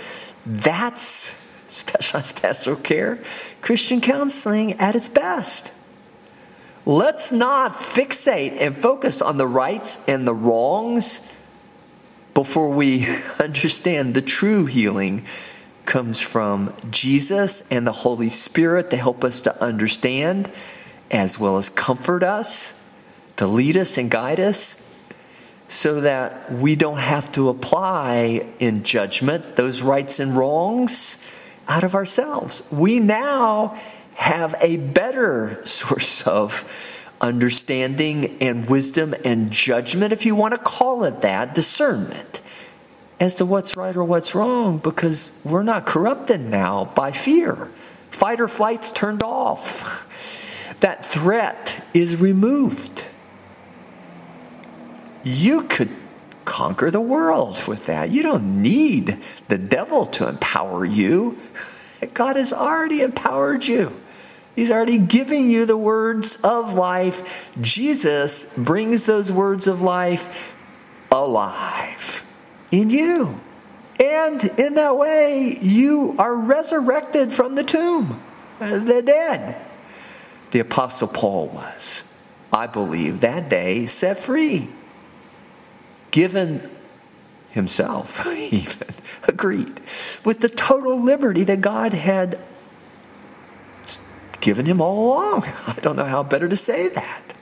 That's 0.44 1.34
specialized 1.68 2.40
pastoral 2.40 2.78
care, 2.78 3.22
Christian 3.60 4.00
counseling 4.00 4.72
at 4.74 4.96
its 4.96 5.08
best. 5.08 5.72
Let's 6.86 7.30
not 7.30 7.72
fixate 7.72 8.56
and 8.58 8.74
focus 8.74 9.20
on 9.20 9.36
the 9.36 9.46
rights 9.46 10.02
and 10.08 10.26
the 10.26 10.34
wrongs 10.34 11.20
before 12.38 12.68
we 12.68 13.04
understand 13.40 14.14
the 14.14 14.22
true 14.22 14.64
healing 14.64 15.24
comes 15.84 16.20
from 16.20 16.72
Jesus 16.88 17.68
and 17.68 17.84
the 17.84 17.90
Holy 17.90 18.28
Spirit 18.28 18.90
to 18.90 18.96
help 18.96 19.24
us 19.24 19.40
to 19.40 19.60
understand 19.60 20.48
as 21.10 21.36
well 21.36 21.56
as 21.56 21.68
comfort 21.68 22.22
us, 22.22 22.80
to 23.38 23.46
lead 23.48 23.76
us 23.76 23.98
and 23.98 24.08
guide 24.08 24.38
us 24.38 24.76
so 25.66 26.02
that 26.02 26.52
we 26.52 26.76
don't 26.76 27.00
have 27.00 27.32
to 27.32 27.48
apply 27.48 28.46
in 28.60 28.84
judgment 28.84 29.56
those 29.56 29.82
rights 29.82 30.20
and 30.20 30.36
wrongs 30.36 31.18
out 31.66 31.82
of 31.82 31.96
ourselves. 31.96 32.62
We 32.70 33.00
now 33.00 33.76
have 34.14 34.54
a 34.60 34.76
better 34.76 35.60
source 35.66 36.24
of 36.24 36.97
understanding 37.20 38.38
and 38.40 38.68
wisdom 38.68 39.14
and 39.24 39.50
judgment, 39.50 40.12
if 40.12 40.26
you 40.26 40.34
want 40.34 40.54
to 40.54 40.60
call 40.60 41.04
it 41.04 41.20
that, 41.22 41.54
discernment 41.54 42.42
as 43.20 43.36
to 43.36 43.46
what's 43.46 43.76
right 43.76 43.96
or 43.96 44.04
what's 44.04 44.34
wrong, 44.34 44.78
because 44.78 45.32
we're 45.44 45.62
not 45.62 45.86
corrupted 45.86 46.40
now 46.40 46.84
by 46.84 47.10
fear. 47.10 47.70
Fight 48.10 48.40
or 48.40 48.48
flight's 48.48 48.92
turned 48.92 49.22
off. 49.22 50.06
That 50.80 51.04
threat 51.04 51.84
is 51.92 52.16
removed. 52.20 53.04
You 55.24 55.64
could 55.64 55.90
conquer 56.44 56.90
the 56.90 57.00
world 57.00 57.62
with 57.66 57.86
that. 57.86 58.10
You 58.10 58.22
don't 58.22 58.62
need 58.62 59.18
the 59.48 59.58
devil 59.58 60.06
to 60.06 60.28
empower 60.28 60.84
you. 60.84 61.38
God 62.14 62.36
has 62.36 62.52
already 62.52 63.02
empowered 63.02 63.66
you. 63.66 63.92
He's 64.58 64.72
already 64.72 64.98
giving 64.98 65.48
you 65.48 65.66
the 65.66 65.76
words 65.76 66.34
of 66.42 66.74
life. 66.74 67.48
Jesus 67.60 68.52
brings 68.58 69.06
those 69.06 69.30
words 69.30 69.68
of 69.68 69.82
life 69.82 70.56
alive 71.12 72.24
in 72.72 72.90
you. 72.90 73.38
And 74.00 74.42
in 74.58 74.74
that 74.74 74.96
way, 74.96 75.56
you 75.62 76.16
are 76.18 76.34
resurrected 76.34 77.32
from 77.32 77.54
the 77.54 77.62
tomb, 77.62 78.20
uh, 78.58 78.80
the 78.80 79.00
dead. 79.00 79.64
The 80.50 80.58
Apostle 80.58 81.06
Paul 81.06 81.46
was, 81.50 82.02
I 82.52 82.66
believe, 82.66 83.20
that 83.20 83.48
day 83.48 83.86
set 83.86 84.18
free, 84.18 84.68
given 86.10 86.68
himself, 87.50 88.26
even 88.36 88.88
agreed 89.22 89.80
with 90.24 90.40
the 90.40 90.48
total 90.48 91.00
liberty 91.00 91.44
that 91.44 91.60
God 91.60 91.92
had 91.92 92.40
given 94.40 94.66
him 94.66 94.80
all 94.80 95.06
along. 95.06 95.44
I 95.66 95.76
don't 95.80 95.96
know 95.96 96.04
how 96.04 96.22
better 96.22 96.48
to 96.48 96.56
say 96.56 96.88
that. 96.88 97.34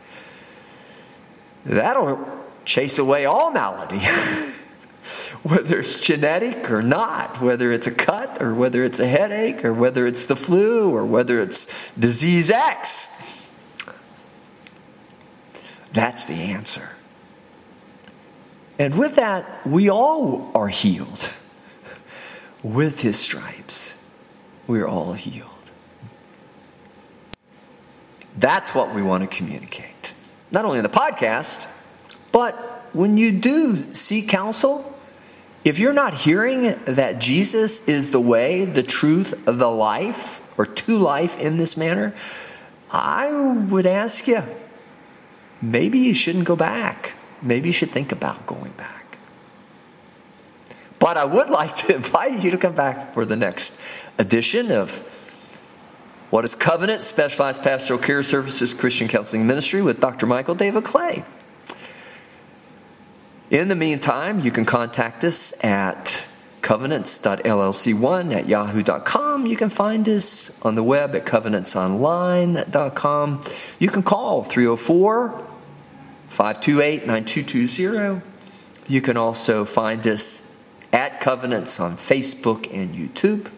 That'll 1.65 2.27
chase 2.65 2.99
away 2.99 3.27
all 3.27 3.51
malady, 3.51 3.99
whether 5.43 5.81
it's 5.81 6.01
genetic 6.01 6.71
or 6.71 6.83
not, 6.83 7.41
whether 7.41 7.73
it's 7.73 7.87
a 7.87 7.93
cut 7.93 8.41
or 8.41 8.55
whether 8.55 8.85
it's 8.85 9.01
a 9.01 9.07
headache 9.07 9.65
or 9.65 9.73
whether 9.73 10.07
it's 10.07 10.27
the 10.27 10.37
flu 10.37 10.95
or 10.95 11.05
whether 11.05 11.41
it's 11.41 11.91
disease 11.99 12.51
X. 12.51 13.09
That's 15.93 16.25
the 16.25 16.35
answer. 16.35 16.91
And 18.79 18.99
with 18.99 19.17
that, 19.17 19.67
we 19.67 19.89
all 19.89 20.53
are 20.55 20.69
healed. 20.69 21.33
With 22.63 23.01
his 23.01 23.19
stripes, 23.19 24.03
we're 24.67 24.87
all 24.87 25.15
healed. 25.15 25.56
That's 28.37 28.75
what 28.75 28.95
we 28.95 29.03
want 29.03 29.29
to 29.29 29.37
communicate. 29.37 30.13
Not 30.53 30.65
only 30.65 30.79
in 30.79 30.83
the 30.83 30.89
podcast, 30.89 31.69
but 32.33 32.55
when 32.93 33.17
you 33.17 33.33
do 33.33 33.93
seek 33.93 34.29
counsel, 34.29 34.93
if 35.65 35.79
you're 35.79 35.93
not 35.93 36.15
hearing 36.15 36.75
that 36.85 37.21
Jesus 37.21 37.87
is 37.89 38.11
the 38.11 38.21
way, 38.21 38.65
the 38.65 38.83
truth, 38.83 39.35
the 39.45 39.71
life, 39.71 40.41
or 40.57 40.67
to 40.67 40.99
life 40.99 41.39
in 41.39 41.57
this 41.57 41.77
manner, 41.77 42.15
I 42.93 43.33
would 43.69 43.87
ask 43.87 44.29
you 44.29 44.43
maybe 45.61 45.99
you 45.99 46.15
shouldn't 46.15 46.45
go 46.45 46.57
back. 46.57 47.15
Maybe 47.43 47.69
you 47.69 47.73
should 47.73 47.91
think 47.91 48.13
about 48.13 48.47
going 48.47 48.73
back. 48.73 49.19
But 50.99 51.17
I 51.17 51.25
would 51.25 51.51
like 51.51 51.75
to 51.77 51.95
invite 51.97 52.43
you 52.43 52.51
to 52.51 52.59
come 52.59 52.75
back 52.75 53.13
for 53.13 53.25
the 53.25 53.37
next 53.37 53.79
edition 54.19 54.71
of 54.71 55.03
what 56.31 56.45
is 56.45 56.55
Covenant 56.55 57.03
Specialized 57.03 57.63
Pastoral 57.63 57.99
Care 57.99 58.23
Services 58.23 58.75
Christian 58.75 59.09
Counseling 59.09 59.47
Ministry 59.47 59.83
with 59.83 60.01
Dr. 60.01 60.27
Michael 60.27 60.55
David 60.55 60.85
Clay. 60.85 61.25
In 63.51 63.69
the 63.69 63.77
meantime, 63.77 64.41
you 64.41 64.51
can 64.51 64.65
contact 64.65 65.23
us 65.23 65.53
at 65.65 66.27
covenants.llc1 66.63 68.35
at 68.35 68.49
yahoo.com. 68.49 69.47
You 69.47 69.57
can 69.57 69.71
find 69.71 70.09
us 70.09 70.61
on 70.63 70.75
the 70.75 70.83
web 70.83 71.15
at 71.15 71.25
covenantsonline.com. 71.25 73.45
You 73.79 73.89
can 73.89 74.03
call 74.03 74.43
304 74.43 75.47
528 76.27 77.07
9220. 77.07 78.21
You 78.89 79.01
can 79.01 79.17
also 79.17 79.65
find 79.65 80.05
us 80.07 80.57
at 80.93 81.21
Covenants 81.21 81.79
on 81.79 81.93
Facebook 81.93 82.69
and 82.73 82.95
YouTube. 82.95 83.51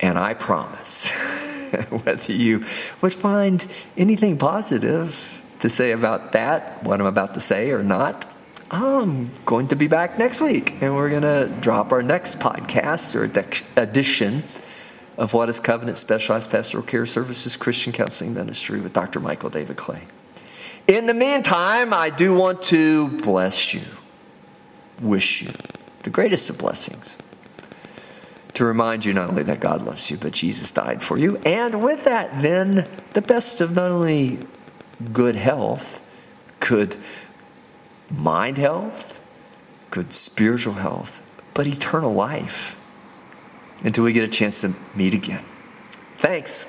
And 0.00 0.18
I 0.18 0.34
promise, 0.34 1.10
whether 1.90 2.32
you 2.32 2.64
would 3.00 3.14
find 3.14 3.66
anything 3.96 4.38
positive 4.38 5.42
to 5.60 5.68
say 5.68 5.92
about 5.92 6.32
that, 6.32 6.82
what 6.84 7.00
I'm 7.00 7.06
about 7.06 7.34
to 7.34 7.40
say, 7.40 7.70
or 7.70 7.82
not, 7.82 8.30
I'm 8.70 9.26
going 9.44 9.68
to 9.68 9.76
be 9.76 9.86
back 9.86 10.18
next 10.18 10.40
week 10.40 10.82
and 10.82 10.96
we're 10.96 11.10
going 11.10 11.22
to 11.22 11.48
drop 11.60 11.92
our 11.92 12.02
next 12.02 12.38
podcast 12.38 13.14
or 13.14 13.24
edition 13.80 14.42
of 15.16 15.32
What 15.32 15.48
is 15.48 15.60
Covenant 15.60 15.96
Specialized 15.96 16.50
Pastoral 16.50 16.82
Care 16.82 17.06
Services 17.06 17.56
Christian 17.56 17.92
Counseling 17.92 18.34
Ministry 18.34 18.80
with 18.80 18.92
Dr. 18.92 19.20
Michael 19.20 19.50
David 19.50 19.76
Clay. 19.76 20.02
In 20.88 21.06
the 21.06 21.14
meantime, 21.14 21.94
I 21.94 22.10
do 22.10 22.34
want 22.34 22.62
to 22.62 23.08
bless 23.18 23.72
you, 23.72 23.82
wish 25.00 25.42
you 25.42 25.50
the 26.02 26.10
greatest 26.10 26.50
of 26.50 26.58
blessings 26.58 27.16
to 28.54 28.64
remind 28.64 29.04
you 29.04 29.12
not 29.12 29.30
only 29.30 29.42
that 29.44 29.60
God 29.60 29.82
loves 29.82 30.10
you, 30.10 30.16
but 30.16 30.32
Jesus 30.32 30.72
died 30.72 31.02
for 31.02 31.18
you. 31.18 31.36
And 31.38 31.82
with 31.82 32.04
that, 32.04 32.40
then, 32.40 32.88
the 33.12 33.22
best 33.22 33.60
of 33.60 33.74
not 33.74 33.90
only 33.90 34.38
good 35.12 35.36
health, 35.36 36.02
good 36.60 36.96
mind 38.10 38.58
health, 38.58 39.20
good 39.90 40.12
spiritual 40.12 40.74
health, 40.74 41.22
but 41.52 41.66
eternal 41.66 42.12
life 42.12 42.76
until 43.82 44.04
we 44.04 44.12
get 44.12 44.24
a 44.24 44.28
chance 44.28 44.62
to 44.62 44.72
meet 44.94 45.14
again. 45.14 45.44
Thanks. 46.16 46.64